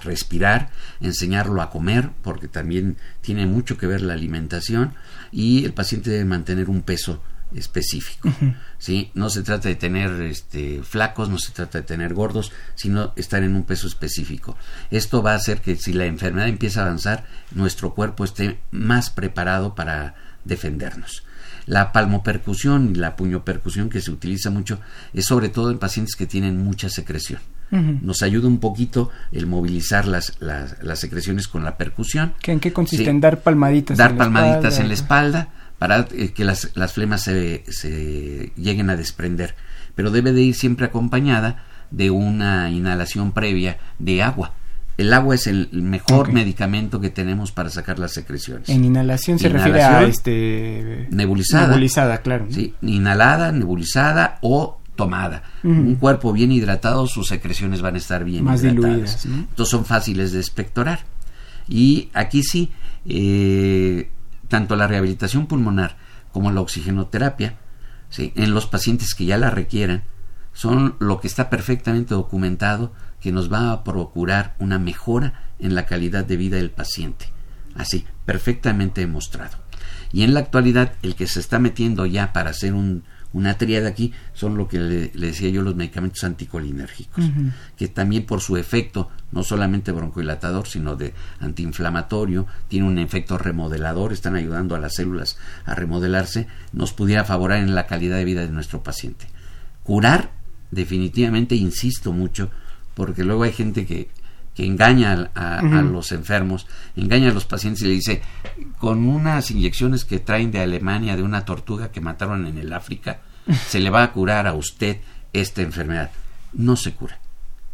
respirar, 0.03 0.69
enseñarlo 1.01 1.61
a 1.61 1.69
comer, 1.69 2.09
porque 2.21 2.47
también 2.47 2.97
tiene 3.21 3.45
mucho 3.45 3.77
que 3.77 3.87
ver 3.87 4.01
la 4.01 4.13
alimentación, 4.13 4.93
y 5.31 5.65
el 5.65 5.73
paciente 5.73 6.09
debe 6.09 6.25
mantener 6.25 6.69
un 6.69 6.81
peso 6.81 7.21
específico. 7.55 8.33
¿sí? 8.77 9.11
No 9.13 9.29
se 9.29 9.43
trata 9.43 9.69
de 9.69 9.75
tener 9.75 10.21
este, 10.21 10.81
flacos, 10.83 11.29
no 11.29 11.37
se 11.37 11.51
trata 11.51 11.79
de 11.79 11.85
tener 11.85 12.13
gordos, 12.13 12.51
sino 12.75 13.13
estar 13.15 13.43
en 13.43 13.55
un 13.55 13.63
peso 13.63 13.87
específico. 13.87 14.57
Esto 14.91 15.21
va 15.21 15.33
a 15.33 15.35
hacer 15.35 15.61
que 15.61 15.75
si 15.75 15.93
la 15.93 16.05
enfermedad 16.05 16.47
empieza 16.47 16.81
a 16.81 16.85
avanzar, 16.85 17.25
nuestro 17.51 17.93
cuerpo 17.93 18.23
esté 18.23 18.59
más 18.71 19.09
preparado 19.09 19.75
para 19.75 20.15
defendernos. 20.45 21.23
La 21.65 21.93
palmopercusión 21.93 22.91
y 22.93 22.95
la 22.95 23.15
puñopercusión 23.15 23.89
que 23.89 24.01
se 24.01 24.11
utiliza 24.11 24.49
mucho 24.49 24.81
es 25.13 25.25
sobre 25.25 25.47
todo 25.47 25.71
en 25.71 25.79
pacientes 25.79 26.15
que 26.15 26.25
tienen 26.25 26.61
mucha 26.61 26.89
secreción 26.89 27.39
nos 27.73 28.21
ayuda 28.21 28.47
un 28.47 28.59
poquito 28.59 29.09
el 29.31 29.47
movilizar 29.47 30.07
las, 30.07 30.37
las, 30.39 30.99
secreciones 30.99 31.47
con 31.47 31.63
la 31.63 31.77
percusión. 31.77 32.33
¿En 32.45 32.59
qué 32.59 32.71
consiste? 32.71 33.09
En 33.09 33.19
dar 33.19 33.41
palmaditas. 33.41 33.97
Dar 33.97 34.11
en 34.11 34.17
palmaditas 34.17 34.79
en 34.79 34.87
la 34.87 34.93
espalda 34.93 35.49
para 35.79 36.07
eh, 36.11 36.31
que 36.33 36.45
las, 36.45 36.71
las 36.75 36.93
flemas 36.93 37.23
se, 37.23 37.63
se 37.67 38.53
lleguen 38.55 38.89
a 38.89 38.95
desprender. 38.95 39.55
Pero 39.95 40.11
debe 40.11 40.31
de 40.33 40.41
ir 40.41 40.55
siempre 40.55 40.85
acompañada 40.85 41.65
de 41.91 42.11
una 42.11 42.69
inhalación 42.69 43.31
previa 43.31 43.77
de 43.99 44.23
agua. 44.23 44.53
El 44.97 45.11
agua 45.11 45.33
es 45.33 45.47
el 45.47 45.69
mejor 45.71 46.31
medicamento 46.31 47.01
que 47.01 47.09
tenemos 47.09 47.51
para 47.51 47.69
sacar 47.69 47.97
las 47.97 48.11
secreciones. 48.11 48.69
En 48.69 48.85
inhalación 48.85 49.39
se 49.39 49.49
refiere 49.49 49.81
a 49.81 50.03
este 50.03 51.07
nebulizada. 51.09 51.67
Nebulizada, 51.69 52.17
claro. 52.19 52.45
Sí, 52.49 52.75
inhalada, 52.81 53.51
nebulizada 53.51 54.37
o 54.41 54.79
tomada. 54.95 55.43
Un 55.63 55.95
cuerpo 55.95 56.33
bien 56.33 56.51
hidratado, 56.51 57.07
sus 57.07 57.27
secreciones 57.27 57.81
van 57.81 57.95
a 57.95 57.97
estar 57.97 58.23
bien 58.23 58.43
Más 58.43 58.63
hidratadas. 58.63 59.25
Entonces 59.25 59.69
son 59.69 59.85
fáciles 59.85 60.31
de 60.31 60.39
espectorar. 60.39 61.01
Y 61.67 62.09
aquí 62.13 62.43
sí, 62.43 62.71
eh, 63.05 64.09
tanto 64.47 64.75
la 64.75 64.87
rehabilitación 64.87 65.47
pulmonar 65.47 65.97
como 66.31 66.51
la 66.51 66.61
oxigenoterapia, 66.61 67.57
en 68.17 68.53
los 68.53 68.67
pacientes 68.67 69.15
que 69.15 69.25
ya 69.25 69.37
la 69.37 69.49
requieran, 69.49 70.03
son 70.53 70.95
lo 70.99 71.19
que 71.19 71.27
está 71.27 71.49
perfectamente 71.49 72.13
documentado 72.13 72.93
que 73.19 73.31
nos 73.31 73.51
va 73.51 73.71
a 73.71 73.83
procurar 73.83 74.55
una 74.59 74.77
mejora 74.77 75.45
en 75.59 75.73
la 75.73 75.85
calidad 75.85 76.25
de 76.25 76.37
vida 76.37 76.57
del 76.57 76.69
paciente. 76.69 77.27
Así, 77.75 78.05
perfectamente 78.25 79.01
demostrado. 79.01 79.57
Y 80.11 80.23
en 80.23 80.35
la 80.35 80.41
actualidad, 80.41 80.93
el 81.01 81.15
que 81.15 81.25
se 81.25 81.39
está 81.39 81.57
metiendo 81.57 82.05
ya 82.05 82.33
para 82.33 82.51
hacer 82.51 82.73
un, 82.73 83.03
una 83.33 83.57
tríada 83.57 83.89
aquí 83.89 84.13
son 84.33 84.57
lo 84.57 84.67
que 84.67 84.79
le, 84.79 85.07
decía 85.09 85.49
yo 85.49 85.61
los 85.61 85.75
medicamentos 85.75 86.23
anticolinérgicos, 86.23 87.25
que 87.75 87.87
también 87.87 88.25
por 88.25 88.41
su 88.41 88.57
efecto, 88.57 89.09
no 89.31 89.43
solamente 89.43 89.91
broncohilatador, 89.91 90.67
sino 90.67 90.95
de 90.95 91.13
antiinflamatorio, 91.39 92.45
tiene 92.67 92.87
un 92.87 92.99
efecto 92.99 93.37
remodelador, 93.37 94.13
están 94.13 94.35
ayudando 94.35 94.75
a 94.75 94.79
las 94.79 94.95
células 94.95 95.37
a 95.65 95.73
remodelarse, 95.73 96.47
nos 96.71 96.93
pudiera 96.93 97.25
favorar 97.25 97.59
en 97.59 97.75
la 97.75 97.87
calidad 97.87 98.17
de 98.17 98.25
vida 98.25 98.41
de 98.41 98.51
nuestro 98.51 98.83
paciente. 98.83 99.25
Curar, 99.83 100.31
definitivamente, 100.71 101.55
insisto 101.55 102.13
mucho, 102.13 102.51
porque 102.93 103.23
luego 103.23 103.43
hay 103.43 103.51
gente 103.51 103.85
que, 103.85 104.09
que 104.55 104.65
engaña 104.65 105.31
a, 105.33 105.59
a, 105.59 105.81
los 105.81 106.11
enfermos, 106.11 106.67
engaña 106.95 107.31
a 107.31 107.33
los 107.33 107.45
pacientes 107.45 107.83
y 107.83 107.87
le 107.87 107.93
dice, 107.93 108.21
con 108.77 109.07
unas 109.07 109.49
inyecciones 109.51 110.05
que 110.05 110.19
traen 110.19 110.51
de 110.51 110.59
Alemania 110.59 111.15
de 111.15 111.23
una 111.23 111.45
tortuga 111.45 111.91
que 111.91 112.01
mataron 112.01 112.45
en 112.45 112.57
el 112.57 112.71
África, 112.73 113.21
se 113.67 113.79
le 113.79 113.89
va 113.89 114.03
a 114.03 114.11
curar 114.11 114.47
a 114.47 114.53
usted 114.53 114.97
esta 115.33 115.61
enfermedad. 115.61 116.11
No 116.53 116.75
se 116.75 116.93
cura. 116.93 117.19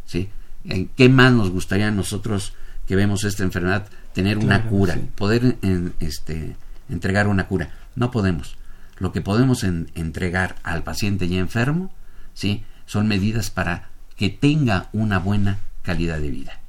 ¿sí? 0.06 0.30
¿En 0.64 0.88
qué 0.88 1.08
más 1.08 1.32
nos 1.32 1.50
gustaría 1.50 1.88
a 1.88 1.92
nosotros 1.92 2.54
que 2.86 2.96
vemos 2.96 3.24
esta 3.24 3.44
enfermedad 3.44 3.86
tener 4.12 4.38
una 4.38 4.64
cura, 4.64 4.98
poder 5.14 5.56
este, 6.00 6.56
entregar 6.88 7.28
una 7.28 7.46
cura? 7.46 7.70
No 7.94 8.10
podemos. 8.10 8.56
Lo 8.98 9.12
que 9.12 9.20
podemos 9.20 9.64
entregar 9.64 10.56
al 10.62 10.82
paciente 10.82 11.28
ya 11.28 11.38
enfermo, 11.38 11.92
¿sí? 12.34 12.64
son 12.86 13.06
medidas 13.06 13.50
para 13.50 13.90
que 14.16 14.28
tenga 14.28 14.88
una 14.92 15.18
buena 15.18 15.60
calidad 15.82 16.18
de 16.18 16.30
vida. 16.30 16.60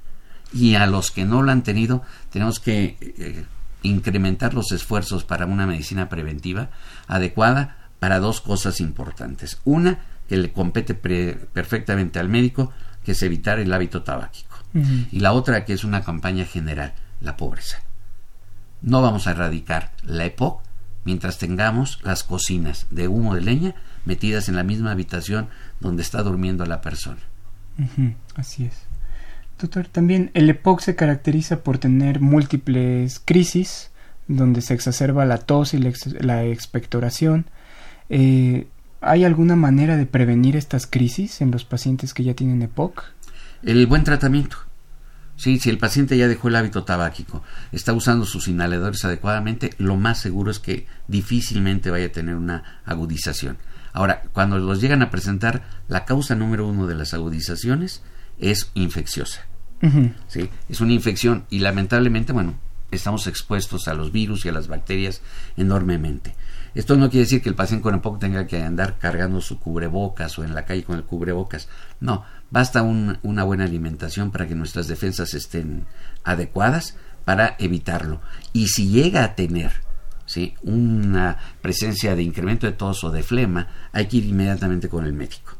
Y 0.54 0.76
a 0.76 0.86
los 0.86 1.12
que 1.12 1.26
no 1.26 1.41
lo 1.41 1.52
han 1.52 1.64
tenido 1.64 2.04
tenemos 2.30 2.60
que 2.60 2.97
eh, 2.99 3.45
incrementar 3.84 4.54
los 4.54 4.72
esfuerzos 4.72 5.24
para 5.24 5.45
una 5.45 5.66
medicina 5.66 6.10
preventiva 6.10 6.70
adecuada 7.08 7.78
para 7.99 8.20
dos 8.20 8.41
cosas 8.41 8.80
importantes. 8.80 9.60
Una, 9.64 9.99
que 10.28 10.38
le 10.38 10.52
compete 10.52 10.95
perfectamente 10.95 12.20
al 12.20 12.30
médico, 12.30 12.72
que 13.04 13.12
es 13.12 13.22
evitar 13.22 13.60
el 13.60 13.74
hábito 13.74 14.04
tabáquico. 14.04 14.58
Y 15.12 15.20
la 15.20 15.34
otra, 15.34 15.66
que 15.66 15.74
es 15.74 15.84
una 15.84 16.02
campaña 16.02 16.45
general, 16.45 16.93
la 17.20 17.36
pobreza. 17.36 17.82
No 18.82 19.02
vamos 19.02 19.28
a 19.28 19.32
erradicar 19.32 19.91
la 20.04 20.26
EPOC 20.26 20.62
mientras 21.04 21.38
tengamos 21.38 21.99
las 22.04 22.24
cocinas 22.24 22.88
de 22.89 23.08
humo 23.08 23.36
de 23.36 23.41
leña 23.41 23.76
metidas 24.06 24.49
en 24.49 24.56
la 24.56 24.64
misma 24.64 24.91
habitación 24.91 25.49
donde 25.80 26.02
está 26.02 26.24
durmiendo 26.24 26.66
la 26.66 26.82
persona. 26.82 27.22
Así 28.36 28.66
es. 28.66 28.91
Doctor, 29.62 29.88
también 29.88 30.32
el 30.34 30.49
EPOC 30.49 30.80
se 30.82 30.95
caracteriza 30.95 31.64
por 31.64 31.78
tener 31.78 32.20
múltiples 32.20 33.22
crisis, 33.24 33.91
donde 34.28 34.62
se 34.62 34.74
exacerba 34.74 35.24
la 35.26 35.38
tos 35.38 35.76
y 35.76 35.78
la, 35.78 36.43
expectoración. 36.45 37.45
Eh, 38.09 38.68
¿Hay 39.01 39.24
alguna 39.24 39.55
manera 39.55 39.97
de 39.97 40.07
prevenir 40.07 40.55
estas 40.55 40.88
crisis 40.88 41.41
en 41.41 41.51
los 41.51 41.64
pacientes 41.64 42.14
que 42.16 42.24
ya 42.24 42.34
tienen 42.34 42.64
EPOC? 42.64 43.03
El 43.62 43.86
buen 43.86 44.03
tratamiento. 44.03 44.57
Sí, 45.36 45.59
si 45.59 45.70
el 45.70 45.78
paciente 45.78 46.18
ya 46.18 46.28
dejó 46.28 46.47
el 46.47 46.55
hábito 46.55 46.84
tabáquico, 46.84 47.43
está 47.72 47.93
usando 47.93 48.26
sus 48.26 48.47
inhaladores 48.47 49.05
adecuadamente, 49.05 49.72
lo 49.78 49.95
más 49.95 50.20
seguro 50.20 50.49
es 50.49 50.59
que 50.59 50.88
difícilmente 51.07 51.91
vaya 51.91 52.07
a 52.07 52.12
tener 52.12 52.36
una 52.36 52.82
agudización. 52.86 53.57
Ahora, 53.93 54.24
cuando 54.34 54.57
los 54.57 54.82
llegan 54.82 55.01
a 55.03 55.12
presentar, 55.12 55.64
la 55.88 56.05
causa 56.05 56.34
número 56.36 56.68
uno 56.68 56.88
de 56.88 56.95
las 56.95 57.14
agudizaciones 57.14 58.01
es 58.39 58.72
infecciosa. 58.74 59.51
¿Sí? 60.28 60.50
Es 60.70 60.82
una 60.82 60.94
infección 60.94 61.46
y 61.50 61.60
lamentablemente, 61.60 62.34
bueno, 62.34 62.56
estamos 62.92 63.28
expuestos 63.28 63.88
a 63.88 63.94
los 63.94 64.12
virus 64.12 64.46
y 64.46 64.50
a 64.50 64.52
las 64.52 64.68
bacterias 64.68 65.22
enormemente. 65.58 66.36
Esto 66.74 66.96
no 66.96 67.10
quiere 67.10 67.26
decir 67.26 67.42
que 67.42 67.50
el 67.50 67.56
paciente 67.56 67.84
con 67.84 67.96
EPOC 67.96 68.20
tenga 68.20 68.48
que 68.48 68.64
andar 68.64 68.98
cargando 68.98 69.42
su 69.42 69.60
cubrebocas 69.60 70.38
o 70.40 70.44
en 70.44 70.54
la 70.54 70.66
calle 70.66 70.84
con 70.84 70.96
el 70.96 71.04
cubrebocas. 71.04 71.68
No, 72.00 72.24
basta 72.50 72.82
una 72.82 73.44
buena 73.44 73.66
alimentación 73.66 74.32
para 74.32 74.48
que 74.48 74.56
nuestras 74.56 74.88
defensas 74.88 75.34
estén 75.34 75.86
adecuadas 76.24 76.96
para 77.26 77.56
evitarlo. 77.60 78.22
Y 78.54 78.68
si 78.68 78.88
llega 78.88 79.24
a 79.24 79.36
tener 79.36 79.72
¿sí? 80.26 80.54
una 80.64 81.38
presencia 81.62 82.16
de 82.16 82.24
incremento 82.24 82.68
de 82.68 82.74
tos 82.74 83.04
o 83.04 83.12
de 83.12 83.24
flema, 83.24 83.68
hay 83.92 84.08
que 84.08 84.18
ir 84.18 84.26
inmediatamente 84.26 84.90
con 84.90 85.06
el 85.06 85.14
médico. 85.14 85.58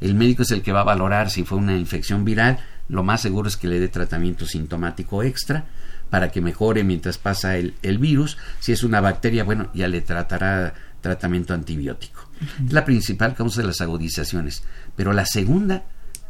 El 0.00 0.14
médico 0.14 0.42
es 0.42 0.50
el 0.50 0.60
que 0.60 0.72
va 0.72 0.80
a 0.80 0.84
valorar 0.84 1.30
si 1.30 1.42
fue 1.42 1.56
una 1.56 1.74
infección 1.74 2.22
viral. 2.22 2.58
Lo 2.88 3.02
más 3.02 3.20
seguro 3.20 3.48
es 3.48 3.56
que 3.56 3.68
le 3.68 3.80
dé 3.80 3.88
tratamiento 3.88 4.46
sintomático 4.46 5.22
extra 5.22 5.66
para 6.10 6.30
que 6.30 6.40
mejore 6.40 6.84
mientras 6.84 7.18
pasa 7.18 7.56
el, 7.56 7.98
virus. 7.98 8.38
Si 8.60 8.72
es 8.72 8.82
una 8.82 9.00
bacteria, 9.00 9.44
bueno, 9.44 9.70
ya 9.74 9.88
le 9.88 10.00
tratará 10.00 10.74
tratamiento 11.00 11.54
antibiótico. 11.54 12.28
Es 12.64 12.72
la 12.72 12.84
principal 12.84 13.34
causa 13.34 13.60
de 13.60 13.68
las 13.68 13.80
agudizaciones. 13.80 14.62
Pero 14.96 15.12
la 15.12 15.26
segunda 15.26 15.84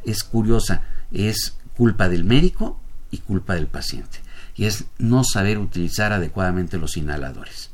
es 0.05 0.25
curiosa, 0.25 0.83
es 1.13 1.57
culpa 1.77 2.09
del 2.09 2.25
médico 2.25 2.81
y 3.11 3.19
culpa 3.19 3.55
del 3.55 3.69
paciente. 3.69 4.19
Y 4.57 4.65
es 4.65 4.87
no 4.99 5.23
saber 5.23 5.59
utilizar 5.59 6.13
adecuadamente 6.13 6.79
los 6.79 6.97
inhaladores. 6.97 7.71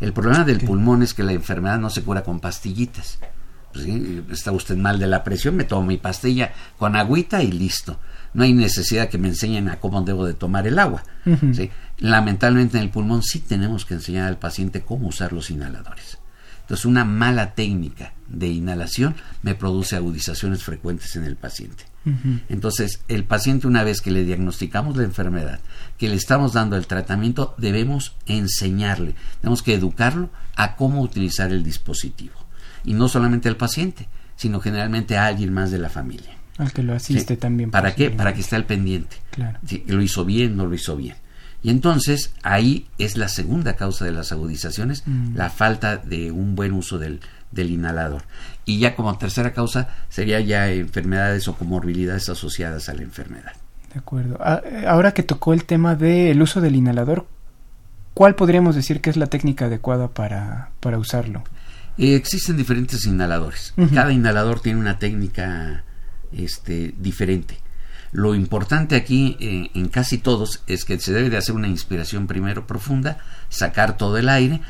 El 0.00 0.12
problema 0.12 0.44
del 0.44 0.60
pulmón 0.60 1.02
es 1.02 1.14
que 1.14 1.22
la 1.22 1.32
enfermedad 1.32 1.78
no 1.78 1.90
se 1.90 2.02
cura 2.02 2.22
con 2.22 2.40
pastillitas. 2.40 3.18
Pues 3.72 3.86
está 4.30 4.52
usted 4.52 4.76
mal 4.76 4.98
de 4.98 5.06
la 5.06 5.24
presión, 5.24 5.56
me 5.56 5.64
tomo 5.64 5.86
mi 5.86 5.98
pastilla 5.98 6.52
con 6.78 6.96
agüita 6.96 7.42
y 7.42 7.52
listo 7.52 7.98
no 8.34 8.44
hay 8.44 8.52
necesidad 8.52 9.08
que 9.08 9.18
me 9.18 9.28
enseñen 9.28 9.68
a 9.68 9.80
cómo 9.80 10.02
debo 10.02 10.24
de 10.24 10.34
tomar 10.34 10.66
el 10.66 10.78
agua. 10.78 11.02
Lamentablemente 11.98 12.76
en 12.76 12.84
el 12.84 12.90
pulmón 12.90 13.22
sí 13.22 13.40
tenemos 13.40 13.84
que 13.84 13.94
enseñar 13.94 14.28
al 14.28 14.38
paciente 14.38 14.82
cómo 14.82 15.08
usar 15.08 15.32
los 15.32 15.50
inhaladores. 15.50 16.18
Entonces 16.60 16.84
una 16.84 17.04
mala 17.04 17.54
técnica 17.54 18.12
de 18.28 18.48
inhalación 18.48 19.16
me 19.42 19.54
produce 19.54 19.96
agudizaciones 19.96 20.62
frecuentes 20.62 21.16
en 21.16 21.24
el 21.24 21.36
paciente. 21.36 21.84
Entonces 22.48 23.00
el 23.08 23.24
paciente 23.24 23.66
una 23.66 23.84
vez 23.84 24.00
que 24.00 24.10
le 24.10 24.24
diagnosticamos 24.24 24.96
la 24.96 25.04
enfermedad, 25.04 25.60
que 25.98 26.08
le 26.08 26.14
estamos 26.14 26.52
dando 26.52 26.76
el 26.76 26.86
tratamiento, 26.86 27.54
debemos 27.58 28.16
enseñarle, 28.26 29.14
tenemos 29.40 29.62
que 29.62 29.74
educarlo 29.74 30.30
a 30.56 30.76
cómo 30.76 31.02
utilizar 31.02 31.52
el 31.52 31.64
dispositivo. 31.64 32.47
Y 32.84 32.94
no 32.94 33.08
solamente 33.08 33.48
al 33.48 33.56
paciente, 33.56 34.08
sino 34.36 34.60
generalmente 34.60 35.16
a 35.16 35.26
alguien 35.26 35.52
más 35.52 35.70
de 35.70 35.78
la 35.78 35.88
familia. 35.88 36.36
Al 36.58 36.72
que 36.72 36.82
lo 36.82 36.94
asiste 36.94 37.36
también. 37.36 37.70
¿Para 37.70 37.94
qué? 37.94 38.10
Para 38.10 38.34
que 38.34 38.40
esté 38.40 38.56
al 38.56 38.64
pendiente. 38.64 39.16
Claro. 39.30 39.58
lo 39.86 40.02
hizo 40.02 40.24
bien, 40.24 40.56
no 40.56 40.66
lo 40.66 40.74
hizo 40.74 40.96
bien. 40.96 41.16
Y 41.62 41.70
entonces 41.70 42.32
ahí 42.42 42.86
es 42.98 43.16
la 43.16 43.28
segunda 43.28 43.74
causa 43.74 44.04
de 44.04 44.12
las 44.12 44.30
agudizaciones, 44.30 45.02
mm. 45.06 45.34
la 45.36 45.50
falta 45.50 45.96
de 45.96 46.30
un 46.30 46.54
buen 46.54 46.72
uso 46.72 46.98
del, 46.98 47.20
del 47.50 47.70
inhalador. 47.70 48.22
Y 48.64 48.78
ya 48.78 48.94
como 48.94 49.16
tercera 49.18 49.52
causa 49.52 49.88
sería 50.08 50.40
ya 50.40 50.70
enfermedades 50.70 51.48
o 51.48 51.56
comorbilidades 51.56 52.28
asociadas 52.28 52.88
a 52.88 52.94
la 52.94 53.02
enfermedad. 53.02 53.52
De 53.92 53.98
acuerdo. 53.98 54.36
Ah, 54.40 54.62
eh, 54.64 54.84
ahora 54.86 55.12
que 55.12 55.22
tocó 55.22 55.52
el 55.52 55.64
tema 55.64 55.96
del 55.96 56.40
uso 56.42 56.60
del 56.60 56.76
inhalador, 56.76 57.26
¿cuál 58.14 58.34
podríamos 58.34 58.76
decir 58.76 59.00
que 59.00 59.10
es 59.10 59.16
la 59.16 59.26
técnica 59.26 59.66
adecuada 59.66 60.08
para, 60.08 60.70
para 60.80 60.98
usarlo? 60.98 61.42
Eh, 61.98 62.14
existen 62.14 62.56
diferentes 62.56 63.04
inhaladores. 63.06 63.74
Cada 63.92 64.12
inhalador 64.12 64.60
tiene 64.60 64.78
una 64.78 64.98
técnica 64.98 65.84
este, 66.32 66.94
diferente. 66.98 67.58
Lo 68.12 68.34
importante 68.34 68.96
aquí 68.96 69.36
eh, 69.40 69.70
en 69.74 69.88
casi 69.88 70.18
todos 70.18 70.62
es 70.66 70.84
que 70.84 70.98
se 70.98 71.12
debe 71.12 71.28
de 71.28 71.36
hacer 71.36 71.54
una 71.54 71.68
inspiración 71.68 72.26
primero 72.26 72.66
profunda, 72.66 73.18
sacar 73.50 73.96
todo 73.96 74.16
el 74.16 74.28
aire 74.28 74.62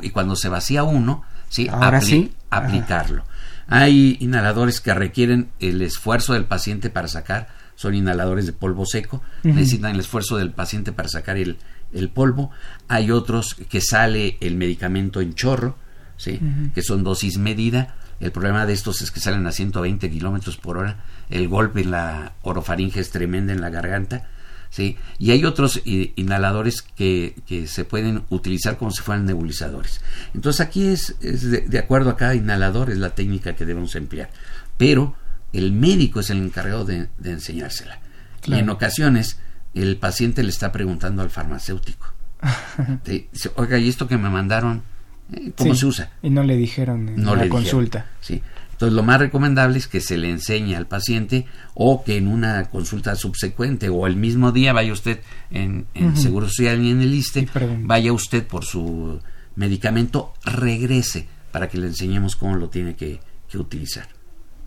y 0.00 0.10
cuando 0.10 0.34
se 0.34 0.48
vacía 0.48 0.82
uno, 0.82 1.22
¿sí? 1.48 1.68
Ahora 1.68 2.00
sí. 2.00 2.32
aplicarlo. 2.50 3.24
Hay 3.68 4.16
inhaladores 4.20 4.80
que 4.80 4.94
requieren 4.94 5.50
el 5.60 5.80
esfuerzo 5.82 6.32
del 6.32 6.44
paciente 6.44 6.90
para 6.90 7.06
sacar, 7.06 7.48
son 7.76 7.94
inhaladores 7.94 8.46
de 8.46 8.52
polvo 8.52 8.84
seco, 8.84 9.22
necesitan 9.44 9.92
el 9.92 10.00
esfuerzo 10.00 10.36
del 10.36 10.50
paciente 10.50 10.92
para 10.92 11.08
sacar 11.08 11.36
el, 11.36 11.58
el, 11.92 12.08
polvo. 12.10 12.50
Hay 12.88 13.10
otros 13.10 13.54
que 13.54 13.80
sale 13.80 14.36
el 14.40 14.56
medicamento 14.56 15.20
en 15.20 15.34
chorro, 15.34 15.76
¿sí? 16.22 16.40
que 16.74 16.82
son 16.82 17.02
dosis 17.04 17.38
medida 17.38 17.94
el 18.22 18.30
problema 18.30 18.66
de 18.66 18.72
estos 18.72 19.02
es 19.02 19.10
que 19.10 19.18
salen 19.18 19.44
a 19.48 19.52
120 19.52 20.08
kilómetros 20.08 20.56
por 20.56 20.78
hora. 20.78 21.04
El 21.28 21.48
golpe 21.48 21.80
en 21.80 21.90
la 21.90 22.34
orofaringe 22.42 23.00
es 23.00 23.10
tremenda 23.10 23.52
en 23.52 23.60
la 23.60 23.68
garganta. 23.68 24.28
¿sí? 24.70 24.96
Y 25.18 25.32
hay 25.32 25.44
otros 25.44 25.82
inhaladores 25.84 26.82
que, 26.82 27.34
que, 27.48 27.66
se 27.66 27.84
pueden 27.84 28.22
utilizar 28.30 28.78
como 28.78 28.92
si 28.92 29.02
fueran 29.02 29.26
nebulizadores. 29.26 30.00
Entonces 30.34 30.60
aquí 30.60 30.86
es, 30.86 31.16
de, 31.20 31.78
acuerdo 31.80 32.10
a 32.10 32.16
cada 32.16 32.36
inhalador, 32.36 32.90
es 32.90 32.98
la 32.98 33.16
técnica 33.16 33.56
que 33.56 33.66
debemos 33.66 33.96
emplear. 33.96 34.30
Pero 34.78 35.16
el 35.52 35.72
médico 35.72 36.20
es 36.20 36.30
el 36.30 36.38
encargado 36.38 36.84
de, 36.84 37.08
enseñársela. 37.24 37.98
Y 38.46 38.54
en 38.54 38.70
ocasiones 38.70 39.40
el 39.74 39.96
paciente 39.96 40.44
le 40.44 40.50
está 40.50 40.70
preguntando 40.70 41.22
al 41.22 41.30
farmacéutico. 41.30 42.06
Oiga, 43.56 43.78
¿y 43.78 43.88
esto 43.88 44.06
que 44.06 44.16
me 44.16 44.30
mandaron? 44.30 44.84
Cómo 45.56 45.74
se 45.74 45.86
usa. 45.86 46.12
Y 46.22 46.30
no 46.30 46.42
le 46.42 46.56
dijeron 46.56 47.08
en 47.08 47.24
la 47.24 47.48
consulta. 47.48 48.06
sí. 48.20 48.42
Entonces 48.82 48.96
lo 48.96 49.04
más 49.04 49.20
recomendable 49.20 49.78
es 49.78 49.86
que 49.86 50.00
se 50.00 50.18
le 50.18 50.28
enseñe 50.28 50.74
al 50.74 50.88
paciente 50.88 51.46
o 51.74 52.02
que 52.02 52.16
en 52.16 52.26
una 52.26 52.64
consulta 52.64 53.14
subsecuente 53.14 53.88
o 53.88 54.08
el 54.08 54.16
mismo 54.16 54.50
día 54.50 54.72
vaya 54.72 54.92
usted 54.92 55.20
en, 55.52 55.86
Seguro 56.16 56.48
Social 56.48 56.82
y 56.82 56.90
en 56.90 57.00
el 57.00 57.14
ISTE, 57.14 57.46
vaya 57.82 58.12
usted 58.12 58.44
por 58.44 58.64
su 58.64 59.20
medicamento, 59.54 60.34
regrese 60.44 61.28
para 61.52 61.68
que 61.68 61.78
le 61.78 61.86
enseñemos 61.86 62.34
cómo 62.34 62.56
lo 62.56 62.70
tiene 62.70 62.96
que, 62.96 63.20
utilizar. 63.54 64.08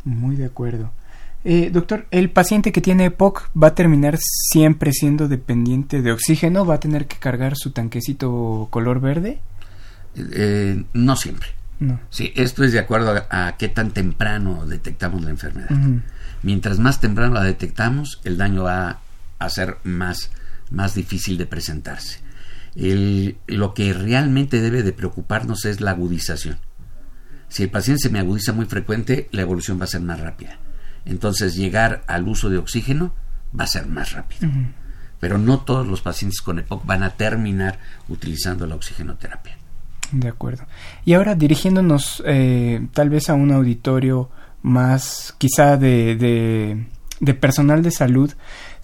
Muy 0.06 0.38
de 0.38 0.46
acuerdo. 0.46 0.92
Eh, 1.44 1.72
doctor, 1.74 2.06
¿el 2.12 2.30
paciente 2.30 2.72
que 2.72 2.80
tiene 2.80 3.06
EPOC 3.06 3.50
va 3.62 3.70
a 3.70 3.76
terminar 3.76 4.18
siempre 4.20 4.94
siendo 4.94 5.28
dependiente 5.28 6.02
de 6.02 6.14
oxígeno? 6.14 6.66
¿Va 6.66 6.76
a 6.76 6.80
tener 6.80 7.08
que 7.08 7.18
cargar 7.18 7.58
su 7.58 7.72
tanquecito 7.72 8.68
color 8.70 9.02
verde? 9.02 9.42
Eh, 10.16 10.84
no 10.94 11.16
siempre. 11.16 11.50
Sí, 12.10 12.32
esto 12.36 12.64
es 12.64 12.72
de 12.72 12.80
acuerdo 12.80 13.26
a, 13.30 13.58
qué 13.58 13.68
tan 13.68 13.92
temprano 13.92 14.66
detectamos 14.66 15.24
la 15.24 15.30
enfermedad. 15.30 15.70
Mientras 16.42 16.80
más 16.80 17.02
temprano 17.02 17.34
la 17.34 17.44
detectamos, 17.44 18.22
el 18.24 18.38
daño 18.38 18.64
va 18.64 19.00
a 19.40 19.50
ser 19.50 19.78
más, 19.84 20.32
más 20.72 20.96
difícil 20.96 21.38
de 21.38 21.46
presentarse. 21.46 22.22
lo 22.76 23.74
que 23.74 23.94
realmente 23.94 24.62
debe 24.62 24.84
de 24.84 24.94
preocuparnos 24.94 25.66
es 25.66 25.82
la 25.82 25.92
agudización. 25.92 26.58
Si 27.50 27.64
el 27.64 27.70
paciente 27.70 28.04
se 28.04 28.10
me 28.10 28.20
agudiza 28.20 28.54
muy 28.54 28.66
frecuente, 28.66 29.30
la 29.32 29.42
evolución 29.42 29.80
va 29.80 29.84
a 29.86 29.88
ser 29.88 30.02
más 30.02 30.20
rápida. 30.20 30.58
Entonces, 31.06 31.56
llegar 31.56 32.04
al 32.08 32.28
uso 32.28 32.50
de 32.50 32.58
oxígeno 32.58 33.14
va 33.58 33.66
a 33.66 33.68
ser 33.68 33.86
más 33.88 34.14
rápido. 34.14 34.50
Pero 35.20 35.38
no 35.38 35.60
todos 35.60 35.88
los 35.88 36.02
pacientes 36.02 36.42
con 36.42 36.60
EPOC 36.60 36.86
van 36.86 37.04
a 37.04 37.12
terminar 37.12 37.80
utilizando 38.08 38.66
la 38.68 38.76
oxigenoterapia. 38.76 39.55
De 40.12 40.28
acuerdo. 40.28 40.64
Y 41.04 41.14
ahora 41.14 41.36
dirigiéndonos 41.36 42.24
eh, 42.26 42.86
tal 42.94 43.10
vez 43.10 43.30
a 43.30 43.34
un 43.34 43.52
auditorio 43.52 44.30
más 44.62 45.36
quizá 45.38 45.78
de, 45.78 46.16
de 47.20 47.34
personal 47.34 47.82
de 47.82 47.92
salud, 47.92 48.32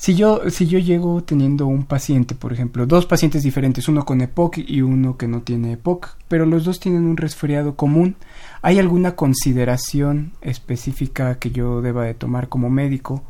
si 0.01 0.15
yo, 0.15 0.49
si 0.49 0.65
yo 0.65 0.80
llego 0.80 1.22
teniendo 1.22 1.67
un 1.67 1.86
paciente, 1.86 2.34
por 2.34 2.51
ejemplo, 2.51 2.88
dos 2.88 3.05
pacientes 3.05 3.43
diferentes, 3.43 3.88
uno 3.88 4.03
con 4.03 4.22
EPOC 4.22 4.57
y 4.57 4.82
uno 4.82 5.15
que 5.15 5.28
no 5.28 5.43
tiene 5.43 5.74
EPOC, 5.74 6.17
pero 6.28 6.47
los 6.47 6.65
dos 6.65 6.80
tienen 6.80 7.03
un 7.03 7.17
resfriado 7.17 7.76
común, 7.76 8.15
¿hay 8.63 8.80
alguna 8.80 9.15
consideración 9.15 10.32
específica 10.41 11.38
que 11.38 11.51
yo 11.51 11.84
deba 11.84 12.05
de 12.05 12.15
tomar 12.15 12.49
como 12.49 12.72
médico 12.72 13.24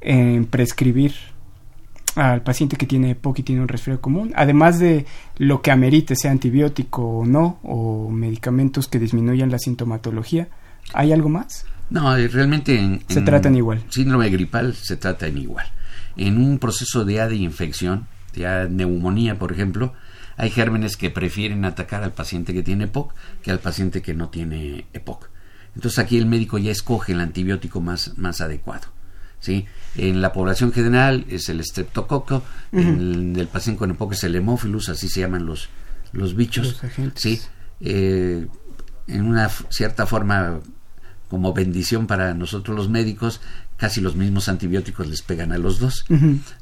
en 0.00 0.44
prescribir 0.44 1.14
al 2.14 2.42
paciente 2.42 2.76
que 2.76 2.86
tiene 2.86 3.10
EPOC 3.10 3.40
y 3.40 3.42
tiene 3.42 3.62
un 3.62 3.68
resfriado 3.68 4.00
común, 4.00 4.32
además 4.36 4.78
de 4.78 5.06
lo 5.38 5.62
que 5.62 5.70
amerite, 5.70 6.16
sea 6.16 6.30
antibiótico 6.30 7.02
o 7.02 7.26
no, 7.26 7.58
o 7.62 8.10
medicamentos 8.10 8.88
que 8.88 8.98
disminuyan 8.98 9.50
la 9.50 9.58
sintomatología? 9.58 10.48
¿Hay 10.94 11.12
algo 11.12 11.28
más? 11.28 11.64
No, 11.90 12.16
eh, 12.16 12.28
realmente 12.28 12.78
en, 12.78 13.02
se 13.08 13.20
tratan 13.20 13.54
igual. 13.56 13.82
Síndrome 13.88 14.30
gripal 14.30 14.74
se 14.74 14.96
tratan 14.96 15.36
igual. 15.38 15.66
En 16.16 16.38
un 16.38 16.58
proceso 16.58 17.04
de 17.04 17.20
A 17.20 17.28
de 17.28 17.36
infección, 17.36 18.06
de 18.34 18.68
neumonía, 18.70 19.38
por 19.38 19.52
ejemplo, 19.52 19.92
hay 20.36 20.50
gérmenes 20.50 20.96
que 20.96 21.10
prefieren 21.10 21.64
atacar 21.64 22.02
al 22.02 22.12
paciente 22.12 22.54
que 22.54 22.62
tiene 22.62 22.84
EPOC 22.84 23.14
que 23.42 23.50
al 23.50 23.58
paciente 23.58 24.02
que 24.02 24.14
no 24.14 24.28
tiene 24.28 24.86
EPOC. 24.92 25.28
Entonces 25.74 25.98
aquí 25.98 26.18
el 26.18 26.26
médico 26.26 26.58
ya 26.58 26.70
escoge 26.70 27.12
el 27.12 27.20
antibiótico 27.20 27.80
más, 27.80 28.16
más 28.18 28.40
adecuado. 28.40 28.88
¿Sí? 29.42 29.66
En 29.96 30.22
la 30.22 30.32
población 30.32 30.72
general 30.72 31.26
es 31.28 31.50
el 31.50 31.62
streptococo, 31.62 32.42
en 32.72 33.36
el, 33.36 33.48
paciente 33.48 33.78
con 33.78 33.90
EPOC 33.90 34.12
es 34.14 34.24
el 34.24 34.36
hemófilus, 34.36 34.88
así 34.88 35.08
se 35.08 35.20
llaman 35.20 35.44
los, 35.44 35.68
los 36.12 36.34
bichos. 36.34 36.80
¿sí? 37.14 37.40
Eh, 37.80 38.46
en 39.08 39.24
una 39.24 39.50
cierta 39.68 40.06
forma 40.06 40.60
como 41.28 41.52
bendición 41.52 42.06
para 42.06 42.32
nosotros 42.32 42.76
los 42.76 42.88
médicos, 42.88 43.40
casi 43.76 44.00
los 44.00 44.16
mismos 44.16 44.48
antibióticos 44.48 45.06
les 45.08 45.22
pegan 45.22 45.52
a 45.52 45.58
los 45.58 45.78
dos, 45.78 46.04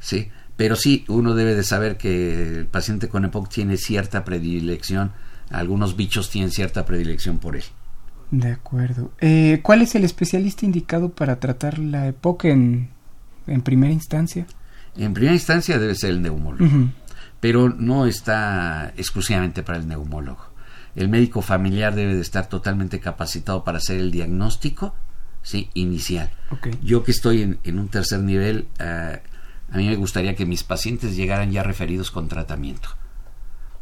¿sí? 0.01 0.31
Pero 0.57 0.77
sí, 0.77 1.05
uno 1.09 1.35
debe 1.35 1.55
de 1.55 1.63
saber 1.63 1.97
que 1.97 2.59
el 2.59 2.67
paciente 2.67 3.09
con 3.09 3.25
EPOC 3.25 3.49
tiene 3.49 3.77
cierta 3.77 4.25
predilección, 4.25 5.13
algunos 5.51 5.97
bichos 5.97 6.31
tienen 6.31 6.51
cierta 6.51 6.85
predilección 6.87 7.39
por 7.39 7.57
él. 7.57 7.65
De 8.31 8.53
acuerdo. 8.53 9.11
Eh, 9.21 9.61
¿Cuál 9.63 9.83
es 9.83 9.95
el 9.95 10.05
especialista 10.05 10.65
indicado 10.65 11.11
para 11.11 11.41
tratar 11.41 11.79
la 11.79 12.07
EPOC 12.07 12.45
en, 12.47 12.91
en 13.47 13.63
primera 13.63 13.93
instancia? 13.93 14.47
En 14.97 15.15
primera 15.15 15.35
instancia 15.35 15.79
debe 15.79 15.95
ser 15.95 16.11
el 16.11 16.23
neumólogo, 16.23 16.91
pero 17.41 17.69
no 17.69 18.07
está 18.07 18.93
exclusivamente 18.97 19.63
para 19.63 19.79
el 19.79 19.89
neumólogo 19.89 20.51
el 20.97 21.09
médico 21.09 21.43
familiar 21.43 21.95
debe 21.95 22.15
de 22.15 22.21
estar 22.21 22.49
totalmente 22.49 23.01
capacitado 23.01 23.65
para 23.65 23.79
hacer 23.79 23.99
el 23.99 24.11
diagnóstico 24.11 24.95
¿sí? 25.43 25.71
inicial. 25.75 26.31
Yo 26.83 27.05
que 27.05 27.13
estoy 27.13 27.59
en, 27.63 27.79
un 27.79 27.89
tercer 27.89 28.21
nivel, 28.21 28.69
eh, 28.79 29.23
a 29.71 29.77
mí 29.77 29.89
me 29.89 29.97
gustaría 29.97 30.35
que 30.35 30.47
mis 30.47 30.65
pacientes 30.65 31.17
llegaran 31.17 31.53
ya 31.53 31.63
referidos 31.63 32.11
con 32.11 32.29
tratamiento. 32.29 32.91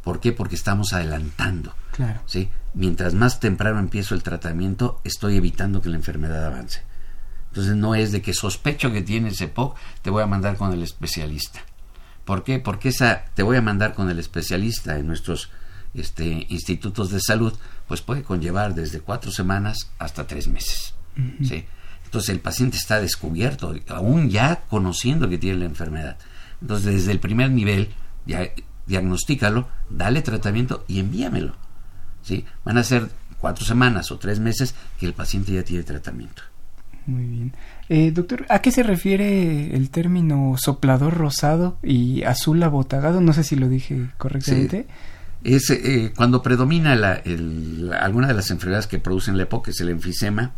¿Por 0.05 0.21
qué? 0.21 0.33
Porque 0.33 0.55
estamos 0.55 0.93
adelantando. 0.93 1.75
Claro. 1.93 2.21
¿sí? 2.27 2.49
Mientras 2.79 3.13
más 3.13 3.41
temprano 3.41 3.81
empiezo 3.81 4.15
el 4.15 4.23
tratamiento, 4.23 5.01
estoy 5.03 5.35
evitando 5.35 5.83
que 5.83 5.89
la 5.89 5.97
enfermedad 5.97 6.47
avance. 6.47 6.83
Entonces 7.49 7.75
no 7.75 7.97
es 7.97 8.13
de 8.13 8.23
que 8.23 8.33
sospecho 8.33 8.93
que 8.93 9.03
tienes 9.03 9.41
EPOC, 9.41 9.77
te 10.01 10.11
voy 10.11 10.23
a 10.23 10.29
mandar 10.29 10.57
con 10.57 10.73
el 10.73 10.85
especialista. 10.85 11.59
¿Por 12.25 12.45
qué? 12.45 12.61
Porque 12.61 12.91
esa 12.91 13.25
te 13.35 13.43
voy 13.43 13.57
a 13.57 13.63
mandar 13.63 13.95
con 13.95 14.09
el 14.11 14.21
especialista 14.21 14.97
en 14.97 15.09
nuestros 15.09 15.51
este, 15.93 16.47
institutos 16.51 17.11
de 17.11 17.19
salud, 17.19 17.53
pues 17.89 18.01
puede 18.01 18.23
conllevar 18.23 18.77
desde 18.77 19.01
cuatro 19.01 19.33
semanas 19.33 19.91
hasta 19.99 20.29
tres 20.29 20.47
meses. 20.47 20.95
¿sí? 21.43 21.65
Entonces 22.05 22.31
el 22.31 22.39
paciente 22.39 22.77
está 22.77 23.01
descubierto, 23.01 23.75
aún 23.89 24.31
ya 24.31 24.63
conociendo 24.69 25.29
que 25.29 25.39
tiene 25.39 25.59
la 25.59 25.65
enfermedad. 25.65 26.17
Entonces 26.61 26.95
desde 26.95 27.11
el 27.11 27.19
primer 27.19 27.51
nivel, 27.51 27.89
ya, 28.25 28.53
diagnostícalo, 28.87 29.67
dale 29.91 30.23
tratamiento 30.23 30.85
y 30.87 31.01
envíamelo. 31.01 31.57
¿Sí? 32.29 32.45
Van 32.65 32.79
a 32.79 32.85
ser 32.85 33.09
cuatro 33.41 33.65
semanas 33.65 34.11
o 34.13 34.19
tres 34.19 34.41
meses 34.41 34.75
que 34.99 35.07
el 35.07 35.15
paciente 35.15 35.53
ya 35.53 35.63
tiene 35.63 35.83
tratamiento. 35.83 36.43
Muy 37.07 37.25
bien. 37.25 37.53
Eh, 37.89 38.11
doctor, 38.11 38.45
¿a 38.51 38.61
qué 38.61 38.71
se 38.71 38.83
refiere 38.83 39.75
el 39.75 39.89
término 39.91 40.57
soplador 40.59 41.15
rosado 41.15 41.79
y 41.83 42.23
azul 42.25 42.63
abotagado? 42.63 43.21
No 43.23 43.33
sé 43.33 43.45
si 43.45 43.57
lo 43.57 43.69
dije 43.69 44.11
correctamente 44.19 44.87
es 45.45 45.71
eh, 45.71 46.13
cuando 46.17 46.43
predomina 46.43 46.95
la, 46.97 47.23
alguna 48.01 48.29
de 48.29 48.35
las 48.35 48.51
enfermedades 48.51 48.87
que 48.87 48.99
producen 48.99 49.37
la 49.37 49.45
EPOC, 49.45 49.67
que 49.67 49.71
es 49.71 49.81
el 49.81 49.89
enfisema 49.89 50.53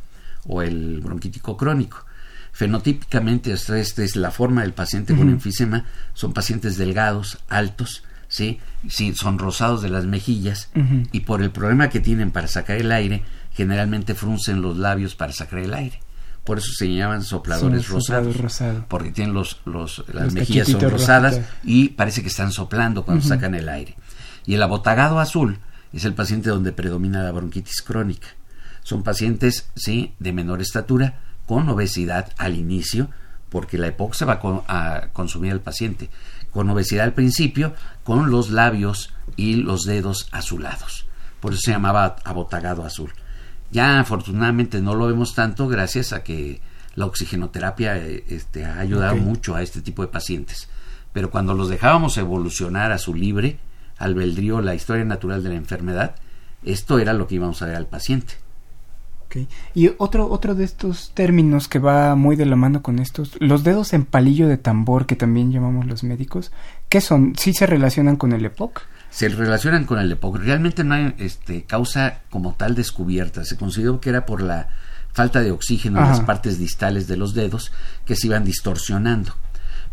o 0.47 0.63
el 0.63 1.01
bronquítico 1.01 1.57
crónico. 1.57 2.07
Fenotípicamente, 2.53 3.53
esta, 3.53 3.79
es 3.79 4.17
la 4.17 4.31
forma 4.31 4.63
del 4.63 4.73
paciente 4.73 5.15
con 5.15 5.29
enfisema, 5.29 5.85
son 6.15 6.33
pacientes 6.33 6.77
delgados, 6.77 7.39
altos, 7.49 8.03
¿sí? 8.31 8.61
sí 8.89 9.13
son 9.15 9.39
rosados 9.39 9.83
de 9.83 9.91
las 9.91 10.07
mejillas 10.07 10.71
y 11.13 11.21
por 11.21 11.43
el 11.43 11.51
problema 11.51 11.91
que 11.91 12.01
tienen 12.01 12.31
para 12.31 12.49
sacar 12.49 12.79
el 12.79 12.93
aire, 12.93 13.23
generalmente 13.53 14.15
fruncen 14.15 14.63
los 14.63 14.79
labios 14.79 15.15
para 15.15 15.33
sacar 15.33 15.59
el 15.59 15.75
aire. 15.75 16.01
Por 16.45 16.57
eso 16.57 16.73
se 16.73 16.91
llaman 16.93 17.23
sopladores 17.23 17.89
rosados, 17.89 18.35
porque 18.89 19.11
tienen 19.11 19.35
los, 19.35 19.61
los 19.67 20.05
las 20.11 20.33
mejillas 20.33 20.69
son 20.69 20.81
rosadas 20.81 21.41
y 21.63 21.91
parece 21.91 22.23
que 22.23 22.29
están 22.29 22.51
soplando 22.51 23.05
cuando 23.05 23.23
sacan 23.23 23.55
el 23.55 23.69
aire. 23.69 23.97
Y 24.47 24.55
el 24.55 24.63
abotagado 24.63 25.21
azul 25.21 25.59
es 25.93 26.07
el 26.07 26.15
paciente 26.15 26.49
donde 26.49 26.73
predomina 26.73 27.23
la 27.23 27.33
bronquitis 27.33 27.83
crónica. 27.83 28.29
Son 28.83 29.03
pacientes, 29.03 29.69
sí, 29.77 30.15
de 30.19 30.33
menor 30.33 30.63
estatura, 30.63 31.21
con 31.45 31.69
obesidad 31.69 32.33
al 32.39 32.55
inicio, 32.55 33.11
porque 33.51 33.77
la 33.77 33.89
EPOC 33.89 34.15
se 34.15 34.25
va 34.25 34.41
a 34.67 35.09
consumir 35.13 35.53
al 35.53 35.61
paciente. 35.61 36.09
Con 36.53 36.69
obesidad 36.71 37.05
al 37.05 37.15
principio, 37.15 37.75
con 38.05 38.31
los 38.31 38.51
labios 38.51 39.15
y 39.37 39.55
los 39.57 39.85
dedos 39.85 40.29
azulados. 40.33 41.07
Por 41.41 41.53
eso 41.53 41.63
se 41.65 41.71
llamaba 41.71 42.17
abotagado 42.25 42.85
azul. 42.85 43.13
Ya 43.71 44.01
afortunadamente 44.01 44.81
no 44.81 44.95
lo 44.95 45.07
vemos 45.07 45.35
tanto 45.35 45.69
gracias 45.69 46.13
a 46.13 46.23
que 46.23 46.61
la 46.97 47.07
oxigenoterapia 47.07 47.97
eh, 47.99 48.25
este, 48.29 48.65
ha 48.65 48.81
ayudado 48.81 49.17
mucho 49.17 49.55
a 49.55 49.63
este 49.63 49.81
tipo 49.81 50.03
de 50.03 50.09
pacientes. 50.09 50.69
Pero 51.13 51.31
cuando 51.31 51.55
los 51.55 51.69
dejábamos 51.69 52.19
evolucionar 52.19 52.93
a 52.93 52.99
su 52.99 53.15
libre, 53.15 53.59
albedrío, 53.99 54.61
la 54.61 54.75
historia 54.75 55.05
natural 55.05 55.43
de 55.43 55.51
la 55.51 55.55
enfermedad, 55.57 56.17
esto 56.65 56.99
era 56.99 57.13
lo 57.13 57.27
que 57.27 57.37
íbamos 57.37 57.63
a 57.63 57.67
ver 57.67 57.77
al 57.77 57.87
paciente. 57.87 58.35
Okay. 59.31 59.47
Y 59.75 59.93
otro, 59.99 60.29
otro 60.29 60.57
de 60.57 60.65
estos 60.65 61.13
términos 61.15 61.69
que 61.69 61.79
va 61.79 62.17
muy 62.17 62.35
de 62.35 62.47
la 62.47 62.57
mano 62.57 62.83
con 62.83 62.99
estos, 62.99 63.37
los 63.39 63.63
dedos 63.63 63.93
en 63.93 64.05
palillo 64.05 64.49
de 64.49 64.57
tambor, 64.57 65.07
que 65.07 65.15
también 65.15 65.53
llamamos 65.53 65.87
los 65.87 66.03
médicos, 66.03 66.51
¿qué 66.89 67.01
son? 67.01 67.35
¿Sí 67.37 67.55
se 67.55 67.65
relacionan 67.67 68.17
con 68.17 68.33
el 68.33 68.45
EPOC? 68.45 68.83
Se 69.09 69.29
relacionan 69.29 69.85
con 69.85 70.01
el 70.01 70.11
EPOC. 70.11 70.39
Realmente 70.39 70.83
no 70.83 70.95
hay 70.95 71.15
este, 71.19 71.63
causa 71.63 72.23
como 72.29 72.55
tal 72.55 72.75
descubierta. 72.75 73.45
Se 73.45 73.57
consideró 73.57 74.01
que 74.01 74.11
era 74.11 74.27
por 74.27 74.43
la 74.43 74.69
falta 75.13 75.43
de 75.43 75.53
oxígeno 75.53 76.01
en 76.01 76.09
las 76.09 76.21
partes 76.23 76.59
distales 76.59 77.07
de 77.07 77.17
los 77.17 77.33
dedos 77.33 77.71
que 78.05 78.17
se 78.17 78.27
iban 78.27 78.45
distorsionando. 78.45 79.37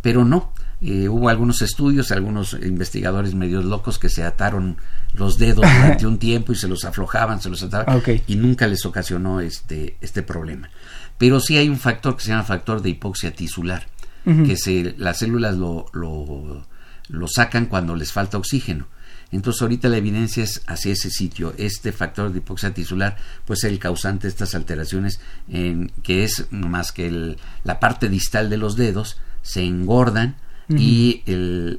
Pero 0.01 0.25
no, 0.25 0.51
eh, 0.79 1.09
hubo 1.09 1.29
algunos 1.29 1.63
estudios, 1.63 2.11
algunos 2.11 2.53
investigadores 2.53 3.33
medios 3.33 3.65
locos 3.65 3.97
que 3.97 4.09
se 4.09 4.23
ataron 4.23 4.77
los 5.13 5.39
dedos 5.39 5.65
durante 5.65 6.05
un 6.07 6.19
tiempo 6.19 6.51
y 6.51 6.55
se 6.55 6.67
los 6.67 6.85
aflojaban, 6.85 7.41
se 7.41 7.49
los 7.49 7.63
ataban 7.63 8.01
y 8.27 8.35
nunca 8.35 8.67
les 8.67 8.85
ocasionó 8.85 9.41
este, 9.41 9.97
este 10.01 10.21
problema. 10.21 10.69
Pero 11.17 11.39
sí 11.39 11.57
hay 11.57 11.67
un 11.67 11.79
factor 11.79 12.15
que 12.15 12.23
se 12.23 12.29
llama 12.29 12.43
factor 12.43 12.81
de 12.81 12.89
hipoxia 12.89 13.33
tisular, 13.33 13.87
que 14.23 14.57
se, 14.57 14.93
las 14.97 15.19
células 15.19 15.55
lo, 15.55 15.85
lo, 15.93 16.67
lo 17.07 17.27
sacan 17.29 17.67
cuando 17.67 17.95
les 17.95 18.11
falta 18.11 18.37
oxígeno. 18.37 18.87
Entonces 19.31 19.61
ahorita 19.61 19.89
la 19.89 19.97
evidencia 19.97 20.43
es 20.43 20.61
hacia 20.67 20.93
ese 20.93 21.09
sitio. 21.09 21.53
Este 21.57 21.91
factor 21.91 22.31
de 22.31 22.39
hipoxia 22.39 22.73
tisular 22.73 23.17
pues 23.45 23.63
es 23.63 23.71
el 23.71 23.79
causante 23.79 24.27
de 24.27 24.29
estas 24.29 24.53
alteraciones 24.53 25.21
en, 25.47 25.91
que 26.03 26.23
es 26.23 26.47
más 26.51 26.91
que 26.91 27.37
la 27.63 27.79
parte 27.79 28.09
distal 28.09 28.49
de 28.49 28.57
los 28.57 28.75
dedos 28.75 29.17
se 29.41 29.63
engordan 29.63 30.35
y 30.69 31.23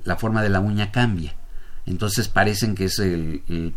la 0.05 0.17
forma 0.17 0.43
de 0.43 0.49
la 0.49 0.61
uña 0.61 0.91
cambia. 0.91 1.35
Entonces 1.89 2.29
parecen 2.29 2.75
que 2.75 2.85
es 2.85 3.03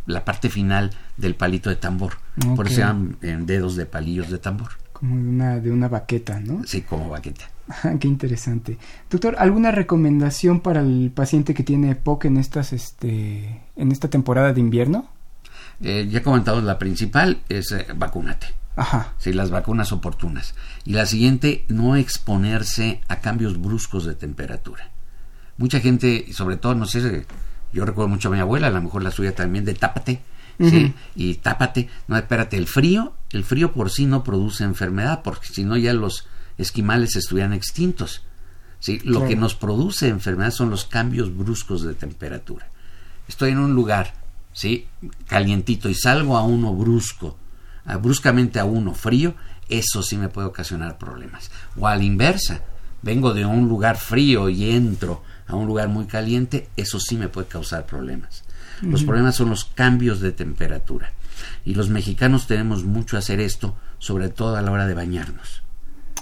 la 0.06 0.26
parte 0.26 0.50
final 0.50 0.92
del 1.18 1.36
palito 1.36 1.70
de 1.70 1.78
tambor. 1.78 2.14
Por 2.56 2.68
eso 2.68 2.76
se 2.76 2.82
llaman 2.82 3.18
dedos 3.46 3.76
de 3.76 3.86
palillos 3.86 4.30
de 4.30 4.38
tambor. 4.38 4.70
Como 4.92 5.16
de 5.16 5.30
una, 5.30 5.60
de 5.60 5.72
una 5.72 5.88
baqueta, 5.88 6.40
¿no? 6.40 6.64
Sí, 6.66 6.82
como 6.82 7.10
baqueta. 7.10 7.50
Qué 8.00 8.08
interesante. 8.08 8.78
Doctor, 9.10 9.36
¿alguna 9.40 9.72
recomendación 9.72 10.60
para 10.60 10.82
el 10.82 11.12
paciente 11.16 11.54
que 11.54 11.64
tiene 11.64 11.92
EPOC 11.92 12.26
en, 12.26 12.38
estas, 12.38 12.74
este, 12.74 13.62
en 13.76 13.92
esta 13.92 14.10
temporada 14.10 14.54
de 14.54 14.60
invierno? 14.60 15.10
Eh, 15.82 16.08
ya 16.10 16.20
he 16.20 16.22
comentado, 16.22 16.62
la 16.62 16.78
principal 16.78 17.42
es 17.50 17.72
eh, 17.72 17.88
vacúnate. 17.96 18.48
Ajá. 18.76 19.14
Sí, 19.18 19.34
las 19.34 19.50
vacunas 19.50 19.92
oportunas. 19.92 20.54
Y 20.86 20.94
la 20.94 21.06
siguiente, 21.06 21.66
no 21.68 21.96
exponerse 21.96 23.02
a 23.08 23.20
cambios 23.22 23.60
bruscos 23.60 24.06
de 24.06 24.16
temperatura 24.16 24.92
mucha 25.58 25.80
gente, 25.80 26.32
sobre 26.34 26.58
todo, 26.58 26.76
no 26.76 26.86
sé, 26.86 27.26
yo 27.74 27.86
recuerdo 27.86 28.10
mucho 28.10 28.30
a 28.30 28.32
mi 28.32 28.40
abuela, 28.40 28.68
a 28.68 28.72
lo 28.72 28.82
mejor 28.82 29.04
la 29.04 29.12
suya 29.12 29.36
también, 29.36 29.66
de 29.66 29.74
tápate, 29.74 30.22
¿sí? 30.60 30.94
Y 31.16 31.36
tápate, 31.36 31.90
no, 32.08 32.18
espérate, 32.18 32.58
el 32.58 32.68
frío, 32.68 33.14
el 33.32 33.44
frío 33.44 33.72
por 33.72 33.90
sí 33.90 34.06
no 34.06 34.24
produce 34.24 34.64
enfermedad, 34.64 35.22
porque 35.24 35.48
si 35.48 35.64
no 35.64 35.78
ya 35.78 35.94
los 35.94 36.28
esquimales 36.58 37.16
estuvieran 37.16 37.54
extintos. 37.54 38.24
¿sí? 38.80 39.00
Lo 39.04 39.26
que 39.26 39.36
nos 39.36 39.56
produce 39.56 40.08
enfermedad 40.08 40.52
son 40.52 40.70
los 40.70 40.86
cambios 40.86 41.36
bruscos 41.36 41.84
de 41.84 41.94
temperatura. 41.94 42.68
Estoy 43.28 43.52
en 43.52 43.60
un 43.60 43.74
lugar, 43.74 44.14
¿sí? 44.54 44.88
calientito 45.28 45.90
y 45.90 45.94
salgo 45.94 46.38
a 46.38 46.44
uno 46.44 46.74
brusco, 46.74 47.38
bruscamente 48.02 48.60
a 48.60 48.66
uno 48.66 48.94
frío, 48.94 49.36
eso 49.70 50.04
sí 50.04 50.18
me 50.18 50.30
puede 50.30 50.48
ocasionar 50.48 50.98
problemas. 50.98 51.50
O 51.78 51.88
a 51.88 51.96
la 51.96 52.04
inversa, 52.04 52.62
vengo 53.02 53.34
de 53.34 53.46
un 53.46 53.68
lugar 53.68 53.98
frío 53.98 54.50
y 54.50 54.72
entro 54.72 55.24
a 55.52 55.56
un 55.56 55.68
lugar 55.68 55.90
muy 55.90 56.06
caliente, 56.06 56.70
eso 56.78 57.00
sí 57.00 57.18
me 57.18 57.28
puede 57.28 57.48
causar 57.48 57.86
problemas. 57.86 58.44
Los 58.82 59.04
problemas 59.04 59.36
son 59.36 59.50
los 59.50 59.66
cambios 59.66 60.22
de 60.22 60.32
temperatura. 60.32 61.12
Y 61.66 61.76
los 61.76 61.90
mexicanos 61.90 62.48
tenemos 62.48 62.84
mucho 62.84 63.16
a 63.16 63.20
hacer 63.20 63.40
esto, 63.40 63.76
sobre 64.00 64.30
todo 64.30 64.56
a 64.56 64.62
la 64.62 64.72
hora 64.72 64.88
de 64.88 64.94
bañarnos. 64.94 65.62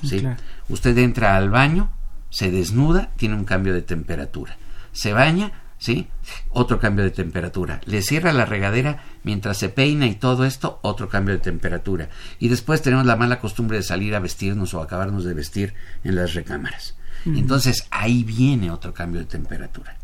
¿sí? 0.04 0.28
Usted 0.68 0.98
entra 0.98 1.38
al 1.38 1.50
baño, 1.50 1.92
se 2.30 2.52
desnuda, 2.52 3.12
tiene 3.18 3.36
un 3.36 3.46
cambio 3.46 3.74
de 3.74 3.84
temperatura. 3.84 4.58
Se 4.92 5.14
baña, 5.14 5.52
¿sí? 5.78 6.08
Otro 6.50 6.80
cambio 6.80 7.06
de 7.06 7.12
temperatura. 7.12 7.82
Le 7.86 8.02
cierra 8.02 8.34
la 8.34 8.46
regadera 8.46 9.04
mientras 9.24 9.58
se 9.58 9.70
peina 9.70 10.08
y 10.08 10.16
todo 10.16 10.44
esto, 10.44 10.80
otro 10.82 11.08
cambio 11.08 11.36
de 11.36 11.42
temperatura. 11.42 12.10
Y 12.40 12.50
después 12.50 12.82
tenemos 12.82 13.06
la 13.06 13.16
mala 13.16 13.40
costumbre 13.40 13.78
de 13.78 13.84
salir 13.84 14.16
a 14.16 14.20
vestirnos 14.20 14.74
o 14.74 14.82
acabarnos 14.82 15.24
de 15.24 15.36
vestir 15.36 15.76
en 16.04 16.16
las 16.16 16.34
recámaras. 16.34 16.96
Entonces 17.26 17.88
ahí 17.92 18.24
viene 18.24 18.72
otro 18.72 18.94
cambio 18.94 19.22
de 19.22 19.28
temperatura. 19.28 19.98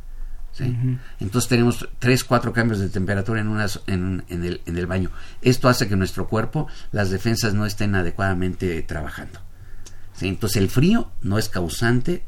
¿sí? 0.51 0.75
Entonces 1.19 1.49
tenemos 1.49 1.87
tres, 1.99 2.23
cuatro 2.23 2.53
cambios 2.53 2.79
de 2.79 2.89
temperatura 2.89 3.41
en, 3.41 3.47
unas, 3.47 3.81
en, 3.87 4.23
el, 4.29 4.61
en 4.65 4.77
el 4.77 4.87
baño. 4.87 5.11
Esto 5.41 5.69
hace 5.69 5.87
que 5.87 5.95
nuestro 5.95 6.27
cuerpo, 6.27 6.67
las 6.91 7.09
defensas 7.09 7.53
no 7.53 7.65
estén 7.65 7.95
adecuadamente 7.95 8.81
trabajando. 8.83 9.39
¿sí? 10.13 10.27
Entonces 10.27 10.61
el 10.61 10.69
frío 10.69 11.11
no 11.21 11.37
es 11.37 11.49
causante 11.49 12.23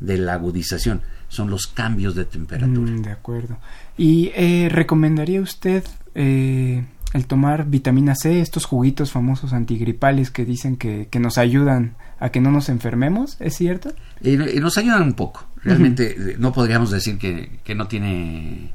de 0.00 0.18
la 0.18 0.34
agudización, 0.34 1.02
son 1.28 1.50
los 1.50 1.66
cambios 1.66 2.14
de 2.14 2.24
temperatura. 2.24 2.90
Mm, 2.90 3.02
de 3.02 3.10
acuerdo. 3.10 3.58
¿Y 3.96 4.30
eh, 4.34 4.68
recomendaría 4.70 5.40
usted 5.40 5.84
eh, 6.14 6.84
el 7.12 7.26
tomar 7.26 7.66
vitamina 7.66 8.14
C, 8.14 8.40
estos 8.40 8.64
juguitos 8.66 9.12
famosos 9.12 9.52
antigripales 9.52 10.30
que 10.30 10.44
dicen 10.44 10.76
que, 10.76 11.08
que 11.10 11.20
nos 11.20 11.38
ayudan 11.38 11.96
a 12.18 12.30
que 12.30 12.40
no 12.40 12.50
nos 12.50 12.68
enfermemos? 12.68 13.36
¿Es 13.40 13.56
cierto? 13.56 13.92
Y, 14.20 14.36
nos 14.36 14.78
ayudan 14.78 15.02
un 15.02 15.14
poco. 15.14 15.46
Realmente 15.62 16.32
eh, 16.32 16.36
no 16.38 16.52
podríamos 16.52 16.90
decir 16.90 17.18
que, 17.18 17.58
que 17.64 17.74
no 17.74 17.88
tiene 17.88 18.72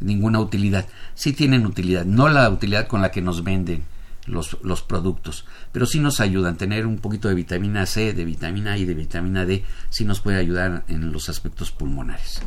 ninguna 0.00 0.40
utilidad. 0.40 0.86
Sí 1.14 1.32
tienen 1.32 1.66
utilidad, 1.66 2.04
no 2.04 2.28
la 2.28 2.48
utilidad 2.48 2.86
con 2.86 3.02
la 3.02 3.10
que 3.10 3.22
nos 3.22 3.44
venden 3.44 3.84
los, 4.26 4.56
los 4.62 4.82
productos, 4.82 5.46
pero 5.72 5.86
sí 5.86 6.00
nos 6.00 6.20
ayudan. 6.20 6.56
Tener 6.56 6.86
un 6.86 6.98
poquito 6.98 7.28
de 7.28 7.34
vitamina 7.34 7.86
C, 7.86 8.12
de 8.12 8.24
vitamina 8.24 8.76
I, 8.76 8.84
de 8.84 8.94
vitamina 8.94 9.44
D, 9.44 9.64
sí 9.90 10.04
nos 10.04 10.20
puede 10.20 10.38
ayudar 10.38 10.84
en 10.88 11.12
los 11.12 11.28
aspectos 11.28 11.70
pulmonares. 11.70 12.40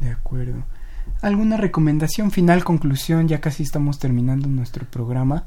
De 0.00 0.10
acuerdo. 0.10 0.64
¿Alguna 1.20 1.56
recomendación 1.56 2.30
final, 2.30 2.64
conclusión? 2.64 3.28
Ya 3.28 3.40
casi 3.40 3.62
estamos 3.62 3.98
terminando 3.98 4.48
nuestro 4.48 4.84
programa, 4.86 5.46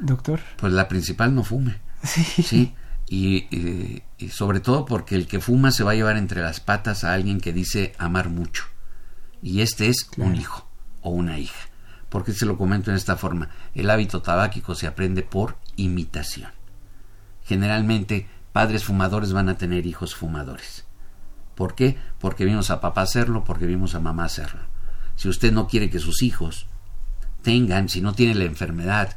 doctor. 0.00 0.40
Pues 0.58 0.72
la 0.72 0.88
principal, 0.88 1.34
no 1.34 1.42
fume. 1.42 1.76
Sí. 2.04 2.22
Sí. 2.22 2.74
Y, 3.10 4.02
y, 4.18 4.28
sobre 4.28 4.60
todo 4.60 4.84
porque 4.84 5.14
el 5.14 5.26
que 5.26 5.40
fuma 5.40 5.70
se 5.70 5.82
va 5.82 5.92
a 5.92 5.94
llevar 5.94 6.18
entre 6.18 6.42
las 6.42 6.60
patas 6.60 7.04
a 7.04 7.14
alguien 7.14 7.40
que 7.40 7.52
dice 7.52 7.94
amar 7.98 8.28
mucho. 8.28 8.64
Y 9.42 9.62
este 9.62 9.88
es 9.88 10.10
un 10.18 10.36
hijo 10.36 10.68
o 11.00 11.10
una 11.10 11.38
hija. 11.38 11.68
Porque 12.10 12.32
se 12.32 12.46
lo 12.46 12.58
comento 12.58 12.90
en 12.90 12.96
esta 12.96 13.16
forma. 13.16 13.50
El 13.74 13.88
hábito 13.90 14.20
tabáquico 14.20 14.74
se 14.74 14.86
aprende 14.86 15.22
por 15.22 15.56
imitación. 15.76 16.50
Generalmente, 17.44 18.28
padres 18.52 18.84
fumadores 18.84 19.32
van 19.32 19.48
a 19.48 19.56
tener 19.56 19.86
hijos 19.86 20.14
fumadores. 20.14 20.84
¿Por 21.54 21.74
qué? 21.74 21.98
Porque 22.20 22.44
vimos 22.44 22.70
a 22.70 22.80
papá 22.80 23.02
hacerlo, 23.02 23.44
porque 23.44 23.66
vimos 23.66 23.94
a 23.94 24.00
mamá 24.00 24.24
hacerlo. 24.24 24.60
Si 25.16 25.28
usted 25.28 25.50
no 25.52 25.66
quiere 25.66 25.90
que 25.90 25.98
sus 25.98 26.22
hijos 26.22 26.66
tengan, 27.42 27.88
si 27.88 28.00
no 28.00 28.12
tiene 28.12 28.34
la 28.34 28.44
enfermedad, 28.44 29.16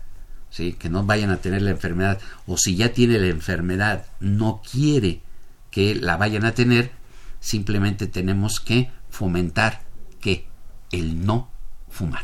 que 0.52 0.90
no 0.90 1.06
vayan 1.06 1.30
a 1.30 1.38
tener 1.38 1.62
la 1.62 1.72
enfermedad, 1.72 2.20
o 2.46 2.58
si 2.58 2.76
ya 2.76 2.94
tiene 2.94 3.18
la 3.18 3.28
enfermedad, 3.28 4.06
no 4.20 4.62
quiere 4.70 5.22
que 5.72 5.96
la 5.96 6.18
vayan 6.18 6.46
a 6.46 6.54
tener, 6.54 6.92
simplemente 7.40 8.08
tenemos 8.08 8.60
que 8.60 8.92
fomentar 9.10 9.82
que 10.20 10.48
el 10.92 11.26
no 11.26 11.50
fumar. 11.90 12.24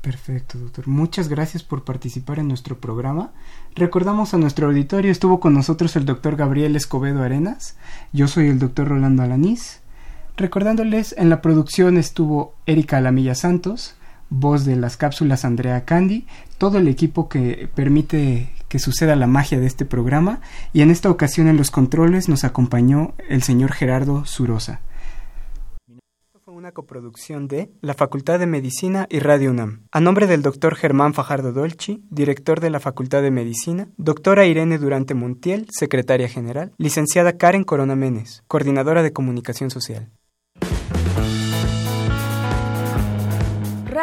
Perfecto, 0.00 0.58
doctor. 0.58 0.86
Muchas 0.88 1.28
gracias 1.28 1.62
por 1.62 1.84
participar 1.84 2.38
en 2.38 2.48
nuestro 2.48 2.80
programa. 2.80 3.32
Recordamos 3.74 4.32
a 4.32 4.38
nuestro 4.38 4.68
auditorio, 4.68 5.10
estuvo 5.10 5.38
con 5.38 5.52
nosotros 5.54 5.96
el 5.96 6.06
doctor 6.06 6.36
Gabriel 6.36 6.76
Escobedo 6.76 7.22
Arenas, 7.22 7.76
yo 8.12 8.26
soy 8.26 8.48
el 8.48 8.58
doctor 8.58 8.88
Rolando 8.88 9.22
Alanís. 9.22 9.80
Recordándoles, 10.36 11.14
en 11.18 11.28
la 11.30 11.42
producción 11.42 11.98
estuvo 11.98 12.54
Erika 12.64 12.98
Alamilla 12.98 13.34
Santos, 13.34 13.96
voz 14.30 14.64
de 14.64 14.76
las 14.76 14.96
cápsulas 14.96 15.44
Andrea 15.44 15.84
Candy, 15.84 16.26
todo 16.58 16.78
el 16.78 16.88
equipo 16.88 17.28
que 17.28 17.68
permite 17.74 18.52
que 18.68 18.78
suceda 18.78 19.16
la 19.16 19.26
magia 19.26 19.58
de 19.58 19.66
este 19.66 19.84
programa, 19.84 20.40
y 20.72 20.82
en 20.82 20.90
esta 20.90 21.10
ocasión 21.10 21.48
en 21.48 21.56
los 21.56 21.70
controles 21.70 22.28
nos 22.28 22.44
acompañó 22.44 23.14
el 23.28 23.42
señor 23.42 23.72
Gerardo 23.72 24.26
Surosa 24.26 24.80
una 26.58 26.72
coproducción 26.72 27.46
de 27.46 27.70
la 27.82 27.94
Facultad 27.94 28.40
de 28.40 28.46
Medicina 28.46 29.06
y 29.08 29.20
Radio 29.20 29.52
UNAM. 29.52 29.84
A 29.92 30.00
nombre 30.00 30.26
del 30.26 30.42
doctor 30.42 30.74
Germán 30.74 31.14
Fajardo 31.14 31.52
Dolci, 31.52 32.02
director 32.10 32.58
de 32.58 32.68
la 32.68 32.80
Facultad 32.80 33.22
de 33.22 33.30
Medicina, 33.30 33.88
doctora 33.96 34.44
Irene 34.44 34.78
Durante 34.78 35.14
Montiel, 35.14 35.68
secretaria 35.70 36.28
general, 36.28 36.72
licenciada 36.76 37.38
Karen 37.38 37.62
Corona 37.62 37.94
Menes, 37.94 38.42
coordinadora 38.48 39.04
de 39.04 39.12
comunicación 39.12 39.70
social. 39.70 40.10